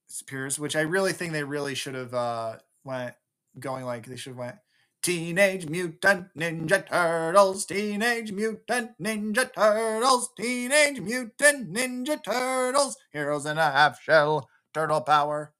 Spears, 0.08 0.58
which 0.58 0.76
I 0.76 0.82
really 0.82 1.12
think 1.12 1.32
they 1.32 1.44
really 1.44 1.74
should 1.74 1.94
have 1.94 2.14
uh, 2.14 2.56
went 2.84 3.14
going 3.58 3.84
like 3.84 4.06
they 4.06 4.16
should 4.16 4.30
have 4.30 4.38
went 4.38 4.56
Teenage 5.02 5.68
Mutant 5.68 6.28
Ninja 6.36 6.88
Turtles, 6.88 7.66
Teenage 7.66 8.32
Mutant 8.32 8.92
Ninja 9.02 9.52
Turtles, 9.52 10.30
Teenage 10.36 11.00
Mutant 11.00 11.72
Ninja 11.72 12.22
Turtles, 12.22 12.96
Heroes 13.12 13.44
in 13.44 13.58
a 13.58 13.70
Half 13.70 14.00
Shell, 14.02 14.48
Turtle 14.74 15.00
Power. 15.00 15.54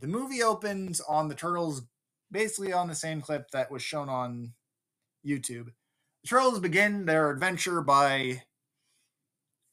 The 0.00 0.06
movie 0.06 0.42
opens 0.42 1.00
on 1.00 1.28
the 1.28 1.34
Turtles, 1.34 1.82
basically 2.30 2.72
on 2.72 2.88
the 2.88 2.94
same 2.94 3.20
clip 3.20 3.50
that 3.50 3.70
was 3.70 3.82
shown 3.82 4.08
on 4.08 4.54
YouTube. 5.24 5.66
The 6.22 6.28
Turtles 6.28 6.60
begin 6.60 7.06
their 7.06 7.30
adventure 7.30 7.80
by 7.82 8.42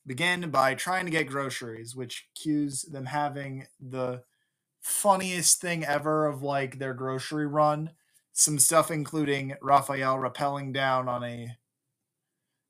begin 0.06 0.52
by 0.52 0.76
trying 0.76 1.06
to 1.06 1.12
get 1.12 1.28
groceries, 1.28 1.96
which 1.96 2.28
cues 2.36 2.84
them 2.84 3.06
having 3.06 3.66
the 3.80 4.24
funniest 4.82 5.60
thing 5.60 5.84
ever 5.84 6.28
of 6.28 6.44
like 6.44 6.78
their 6.78 6.94
grocery 6.94 7.48
run 7.48 7.90
some 8.38 8.60
stuff 8.60 8.92
including 8.92 9.56
Raphael 9.62 10.18
rappelling 10.18 10.74
down 10.74 11.08
on 11.08 11.24
a 11.24 11.56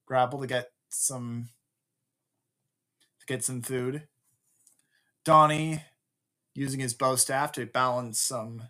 grapple 0.06 0.40
to 0.42 0.48
get 0.48 0.70
some 0.90 1.50
to 3.20 3.26
get 3.26 3.44
some 3.44 3.64
food. 3.64 4.04
Donnie 5.26 5.84
using 6.56 6.80
his 6.80 6.94
bow 6.94 7.16
staff 7.16 7.52
to 7.54 7.66
balance 7.66 8.20
some 8.20 8.64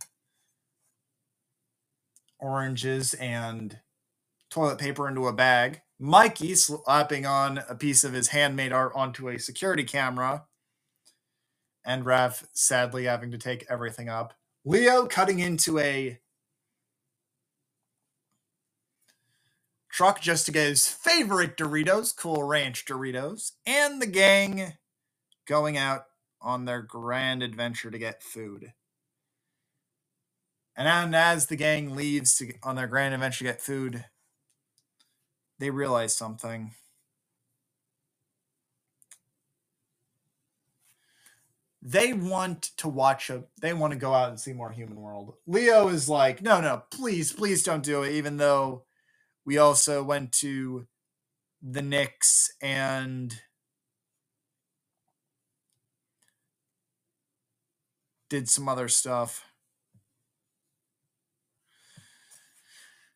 oranges 2.39 3.13
and 3.15 3.79
toilet 4.49 4.79
paper 4.79 5.07
into 5.07 5.27
a 5.27 5.33
bag. 5.33 5.81
Mikey 5.99 6.55
slapping 6.55 7.25
on 7.25 7.59
a 7.69 7.75
piece 7.75 8.03
of 8.03 8.13
his 8.13 8.29
handmade 8.29 8.73
art 8.73 8.91
onto 8.95 9.29
a 9.29 9.39
security 9.39 9.83
camera. 9.83 10.45
And 11.85 12.03
Raph 12.03 12.45
sadly 12.53 13.05
having 13.05 13.31
to 13.31 13.37
take 13.37 13.65
everything 13.69 14.09
up. 14.09 14.33
Leo 14.65 15.05
cutting 15.05 15.39
into 15.39 15.77
a 15.77 16.19
truck 19.91 20.19
just 20.19 20.45
to 20.47 20.51
get 20.51 20.67
his 20.67 20.87
favorite 20.87 21.55
Doritos, 21.55 22.15
Cool 22.15 22.43
Ranch 22.43 22.85
Doritos, 22.85 23.51
and 23.65 24.01
the 24.01 24.07
gang 24.07 24.73
going 25.47 25.77
out 25.77 26.05
on 26.41 26.65
their 26.65 26.81
grand 26.81 27.41
adventure 27.41 27.91
to 27.91 27.97
get 27.97 28.23
food. 28.23 28.73
And 30.77 31.15
as 31.15 31.47
the 31.47 31.55
gang 31.55 31.95
leaves 31.95 32.37
to, 32.37 32.53
on 32.63 32.75
their 32.75 32.87
grand 32.87 33.13
adventure 33.13 33.39
to 33.39 33.43
get 33.45 33.61
food, 33.61 34.05
they 35.57 35.69
realize 35.69 36.15
something. 36.15 36.71
They 41.81 42.13
want 42.13 42.63
to 42.77 42.89
watch 42.89 43.29
a 43.29 43.43
they 43.61 43.71
want 43.71 43.93
to 43.93 43.99
go 43.99 44.13
out 44.13 44.29
and 44.29 44.39
see 44.39 44.53
more 44.53 44.71
human 44.71 44.99
world. 44.99 45.35
Leo 45.45 45.87
is 45.87 46.09
like, 46.09 46.41
no, 46.41 46.59
no, 46.59 46.83
please, 46.89 47.31
please 47.31 47.63
don't 47.63 47.83
do 47.83 48.01
it, 48.01 48.13
even 48.13 48.37
though 48.37 48.85
we 49.45 49.59
also 49.59 50.03
went 50.03 50.31
to 50.33 50.87
the 51.61 51.83
Knicks 51.83 52.51
and 52.61 53.39
did 58.29 58.49
some 58.49 58.67
other 58.67 58.87
stuff. 58.87 59.45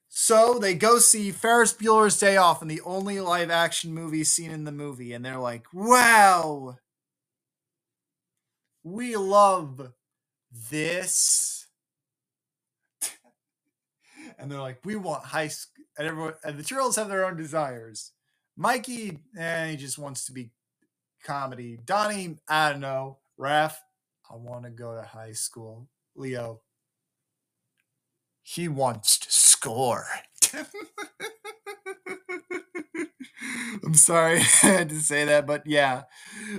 So 0.07 0.60
they 0.60 0.76
go 0.76 0.99
see 0.99 1.32
Ferris 1.32 1.74
Bueller's 1.74 2.20
Day 2.20 2.36
Off 2.36 2.62
and 2.62 2.70
the 2.70 2.82
only 2.82 3.20
live 3.20 3.49
action 3.49 3.93
movie 3.93 4.24
seen 4.24 4.51
in 4.51 4.66
the 4.66 4.72
movie. 4.72 5.14
And 5.14 5.24
they're 5.24 5.38
like, 5.38 5.66
wow, 5.74 6.78
we 8.84 9.16
love 9.16 9.93
this. 10.70 11.68
and 14.38 14.51
they're 14.51 14.60
like, 14.60 14.80
we 14.84 14.95
want 14.95 15.24
high 15.24 15.47
school 15.47 15.86
and 15.97 16.07
everyone 16.07 16.34
and 16.43 16.57
the 16.57 16.64
Turtles 16.64 16.95
have 16.95 17.10
their 17.10 17.26
own 17.26 17.36
desires. 17.36 18.14
Mikey, 18.55 19.20
eh, 19.38 19.72
he 19.72 19.78
just 19.78 19.99
wants 19.99 20.26
to 20.26 20.32
be 20.32 20.49
comedy. 21.24 21.78
Donnie, 21.86 22.38
I 22.47 22.72
don't 22.72 22.80
know. 22.80 23.18
Raph, 23.39 23.76
I 24.32 24.36
want 24.36 24.66
to 24.66 24.70
go 24.70 24.96
to 24.96 25.02
high 25.02 25.34
school. 25.34 25.88
Leo, 26.16 26.62
he 28.42 28.68
wants 28.68 29.18
to 29.20 29.32
score. 29.32 30.08
I'm 33.84 33.94
sorry 33.94 34.38
I 34.64 34.68
had 34.68 34.90
to 34.90 35.00
say 35.00 35.26
that, 35.26 35.48
but 35.48 35.64
yeah. 35.66 36.04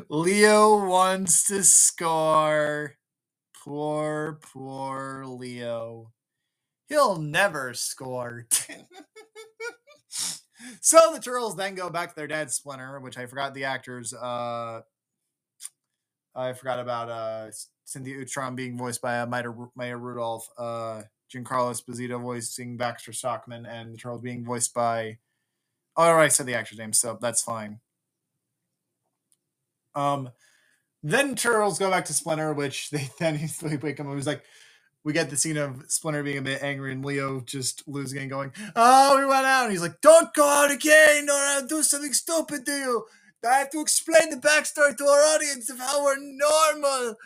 Leo 0.09 0.85
wants 0.87 1.47
to 1.47 1.63
score. 1.63 2.97
Poor, 3.65 4.41
poor 4.43 5.25
Leo. 5.27 6.13
He'll 6.89 7.21
never 7.21 7.75
score. 7.75 8.47
so 10.81 11.13
the 11.15 11.21
Turtles 11.21 11.57
then 11.57 11.75
go 11.75 11.91
back 11.91 12.09
to 12.11 12.17
their 12.17 12.27
dad 12.27 12.51
Splinter, 12.51 12.99
which 13.01 13.17
I 13.19 13.27
forgot 13.27 13.55
the 13.55 13.65
actors. 13.65 14.13
Uh, 14.13 14.81
I 16.35 16.53
forgot 16.53 16.79
about 16.79 17.09
uh, 17.09 17.51
Cynthia 17.85 18.17
Utrom 18.17 18.55
being 18.55 18.77
voiced 18.77 19.03
by 19.03 19.21
uh, 19.21 19.27
Maya, 19.27 19.97
Rudolph, 19.97 20.49
uh, 20.57 21.03
Giancarlo 21.33 21.73
Esposito 21.73 22.21
voicing 22.21 22.77
Baxter 22.77 23.13
Stockman, 23.13 23.67
and 23.67 23.93
the 23.93 23.99
Turtles 23.99 24.23
being 24.23 24.45
voiced 24.45 24.75
by. 24.75 25.19
Oh, 25.97 26.17
I 26.17 26.29
said 26.29 26.47
the 26.47 26.55
actor's 26.55 26.79
name, 26.79 26.93
so 26.93 27.19
that's 27.21 27.43
fine. 27.43 27.81
Um, 29.95 30.31
then 31.03 31.35
Turtles 31.35 31.79
go 31.79 31.91
back 31.91 32.05
to 32.07 32.13
Splinter, 32.13 32.53
which 32.53 32.91
they 32.91 33.11
then 33.19 33.37
he's 33.37 33.63
wake 33.63 33.99
him 33.99 34.09
up. 34.09 34.17
He's 34.17 34.27
like, 34.27 34.45
we 35.05 35.13
get 35.13 35.31
the 35.31 35.37
scene 35.37 35.57
of 35.57 35.85
Splinter 35.89 36.23
being 36.23 36.39
a 36.39 36.43
bit 36.43 36.63
angry 36.63 36.93
and 36.93 37.05
Leo 37.05 37.41
just 37.41 37.87
losing 37.89 38.21
and 38.21 38.31
going, 38.31 38.53
Oh, 38.77 39.19
we 39.19 39.25
went 39.25 39.47
out. 39.47 39.65
And 39.65 39.73
he's 39.73 39.83
like, 39.83 40.01
Don't 40.03 40.33
go 40.35 40.47
out 40.47 40.71
again 40.71 41.29
or 41.29 41.33
I'll 41.35 41.67
do 41.67 41.83
something 41.83 42.13
stupid 42.13 42.67
to 42.67 42.73
you. 42.73 43.05
I 43.49 43.59
have 43.59 43.71
to 43.71 43.81
explain 43.81 44.31
the 44.31 44.37
backstory 44.37 44.97
to 44.97 45.05
our 45.05 45.35
audience 45.35 45.71
of 45.71 45.79
how 45.79 46.05
we're 46.05 46.17
normal. 46.19 47.17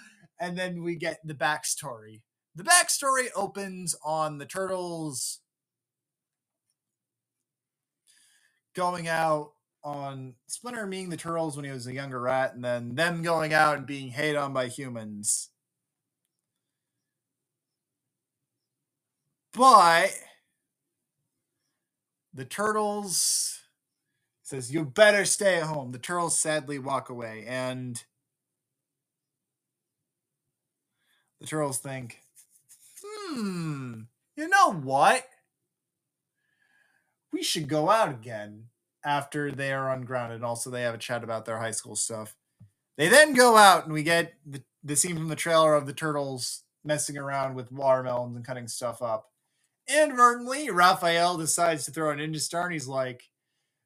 And 0.41 0.57
then 0.57 0.83
we 0.83 0.97
get 0.97 1.21
the 1.25 1.35
backstory. 1.35 2.21
The 2.55 2.65
backstory 2.65 3.29
opens 3.35 3.97
on 4.05 4.39
the 4.39 4.47
turtles 4.47 5.41
going 8.75 9.09
out 9.09 9.53
on 9.83 10.35
Splinter 10.47 10.87
meeting 10.87 11.11
the 11.11 11.17
turtles 11.17 11.57
when 11.57 11.65
he 11.65 11.71
was 11.71 11.87
a 11.87 11.93
younger 11.93 12.21
rat, 12.21 12.55
and 12.55 12.65
then 12.65 12.95
them 12.95 13.23
going 13.23 13.53
out 13.53 13.77
and 13.79 13.87
being 13.87 14.09
hated 14.09 14.37
on 14.37 14.53
by 14.53 14.69
humans. 14.69 15.51
But 19.53 20.11
the 22.33 22.45
turtles 22.45 23.61
says, 24.45 24.73
You 24.73 24.85
better 24.85 25.25
stay 25.25 25.57
at 25.57 25.65
home. 25.65 25.91
The 25.91 25.99
turtles 25.99 26.39
sadly 26.39 26.79
walk 26.79 27.09
away, 27.09 27.45
and 27.49 28.03
the 31.41 31.47
turtles 31.47 31.79
think, 31.79 32.21
Hmm, 33.05 34.03
you 34.37 34.49
know 34.49 34.73
what? 34.73 35.27
We 37.33 37.43
should 37.43 37.69
go 37.69 37.91
out 37.91 38.11
again 38.11 38.67
after 39.05 39.51
they 39.51 39.73
are 39.73 39.91
ungrounded. 39.93 40.37
And 40.37 40.45
also, 40.45 40.71
they 40.71 40.83
have 40.83 40.95
a 40.95 40.99
chat 40.99 41.25
about 41.25 41.45
their 41.45 41.59
high 41.59 41.73
school 41.73 41.97
stuff. 41.97 42.37
They 42.97 43.09
then 43.09 43.35
go 43.35 43.57
out, 43.57 43.85
and 43.85 43.93
we 43.93 44.05
get 44.05 44.35
the, 44.47 44.63
the 44.85 44.95
scene 44.95 45.17
from 45.17 45.29
the 45.29 45.37
trailer 45.37 45.75
of 45.75 45.87
the 45.87 45.93
turtles 45.93 46.63
messing 46.85 47.19
around 47.19 47.55
with 47.55 47.73
watermelons 47.73 48.37
and 48.37 48.45
cutting 48.47 48.69
stuff 48.69 49.03
up. 49.03 49.31
Inadvertently, 49.89 50.71
Raphael 50.71 51.37
decides 51.37 51.85
to 51.85 51.91
throw 51.91 52.11
a 52.13 52.15
ninja 52.15 52.41
star, 52.41 52.65
and 52.65 52.73
he's 52.73 52.87
like, 52.87 53.31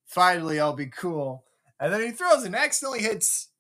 finally, 0.08 0.58
I'll 0.58 0.74
be 0.74 0.86
cool. 0.86 1.44
And 1.78 1.92
then 1.92 2.02
he 2.02 2.10
throws 2.10 2.42
and 2.42 2.56
accidentally 2.56 3.02
hits 3.02 3.50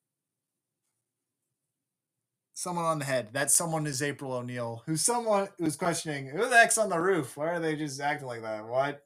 someone 2.54 2.84
on 2.84 2.98
the 2.98 3.04
head. 3.04 3.28
That 3.32 3.52
someone 3.52 3.86
is 3.86 4.02
April 4.02 4.32
O'Neil, 4.32 4.82
who's 4.86 5.02
someone 5.02 5.48
who's 5.58 5.76
questioning, 5.76 6.26
who 6.26 6.48
the 6.48 6.56
heck's 6.56 6.78
on 6.78 6.88
the 6.88 6.98
roof? 6.98 7.36
Why 7.36 7.50
are 7.50 7.60
they 7.60 7.76
just 7.76 8.00
acting 8.00 8.26
like 8.26 8.42
that? 8.42 8.66
What? 8.66 9.04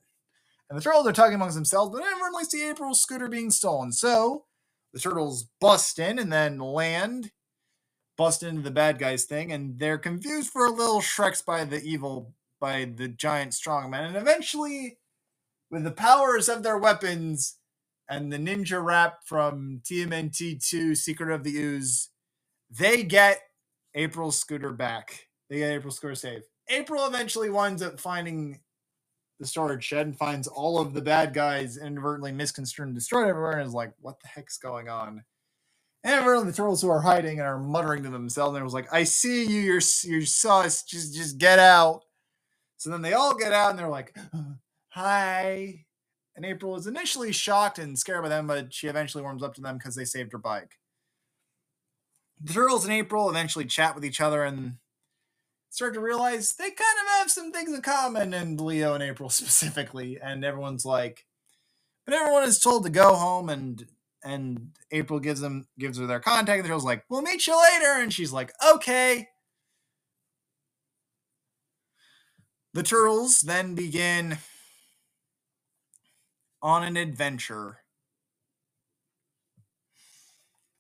And 0.70 0.78
the 0.78 0.82
turtles 0.82 1.07
are 1.07 1.12
talking 1.12 1.34
amongst 1.34 1.57
themselves, 1.57 1.90
but 1.90 2.03
inadvertently 2.03 2.45
see 2.45 2.66
April's 2.66 3.03
scooter 3.03 3.28
being 3.28 3.51
stolen. 3.51 3.93
So 3.93 4.45
the 4.95 5.01
turtles 5.01 5.49
bust 5.61 5.99
in 5.99 6.18
and 6.18 6.32
then 6.32 6.59
land, 6.59 7.32
bust 8.16 8.43
into 8.43 8.62
the 8.62 8.70
bad 8.70 8.99
guys 8.99 9.24
thing, 9.24 9.53
and 9.53 9.78
they're 9.78 9.99
confused 9.99 10.49
for 10.49 10.64
a 10.64 10.70
little 10.70 11.03
Shreks 11.03 11.45
by 11.45 11.64
the 11.64 11.82
evil, 11.82 12.32
by 12.59 12.86
the 12.86 13.09
giant 13.09 13.53
strongman. 13.53 14.07
And 14.07 14.16
eventually, 14.16 14.97
with 15.72 15.84
the 15.84 15.90
powers 15.90 16.48
of 16.48 16.62
their 16.62 16.78
weapons 16.78 17.56
and 18.08 18.30
the 18.30 18.36
ninja 18.36 18.84
rap 18.84 19.20
from 19.24 19.80
TMNT 19.84 20.64
2 20.64 20.94
Secret 20.94 21.34
of 21.34 21.42
the 21.42 21.56
Ooze, 21.56 22.10
they 22.70 23.02
get 23.02 23.40
April's 23.94 24.38
scooter 24.38 24.72
back. 24.72 25.28
They 25.48 25.56
get 25.58 25.72
April's 25.72 25.96
scooter 25.96 26.14
safe. 26.14 26.42
April 26.68 27.06
eventually 27.06 27.50
winds 27.50 27.82
up 27.82 27.98
finding 27.98 28.60
the 29.40 29.46
storage 29.46 29.82
shed 29.82 30.06
and 30.06 30.16
finds 30.16 30.46
all 30.46 30.78
of 30.78 30.92
the 30.92 31.00
bad 31.00 31.34
guys 31.34 31.78
inadvertently 31.78 32.32
misconstrued 32.32 32.88
and 32.88 32.94
destroyed 32.94 33.28
everywhere 33.28 33.58
and 33.58 33.66
is 33.66 33.74
like, 33.74 33.92
what 34.00 34.20
the 34.20 34.28
heck's 34.28 34.58
going 34.58 34.88
on? 34.88 35.24
And 36.04 36.12
inadvertently 36.12 36.50
the 36.50 36.56
turtles 36.56 36.82
who 36.82 36.90
are 36.90 37.00
hiding 37.00 37.38
and 37.38 37.48
are 37.48 37.58
muttering 37.58 38.02
to 38.02 38.10
themselves 38.10 38.54
and 38.54 38.64
was 38.64 38.74
like, 38.74 38.92
I 38.92 39.04
see 39.04 39.46
you, 39.46 39.60
you're 39.60 39.80
you're 40.04 40.26
sus, 40.26 40.84
just 40.84 41.14
just 41.14 41.38
get 41.38 41.58
out. 41.58 42.02
So 42.76 42.90
then 42.90 43.02
they 43.02 43.14
all 43.14 43.34
get 43.34 43.52
out 43.52 43.70
and 43.70 43.78
they're 43.78 43.88
like, 43.88 44.14
hi. 44.93 45.84
And 46.34 46.47
April 46.47 46.76
is 46.76 46.86
initially 46.86 47.32
shocked 47.32 47.78
and 47.78 47.99
scared 47.99 48.22
by 48.22 48.28
them, 48.28 48.47
but 48.47 48.72
she 48.72 48.88
eventually 48.88 49.22
warms 49.22 49.43
up 49.43 49.55
to 49.55 49.61
them 49.61 49.76
because 49.76 49.95
they 49.95 50.05
saved 50.05 50.32
her 50.32 50.38
bike. 50.38 50.78
The 52.43 52.55
turtles 52.55 52.84
and 52.84 52.93
April 52.93 53.28
eventually 53.28 53.66
chat 53.66 53.95
with 53.95 54.05
each 54.05 54.20
other 54.20 54.43
and 54.43 54.76
start 55.70 55.95
to 55.95 56.01
realize 56.01 56.55
they 56.55 56.70
kind 56.70 56.99
of 57.03 57.18
have 57.18 57.30
some 57.30 57.53
things 57.53 57.72
in 57.72 57.82
common, 57.82 58.34
and 58.34 58.61
Leo 58.61 58.95
and 58.95 59.03
April 59.03 59.28
specifically. 59.30 60.18
And 60.20 60.45
everyone's 60.45 60.84
like, 60.84 61.26
but 62.05 62.14
everyone 62.14 62.45
is 62.45 62.59
told 62.59 62.84
to 62.84 62.90
go 62.90 63.14
home, 63.14 63.49
and 63.49 63.86
and 64.24 64.70
April 64.90 65.20
gives 65.20 65.40
them 65.40 65.66
gives 65.78 65.99
her 65.99 66.07
their 66.07 66.20
contact. 66.20 66.57
And 66.57 66.64
the 66.64 66.68
turtles 66.68 66.84
like, 66.84 67.05
"We'll 67.09 67.22
meet 67.22 67.47
you 67.47 67.61
later," 67.61 68.01
and 68.01 68.12
she's 68.12 68.32
like, 68.32 68.53
"Okay." 68.74 69.28
The 72.74 72.82
turtles 72.82 73.43
then 73.43 73.74
begin 73.74 74.38
on 76.62 76.84
an 76.84 76.96
adventure. 76.96 77.78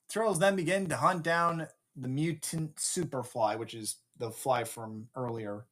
Turtles 0.08 0.38
then 0.38 0.56
begin 0.56 0.88
to 0.88 0.96
hunt 0.96 1.22
down 1.22 1.68
the 1.96 2.08
mutant 2.08 2.76
superfly, 2.76 3.58
which 3.58 3.74
is 3.74 3.96
the 4.18 4.30
fly 4.30 4.64
from 4.64 5.08
earlier. 5.16 5.64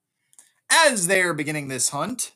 As 0.71 1.07
they're 1.07 1.35
beginning 1.35 1.69
this 1.69 1.91
hunt, 1.91 2.33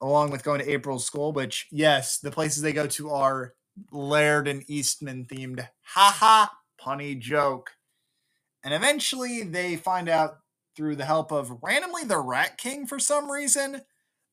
along 0.00 0.30
with 0.30 0.44
going 0.44 0.60
to 0.60 0.70
April's 0.70 1.06
school, 1.06 1.32
which, 1.32 1.66
yes, 1.70 2.18
the 2.18 2.30
places 2.30 2.62
they 2.62 2.72
go 2.72 2.86
to 2.86 3.10
are 3.10 3.54
Laird 3.90 4.48
and 4.48 4.64
Eastman 4.68 5.24
themed. 5.24 5.68
Haha, 5.82 6.48
punny 6.80 7.18
joke. 7.18 7.72
And 8.64 8.74
eventually 8.74 9.42
they 9.42 9.76
find 9.76 10.08
out 10.08 10.38
through 10.76 10.96
the 10.96 11.04
help 11.04 11.32
of 11.32 11.58
randomly 11.62 12.04
the 12.04 12.18
Rat 12.18 12.58
King 12.58 12.86
for 12.86 12.98
some 12.98 13.30
reason 13.30 13.82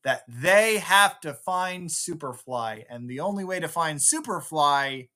that 0.03 0.23
they 0.27 0.79
have 0.79 1.19
to 1.21 1.33
find 1.33 1.89
Superfly. 1.89 2.83
And 2.89 3.09
the 3.09 3.21
only 3.21 3.43
way 3.43 3.59
to 3.59 3.67
find 3.67 3.99
Superfly 3.99 5.09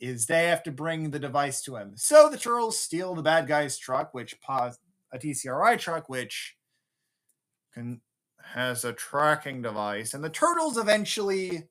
is 0.00 0.26
they 0.26 0.46
have 0.46 0.62
to 0.62 0.72
bring 0.72 1.10
the 1.10 1.18
device 1.18 1.60
to 1.62 1.76
him. 1.76 1.92
So 1.96 2.30
the 2.30 2.38
turtles 2.38 2.80
steal 2.80 3.14
the 3.14 3.22
bad 3.22 3.46
guy's 3.46 3.76
truck, 3.76 4.14
which 4.14 4.40
pos- 4.40 4.78
a 5.12 5.18
TCRI 5.18 5.78
truck, 5.78 6.08
which 6.08 6.56
can 7.74 8.00
has 8.54 8.84
a 8.84 8.92
tracking 8.92 9.62
device, 9.62 10.14
and 10.14 10.24
the 10.24 10.30
turtles 10.30 10.76
eventually 10.76 11.68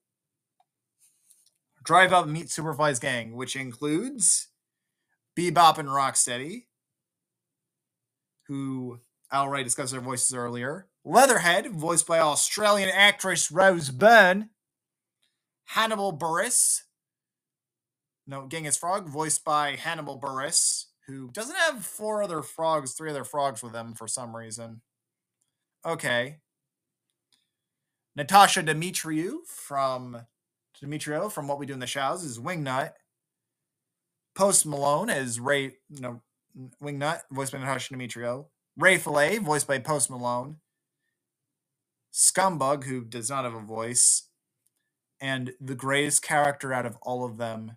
drive 1.83 2.13
up 2.13 2.25
and 2.25 2.33
meet 2.33 2.47
Superfly's 2.47 2.99
gang, 2.99 3.35
which 3.35 3.55
includes 3.55 4.47
Bebop 5.35 5.77
and 5.77 5.89
Rocksteady, 5.89 6.65
who 8.47 8.99
outright 9.31 9.65
discussed 9.65 9.91
their 9.91 10.01
voices 10.01 10.33
earlier. 10.35 10.88
Leatherhead, 11.05 11.71
voiced 11.71 12.07
by 12.07 12.19
Australian 12.19 12.89
actress 12.89 13.51
Rose 13.51 13.89
Byrne. 13.89 14.49
Hannibal 15.69 16.17
Buress, 16.17 16.81
no, 18.25 18.47
Genghis 18.47 18.77
Frog, 18.77 19.07
voiced 19.07 19.43
by 19.43 19.75
Hannibal 19.75 20.19
Buress, 20.19 20.85
who 21.05 21.29
doesn't 21.31 21.55
have 21.55 21.85
four 21.85 22.23
other 22.23 22.41
frogs, 22.41 22.93
three 22.93 23.09
other 23.09 23.23
frogs 23.23 23.61
with 23.61 23.75
him 23.75 23.93
for 23.93 24.07
some 24.07 24.35
reason. 24.35 24.81
Okay. 25.85 26.37
Natasha 28.15 28.63
Demetriou 28.63 29.45
from 29.45 30.25
Demetrio 30.79 31.29
from 31.29 31.47
What 31.47 31.59
We 31.59 31.65
Do 31.65 31.73
in 31.73 31.79
the 31.79 31.87
Shadows 31.87 32.23
is 32.23 32.39
Wingnut. 32.39 32.93
Post 34.35 34.65
Malone 34.65 35.09
as 35.09 35.39
Ray, 35.39 35.77
no, 35.89 36.21
Wingnut, 36.81 37.21
voiced 37.31 37.51
by 37.51 37.59
Natasha 37.59 37.93
Demetriou. 37.93 38.45
Ray 38.77 38.97
Fillet, 38.97 39.37
voiced 39.37 39.67
by 39.67 39.77
Post 39.77 40.09
Malone. 40.09 40.57
Scumbug, 42.13 42.83
who 42.83 43.03
does 43.03 43.29
not 43.29 43.45
have 43.45 43.53
a 43.53 43.61
voice. 43.61 44.27
And 45.21 45.51
the 45.59 45.75
greatest 45.75 46.21
character 46.21 46.73
out 46.73 46.85
of 46.85 46.97
all 47.01 47.25
of 47.25 47.37
them, 47.37 47.73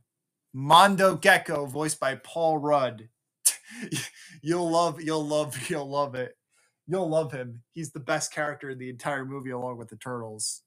Mondo 0.52 1.16
Gecko, 1.16 1.66
voiced 1.66 1.98
by 1.98 2.16
Paul 2.16 2.58
Rudd. 2.58 3.08
you'll 4.42 4.70
love, 4.70 5.00
you'll 5.00 5.26
love, 5.26 5.56
you'll 5.70 5.88
love 5.88 6.14
it. 6.14 6.36
You'll 6.86 7.08
love 7.08 7.32
him. 7.32 7.62
He's 7.72 7.92
the 7.92 8.00
best 8.00 8.32
character 8.32 8.70
in 8.70 8.78
the 8.78 8.90
entire 8.90 9.24
movie, 9.24 9.50
along 9.50 9.78
with 9.78 9.88
the 9.88 9.96
turtles. 9.96 10.62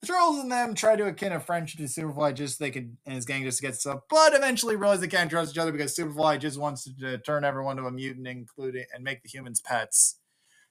The 0.00 0.08
turtles 0.08 0.38
and 0.38 0.50
them 0.50 0.74
try 0.74 0.96
to 0.96 1.06
akin 1.06 1.32
a 1.32 1.40
friendship 1.40 1.78
to 1.78 1.84
Superfly 1.84 2.34
just 2.34 2.58
so 2.58 2.64
they 2.64 2.70
could 2.70 2.96
and 3.04 3.14
his 3.14 3.24
gang 3.24 3.42
just 3.42 3.58
to 3.58 3.62
get 3.62 3.74
stuff, 3.74 4.00
but 4.08 4.34
eventually 4.34 4.76
realize 4.76 5.00
they 5.00 5.08
can't 5.08 5.30
trust 5.30 5.52
each 5.52 5.58
other 5.58 5.72
because 5.72 5.96
Superfly 5.96 6.38
just 6.38 6.58
wants 6.58 6.84
to, 6.84 6.96
to 7.00 7.18
turn 7.18 7.44
everyone 7.44 7.76
to 7.78 7.86
a 7.86 7.90
mutant, 7.90 8.28
including 8.28 8.84
and 8.94 9.02
make 9.02 9.22
the 9.22 9.28
humans 9.28 9.60
pets. 9.60 10.18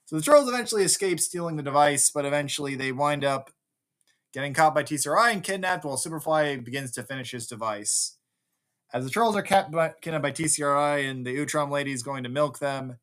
So 0.08 0.16
the 0.16 0.22
trolls 0.22 0.48
eventually 0.48 0.84
escape 0.84 1.20
stealing 1.20 1.58
the 1.58 1.64
device, 1.64 2.10
but 2.10 2.24
eventually 2.24 2.76
they 2.76 2.94
wind 2.94 3.26
up 3.26 3.52
getting 4.34 4.54
caught 4.54 4.74
by 4.74 4.84
TCRI 4.84 5.34
and 5.34 5.44
kidnapped 5.44 5.84
while 5.84 5.98
Superfly 5.98 6.64
begins 6.64 6.94
to 6.94 7.04
finish 7.04 7.32
his 7.32 7.46
device. 7.46 8.16
As 8.94 9.04
the 9.04 9.10
trolls 9.10 9.36
are 9.36 9.42
kept 9.42 9.70
by, 9.70 9.94
kidnapped 10.02 10.24
by 10.24 10.32
TCRI 10.32 11.10
and 11.10 11.26
the 11.26 11.36
Utrom 11.36 11.70
lady 11.70 11.92
is 11.92 12.04
going 12.04 12.24
to 12.24 12.30
milk 12.30 12.60
them, 12.60 13.00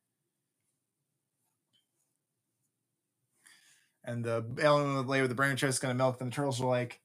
and 4.03 4.25
the 4.25 4.43
alien 4.63 5.07
lady 5.07 5.21
with 5.21 5.31
the 5.31 5.35
brain 5.35 5.57
chest 5.57 5.75
is 5.75 5.79
going 5.79 5.93
to 5.95 6.03
milk 6.03 6.19
them, 6.19 6.31
the 6.31 6.35
turtles 6.35 6.59
are 6.63 6.67
like, 6.67 7.03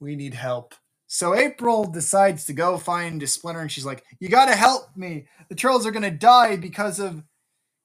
we 0.00 0.16
need 0.16 0.34
help. 0.34 0.74
So 1.06 1.32
April 1.32 1.84
decides 1.84 2.44
to 2.46 2.52
go 2.52 2.76
find 2.76 3.22
Splinter, 3.28 3.60
and 3.60 3.70
she's 3.70 3.86
like, 3.86 4.04
"You 4.18 4.28
got 4.28 4.46
to 4.46 4.56
help 4.56 4.96
me. 4.96 5.28
The 5.48 5.54
trolls 5.54 5.86
are 5.86 5.92
gonna 5.92 6.10
die 6.10 6.56
because 6.56 6.98
of 6.98 7.22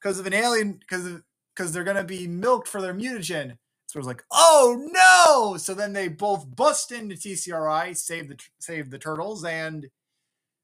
because 0.02 0.20
of 0.20 0.28
an 0.28 0.34
alien 0.34 0.74
because 0.74 1.22
because 1.56 1.74
they're 1.74 1.84
gonna 1.84 2.04
be 2.04 2.28
milked 2.28 2.68
for 2.68 2.82
their 2.82 2.93
mutagen." 2.93 3.58
So 3.88 3.97
it 3.97 4.02
was 4.02 4.08
like, 4.08 4.24
oh 4.32 4.88
no! 4.91 5.58
So 5.58 5.74
then 5.74 5.93
they 5.93 6.10
both 6.10 6.56
bust 6.56 6.91
into 6.91 7.16
TCRI, 7.16 7.97
save 7.97 8.30
the 8.30 8.38
save 8.60 8.91
the 8.91 9.00
turtles, 9.00 9.43
and 9.45 9.88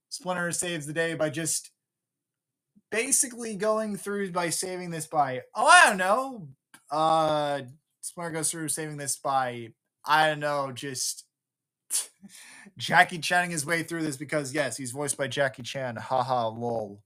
Splinter 0.09 0.51
saves 0.51 0.85
the 0.87 0.93
day 0.93 1.15
by 1.15 1.29
just 1.29 1.71
basically 2.91 3.55
going 3.55 3.97
through 3.97 4.31
by 4.31 4.49
saving 4.49 4.89
this 4.91 5.07
by 5.07 5.41
oh 5.55 5.67
I 5.67 5.89
don't 5.89 5.97
know. 5.97 6.49
Uh 6.91 7.61
Splinter 8.01 8.31
goes 8.31 8.51
through 8.51 8.69
saving 8.69 8.97
this 8.97 9.17
by 9.17 9.73
I 10.05 10.27
don't 10.29 10.39
know, 10.39 10.71
just 10.73 11.25
Jackie 12.77 13.19
Channing 13.19 13.51
his 13.51 13.65
way 13.65 13.83
through 13.83 14.03
this 14.03 14.17
because 14.17 14.53
yes, 14.53 14.77
he's 14.77 14.91
voiced 14.91 15.17
by 15.17 15.27
Jackie 15.29 15.63
Chan. 15.63 15.97
Haha 15.97 16.49
lol. 16.49 17.01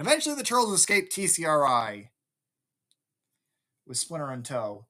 And 0.00 0.08
eventually 0.08 0.34
the 0.34 0.44
turtles 0.44 0.72
escape 0.72 1.10
TCRI 1.12 2.08
with 3.86 3.98
Splinter 3.98 4.32
in 4.32 4.42
tow. 4.42 4.86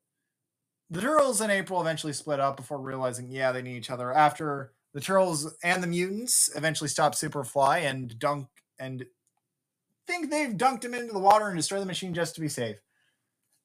the 0.90 1.00
Turtles 1.00 1.40
and 1.40 1.52
April 1.52 1.80
eventually 1.80 2.12
split 2.12 2.40
up 2.40 2.56
before 2.56 2.80
realizing, 2.80 3.28
yeah, 3.28 3.52
they 3.52 3.62
need 3.62 3.76
each 3.76 3.90
other. 3.90 4.12
After 4.12 4.72
the 4.94 5.00
Turtles 5.00 5.54
and 5.64 5.82
the 5.82 5.88
mutants 5.88 6.50
eventually 6.56 6.88
stop 6.88 7.14
Superfly 7.14 7.80
and 7.80 8.18
dunk 8.20 8.48
and 8.78 9.06
think 10.06 10.30
they've 10.30 10.50
dunked 10.56 10.84
him 10.84 10.94
into 10.94 11.12
the 11.12 11.20
water 11.20 11.48
and 11.48 11.56
destroy 11.56 11.80
the 11.80 11.86
machine 11.86 12.14
just 12.14 12.36
to 12.36 12.40
be 12.40 12.48
safe. 12.48 12.78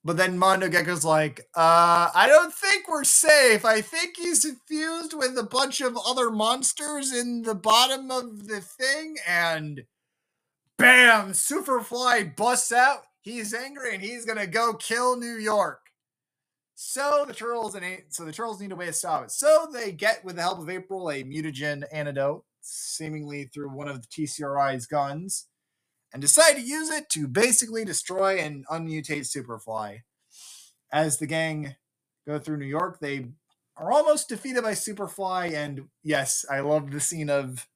But 0.03 0.17
then 0.17 0.39
Mondo 0.39 0.69
Gecko's 0.69 1.05
like, 1.05 1.41
uh, 1.55 2.09
I 2.15 2.27
don't 2.27 2.53
think 2.53 2.89
we're 2.89 3.03
safe. 3.03 3.65
I 3.65 3.81
think 3.81 4.17
he's 4.17 4.45
infused 4.45 5.13
with 5.13 5.37
a 5.37 5.43
bunch 5.43 5.81
of 5.81 5.97
other 6.07 6.31
monsters 6.31 7.13
in 7.13 7.43
the 7.43 7.55
bottom 7.55 8.11
of 8.11 8.47
the 8.47 8.61
thing. 8.61 9.17
And 9.27 9.83
bam, 10.77 11.31
Superfly 11.31 12.35
busts 12.35 12.71
out. 12.71 13.03
He's 13.21 13.53
angry 13.53 13.93
and 13.93 14.03
he's 14.03 14.25
gonna 14.25 14.47
go 14.47 14.73
kill 14.73 15.17
New 15.17 15.35
York. 15.35 15.79
So 16.75 17.23
the 17.27 17.33
turtles 17.33 17.75
and 17.75 18.03
so 18.09 18.25
the 18.25 18.31
turtles 18.31 18.59
need 18.59 18.71
a 18.71 18.75
way 18.75 18.85
to 18.87 18.93
stop 18.93 19.23
it. 19.23 19.31
So 19.31 19.67
they 19.71 19.91
get, 19.91 20.25
with 20.25 20.35
the 20.35 20.41
help 20.41 20.59
of 20.59 20.69
April, 20.69 21.09
a 21.09 21.23
mutagen 21.23 21.83
antidote, 21.91 22.43
seemingly 22.61 23.45
through 23.45 23.69
one 23.69 23.87
of 23.87 24.01
the 24.01 24.07
TCRI's 24.07 24.85
guns 24.85 25.47
and 26.13 26.21
decide 26.21 26.53
to 26.53 26.61
use 26.61 26.89
it 26.89 27.09
to 27.09 27.27
basically 27.27 27.85
destroy 27.85 28.37
and 28.37 28.67
unmutate 28.67 29.25
Superfly. 29.25 29.99
As 30.91 31.17
the 31.17 31.27
gang 31.27 31.75
go 32.27 32.39
through 32.39 32.57
New 32.57 32.65
York, 32.65 32.99
they 32.99 33.27
are 33.77 33.91
almost 33.91 34.29
defeated 34.29 34.63
by 34.63 34.71
Superfly, 34.73 35.53
and 35.53 35.89
yes, 36.03 36.45
I 36.49 36.59
love 36.61 36.91
the 36.91 36.99
scene 36.99 37.29
of. 37.29 37.67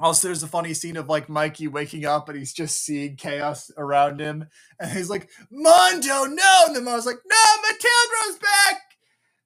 Also, 0.00 0.28
there's 0.28 0.44
a 0.44 0.48
funny 0.48 0.74
scene 0.74 0.96
of 0.96 1.08
like 1.08 1.28
Mikey 1.28 1.66
waking 1.66 2.04
up 2.04 2.28
and 2.28 2.38
he's 2.38 2.52
just 2.52 2.84
seeing 2.84 3.16
chaos 3.16 3.70
around 3.76 4.20
him, 4.20 4.46
and 4.80 4.90
he's 4.92 5.10
like, 5.10 5.28
"Mondo, 5.50 6.24
no!" 6.24 6.62
And 6.66 6.76
the 6.76 6.80
mom's 6.80 7.06
like, 7.06 7.18
"No, 7.26 7.36
grows 8.28 8.38
back. 8.38 8.82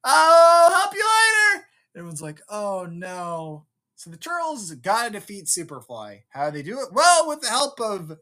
I'll 0.03 0.69
help 0.69 0.93
you 0.93 1.05
later." 1.05 1.65
Everyone's 1.95 2.21
like, 2.21 2.41
"Oh 2.49 2.87
no!" 2.89 3.65
So 3.95 4.09
the 4.09 4.17
Turtles 4.17 4.71
gotta 4.75 5.11
defeat 5.11 5.45
Superfly. 5.45 6.23
How 6.29 6.49
do 6.49 6.57
they 6.57 6.63
do 6.63 6.79
it? 6.81 6.89
Well, 6.91 7.27
with 7.27 7.41
the 7.41 7.49
help 7.49 7.79
of 7.79 8.17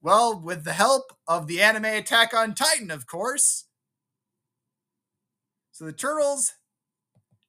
well, 0.00 0.40
with 0.40 0.64
the 0.64 0.72
help 0.72 1.12
of 1.28 1.46
the 1.46 1.62
anime 1.62 1.84
Attack 1.84 2.34
on 2.34 2.54
Titan, 2.54 2.90
of 2.90 3.06
course. 3.06 3.66
So 5.70 5.84
the 5.84 5.92
Turtles 5.92 6.52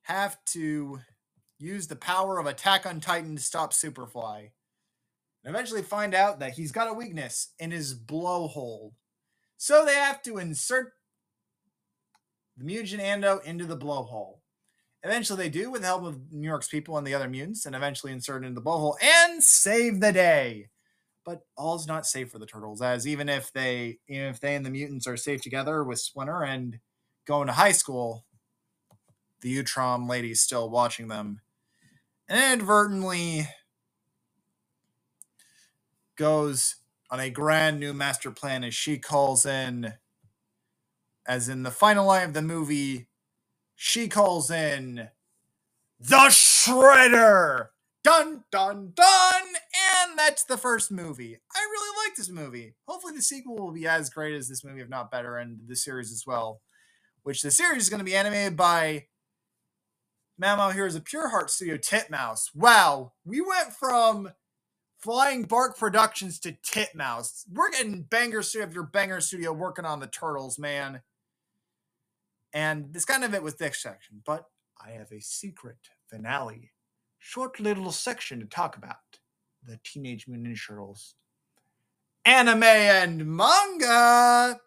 have 0.03 0.43
to 0.45 0.99
use 1.63 1.87
the 1.87 1.95
power 1.95 2.39
of 2.39 2.45
Attack 2.45 2.85
on 2.85 2.99
Titan 2.99 3.35
to 3.35 3.41
stop 3.41 3.73
Superfly. 3.73 4.51
And 5.43 5.55
eventually 5.55 5.81
find 5.81 6.13
out 6.13 6.39
that 6.39 6.53
he's 6.53 6.71
got 6.71 6.89
a 6.89 6.93
weakness 6.93 7.49
in 7.59 7.71
his 7.71 7.97
blowhole. 7.97 8.91
So 9.57 9.85
they 9.85 9.95
have 9.95 10.21
to 10.23 10.37
insert 10.37 10.93
the 12.57 12.65
mutagen 12.65 12.99
Ando 12.99 13.43
into 13.43 13.65
the 13.65 13.77
blowhole. 13.77 14.39
Eventually, 15.03 15.37
they 15.37 15.49
do 15.49 15.69
with 15.69 15.81
the 15.81 15.87
help 15.87 16.05
of 16.05 16.31
New 16.31 16.47
York's 16.47 16.69
people 16.69 16.97
and 16.97 17.05
the 17.05 17.13
other 17.13 17.27
mutants, 17.27 17.65
and 17.65 17.75
eventually 17.75 18.13
insert 18.13 18.45
into 18.45 18.55
the 18.55 18.65
blowhole 18.65 18.95
and 19.01 19.43
save 19.43 19.99
the 19.99 20.13
day. 20.13 20.69
But 21.25 21.41
all's 21.57 21.87
not 21.87 22.05
safe 22.05 22.31
for 22.31 22.39
the 22.39 22.45
turtles, 22.45 22.81
as 22.81 23.05
even 23.05 23.27
if 23.27 23.51
they, 23.51 23.99
even 24.07 24.27
if 24.27 24.39
they 24.39 24.55
and 24.55 24.65
the 24.65 24.69
mutants 24.69 25.07
are 25.07 25.17
safe 25.17 25.41
together 25.41 25.83
with 25.83 25.99
Splinter 25.99 26.43
and 26.43 26.79
going 27.25 27.47
to 27.47 27.53
high 27.53 27.71
school, 27.73 28.25
the 29.41 29.61
Utrom 29.61 30.09
lady's 30.09 30.41
still 30.41 30.69
watching 30.69 31.09
them, 31.09 31.41
inadvertently 32.33 33.47
goes 36.15 36.75
on 37.09 37.19
a 37.19 37.29
grand 37.29 37.79
new 37.79 37.93
master 37.93 38.31
plan 38.31 38.63
as 38.63 38.73
she 38.73 38.97
calls 38.97 39.45
in, 39.45 39.93
as 41.27 41.47
in 41.47 41.63
the 41.63 41.71
final 41.71 42.07
line 42.07 42.25
of 42.27 42.33
the 42.33 42.41
movie 42.41 43.07
she 43.75 44.07
calls 44.07 44.49
in 44.49 45.09
the 45.99 46.15
Shredder. 46.29 47.67
Dun 48.03 48.43
dun 48.51 48.91
dun! 48.95 49.43
And 50.01 50.19
that's 50.19 50.43
the 50.43 50.57
first 50.57 50.91
movie. 50.91 51.37
I 51.55 51.59
really 51.59 52.05
like 52.05 52.15
this 52.17 52.29
movie. 52.29 52.75
Hopefully, 52.85 53.15
the 53.15 53.21
sequel 53.21 53.55
will 53.55 53.71
be 53.71 53.87
as 53.87 54.09
great 54.09 54.35
as 54.35 54.49
this 54.49 54.63
movie, 54.63 54.81
if 54.81 54.89
not 54.89 55.09
better, 55.09 55.37
and 55.37 55.59
the 55.67 55.75
series 55.75 56.11
as 56.11 56.25
well. 56.27 56.61
Which 57.21 57.41
the 57.41 57.51
series 57.51 57.83
is 57.83 57.89
going 57.89 57.99
to 57.99 58.05
be 58.05 58.15
animated 58.15 58.57
by 58.57 59.05
Mamo 60.43 60.73
here 60.73 60.85
is 60.85 60.95
a 60.95 60.99
Pure 60.99 61.29
Heart 61.29 61.49
Studio 61.49 61.77
Titmouse. 61.77 62.49
Wow, 62.53 63.13
we 63.23 63.39
went 63.39 63.71
from 63.71 64.33
Flying 64.99 65.43
Bark 65.43 65.77
Productions 65.77 66.37
to 66.41 66.51
Titmouse. 66.51 67.45
We're 67.49 67.71
getting 67.71 68.01
Banger 68.01 68.41
Studio 68.41 68.73
your 68.73 68.83
Banger 68.83 69.21
Studio 69.21 69.53
working 69.53 69.85
on 69.85 70.01
the 70.01 70.07
Turtles, 70.07 70.59
man. 70.59 71.01
And 72.51 72.93
this 72.93 73.05
kind 73.05 73.23
of 73.23 73.33
it 73.33 73.41
with 73.41 73.57
this 73.57 73.81
section, 73.81 74.21
but 74.25 74.43
I 74.85 74.89
have 74.89 75.13
a 75.13 75.21
secret 75.21 75.77
finale, 76.09 76.73
short 77.19 77.61
little 77.61 77.93
section 77.93 78.41
to 78.41 78.45
talk 78.45 78.75
about 78.75 78.97
the 79.65 79.79
Teenage 79.85 80.27
Mutant 80.27 80.57
Ninja 80.57 80.67
Turtles 80.67 81.15
anime 82.25 82.63
and 82.63 83.25
manga 83.25 84.59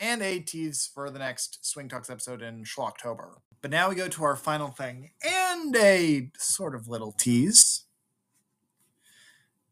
and 0.00 0.22
a 0.22 0.40
tease 0.40 0.90
for 0.92 1.10
the 1.10 1.18
next 1.18 1.64
Swing 1.64 1.88
Talks 1.88 2.10
episode 2.10 2.42
in 2.42 2.64
October. 2.78 3.38
But 3.62 3.70
now 3.70 3.88
we 3.88 3.94
go 3.94 4.08
to 4.08 4.24
our 4.24 4.36
final 4.36 4.68
thing 4.68 5.10
and 5.24 5.74
a 5.74 6.30
sort 6.36 6.74
of 6.74 6.88
little 6.88 7.12
tease 7.12 7.84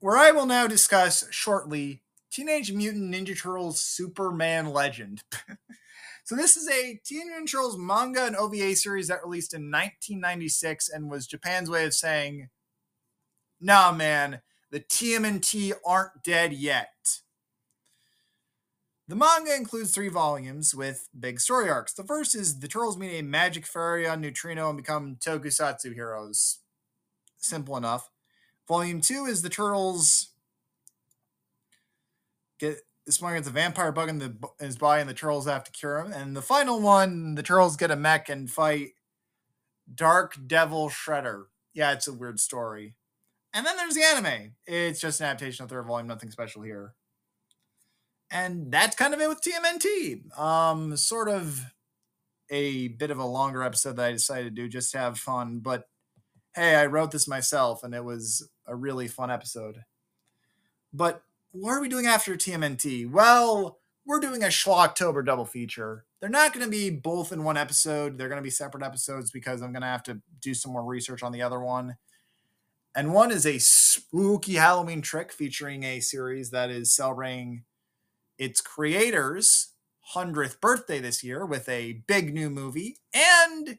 where 0.00 0.16
I 0.16 0.30
will 0.32 0.46
now 0.46 0.66
discuss 0.66 1.26
shortly 1.30 2.02
Teenage 2.30 2.72
Mutant 2.72 3.14
Ninja 3.14 3.40
Turtles 3.40 3.80
Superman 3.80 4.72
Legend. 4.72 5.22
So 6.24 6.36
this 6.36 6.56
is 6.56 6.68
a 6.68 7.00
Teenage 7.04 7.26
Mutant 7.26 7.50
Turtles 7.50 7.76
manga 7.76 8.24
and 8.24 8.36
OVA 8.36 8.76
series 8.76 9.08
that 9.08 9.24
released 9.24 9.54
in 9.54 9.70
1996 9.72 10.88
and 10.88 11.10
was 11.10 11.26
Japan's 11.26 11.68
way 11.68 11.84
of 11.84 11.94
saying, 11.94 12.48
"Nah, 13.60 13.90
man, 13.90 14.40
the 14.70 14.78
TMNT 14.78 15.72
aren't 15.84 16.22
dead 16.22 16.52
yet." 16.52 16.91
The 19.12 19.16
manga 19.16 19.54
includes 19.54 19.92
three 19.92 20.08
volumes 20.08 20.74
with 20.74 21.10
big 21.20 21.38
story 21.38 21.68
arcs. 21.68 21.92
The 21.92 22.02
first 22.02 22.34
is 22.34 22.60
the 22.60 22.66
Turtles 22.66 22.96
meet 22.96 23.18
a 23.18 23.22
magic 23.22 23.66
fairy 23.66 24.08
on 24.08 24.22
Neutrino 24.22 24.70
and 24.70 24.78
become 24.78 25.16
tokusatsu 25.16 25.92
heroes. 25.92 26.60
Simple 27.36 27.76
enough. 27.76 28.08
Volume 28.66 29.02
two 29.02 29.26
is 29.26 29.42
the 29.42 29.50
Turtles 29.50 30.30
get 32.58 32.78
this 33.04 33.20
one 33.20 33.34
gets 33.34 33.46
a 33.46 33.50
vampire 33.50 33.92
bug 33.92 34.08
in, 34.08 34.18
the, 34.18 34.34
in 34.58 34.64
his 34.64 34.78
body, 34.78 35.02
and 35.02 35.10
the 35.10 35.14
turtles 35.14 35.44
have 35.44 35.64
to 35.64 35.72
cure 35.72 35.98
him. 35.98 36.10
And 36.10 36.34
the 36.34 36.40
final 36.40 36.80
one, 36.80 37.34
the 37.34 37.42
turtles 37.42 37.76
get 37.76 37.90
a 37.90 37.96
mech 37.96 38.30
and 38.30 38.48
fight 38.48 38.92
Dark 39.94 40.38
Devil 40.46 40.88
Shredder. 40.88 41.48
Yeah, 41.74 41.92
it's 41.92 42.08
a 42.08 42.14
weird 42.14 42.40
story. 42.40 42.94
And 43.52 43.66
then 43.66 43.76
there's 43.76 43.94
the 43.94 44.04
anime. 44.04 44.54
It's 44.66 45.02
just 45.02 45.20
an 45.20 45.26
adaptation 45.26 45.64
of 45.64 45.68
third 45.68 45.86
volume, 45.86 46.08
nothing 46.08 46.30
special 46.30 46.62
here. 46.62 46.94
And 48.32 48.72
that's 48.72 48.96
kind 48.96 49.12
of 49.12 49.20
it 49.20 49.28
with 49.28 49.42
TMNT. 49.42 50.38
Um, 50.38 50.96
sort 50.96 51.28
of 51.28 51.60
a 52.50 52.88
bit 52.88 53.10
of 53.10 53.18
a 53.18 53.26
longer 53.26 53.62
episode 53.62 53.96
that 53.96 54.06
I 54.06 54.12
decided 54.12 54.44
to 54.44 54.62
do 54.62 54.68
just 54.68 54.90
to 54.92 54.98
have 54.98 55.18
fun. 55.18 55.58
But 55.58 55.86
hey, 56.54 56.76
I 56.76 56.86
wrote 56.86 57.10
this 57.10 57.28
myself, 57.28 57.84
and 57.84 57.94
it 57.94 58.04
was 58.04 58.48
a 58.66 58.74
really 58.74 59.06
fun 59.06 59.30
episode. 59.30 59.84
But 60.94 61.22
what 61.52 61.72
are 61.72 61.80
we 61.80 61.88
doing 61.88 62.06
after 62.06 62.34
TMNT? 62.34 63.10
Well, 63.10 63.78
we're 64.06 64.20
doing 64.20 64.42
a 64.42 64.50
October 64.66 65.22
double 65.22 65.44
feature. 65.44 66.06
They're 66.20 66.30
not 66.30 66.54
going 66.54 66.64
to 66.64 66.70
be 66.70 66.88
both 66.88 67.32
in 67.32 67.44
one 67.44 67.58
episode. 67.58 68.16
They're 68.16 68.28
going 68.28 68.40
to 68.40 68.42
be 68.42 68.50
separate 68.50 68.82
episodes 68.82 69.30
because 69.30 69.60
I'm 69.60 69.72
going 69.72 69.82
to 69.82 69.88
have 69.88 70.02
to 70.04 70.22
do 70.40 70.54
some 70.54 70.72
more 70.72 70.84
research 70.84 71.22
on 71.22 71.32
the 71.32 71.42
other 71.42 71.60
one. 71.60 71.96
And 72.94 73.12
one 73.12 73.30
is 73.30 73.46
a 73.46 73.58
spooky 73.58 74.54
Halloween 74.54 75.02
trick 75.02 75.32
featuring 75.32 75.82
a 75.84 76.00
series 76.00 76.50
that 76.50 76.70
is 76.70 76.94
celebrating 76.94 77.64
its 78.38 78.60
creator's 78.60 79.72
100th 80.14 80.60
birthday 80.60 80.98
this 80.98 81.22
year 81.22 81.46
with 81.46 81.68
a 81.68 82.02
big 82.06 82.34
new 82.34 82.50
movie 82.50 82.96
and 83.14 83.78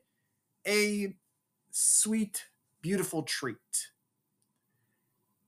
a 0.67 1.15
sweet, 1.71 2.45
beautiful 2.81 3.23
treat. 3.23 3.89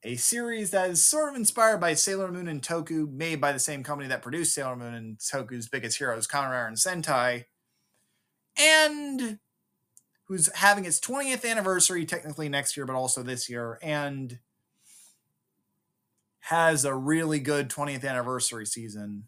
A 0.04 0.16
series 0.16 0.70
that 0.72 0.90
is 0.90 1.04
sort 1.04 1.30
of 1.30 1.36
inspired 1.36 1.80
by 1.80 1.96
Sailor 1.96 2.32
Moon 2.32 2.48
and 2.48 2.62
Toku, 2.62 3.12
made 3.12 3.42
by 3.42 3.52
the 3.52 3.60
same 3.60 3.82
company 3.82 4.08
that 4.10 4.22
produced 4.22 4.54
Sailor 4.54 4.76
Moon 4.76 4.94
and 4.94 5.18
Toku's 5.18 5.68
biggest 5.68 5.98
heroes, 5.98 6.28
Rider 6.32 6.68
and 6.68 6.78
Sentai, 6.78 7.46
and 8.58 9.40
who's 10.26 10.54
having 10.56 10.86
its 10.86 11.00
20th 11.00 11.50
anniversary 11.50 12.06
technically 12.06 12.50
next 12.50 12.78
year, 12.78 12.86
but 12.86 12.96
also 12.96 13.24
this 13.24 13.50
year, 13.50 13.80
and 13.82 14.40
has 16.46 16.86
a 16.86 16.94
really 16.94 17.40
good 17.40 17.70
20th 17.70 18.06
anniversary 18.08 18.66
season. 18.66 19.24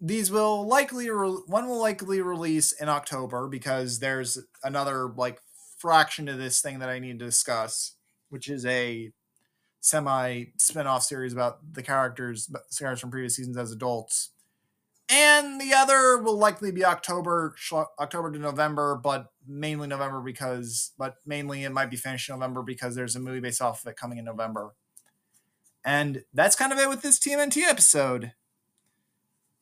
These 0.00 0.30
will 0.30 0.66
likely 0.66 1.10
re- 1.10 1.42
one 1.46 1.68
will 1.68 1.80
likely 1.80 2.20
release 2.20 2.72
in 2.72 2.88
October 2.88 3.46
because 3.48 3.98
there's 3.98 4.38
another 4.62 5.08
like 5.16 5.40
fraction 5.78 6.26
to 6.26 6.34
this 6.34 6.62
thing 6.62 6.78
that 6.78 6.88
I 6.88 6.98
need 6.98 7.18
to 7.18 7.24
discuss 7.26 7.96
which 8.30 8.48
is 8.48 8.66
a 8.66 9.12
semi 9.80 10.46
spin-off 10.56 11.04
series 11.04 11.32
about 11.32 11.58
the 11.72 11.82
characters 11.82 12.50
characters 12.76 13.00
from 13.00 13.10
previous 13.10 13.36
seasons 13.36 13.56
as 13.56 13.70
adults 13.70 14.30
and 15.14 15.60
the 15.60 15.72
other 15.72 16.18
will 16.18 16.36
likely 16.36 16.72
be 16.72 16.84
October, 16.84 17.54
October 18.00 18.32
to 18.32 18.38
November, 18.38 18.96
but 18.96 19.28
mainly 19.46 19.86
November 19.86 20.20
because, 20.20 20.90
but 20.98 21.18
mainly 21.24 21.62
it 21.62 21.70
might 21.70 21.88
be 21.88 21.96
finished 21.96 22.28
November 22.28 22.62
because 22.62 22.96
there's 22.96 23.14
a 23.14 23.20
movie 23.20 23.38
based 23.38 23.62
off 23.62 23.82
of 23.82 23.90
it 23.92 23.96
coming 23.96 24.18
in 24.18 24.24
November. 24.24 24.74
And 25.84 26.24
that's 26.32 26.56
kind 26.56 26.72
of 26.72 26.80
it 26.80 26.88
with 26.88 27.02
this 27.02 27.20
TMNT 27.20 27.62
episode. 27.62 28.32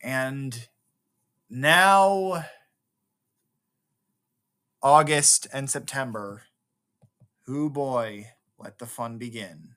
And 0.01 0.69
now 1.51 2.45
August 4.81 5.45
and 5.53 5.69
September. 5.69 6.43
Who 7.45 7.69
boy, 7.69 8.29
let 8.57 8.79
the 8.79 8.87
fun 8.87 9.19
begin. 9.19 9.72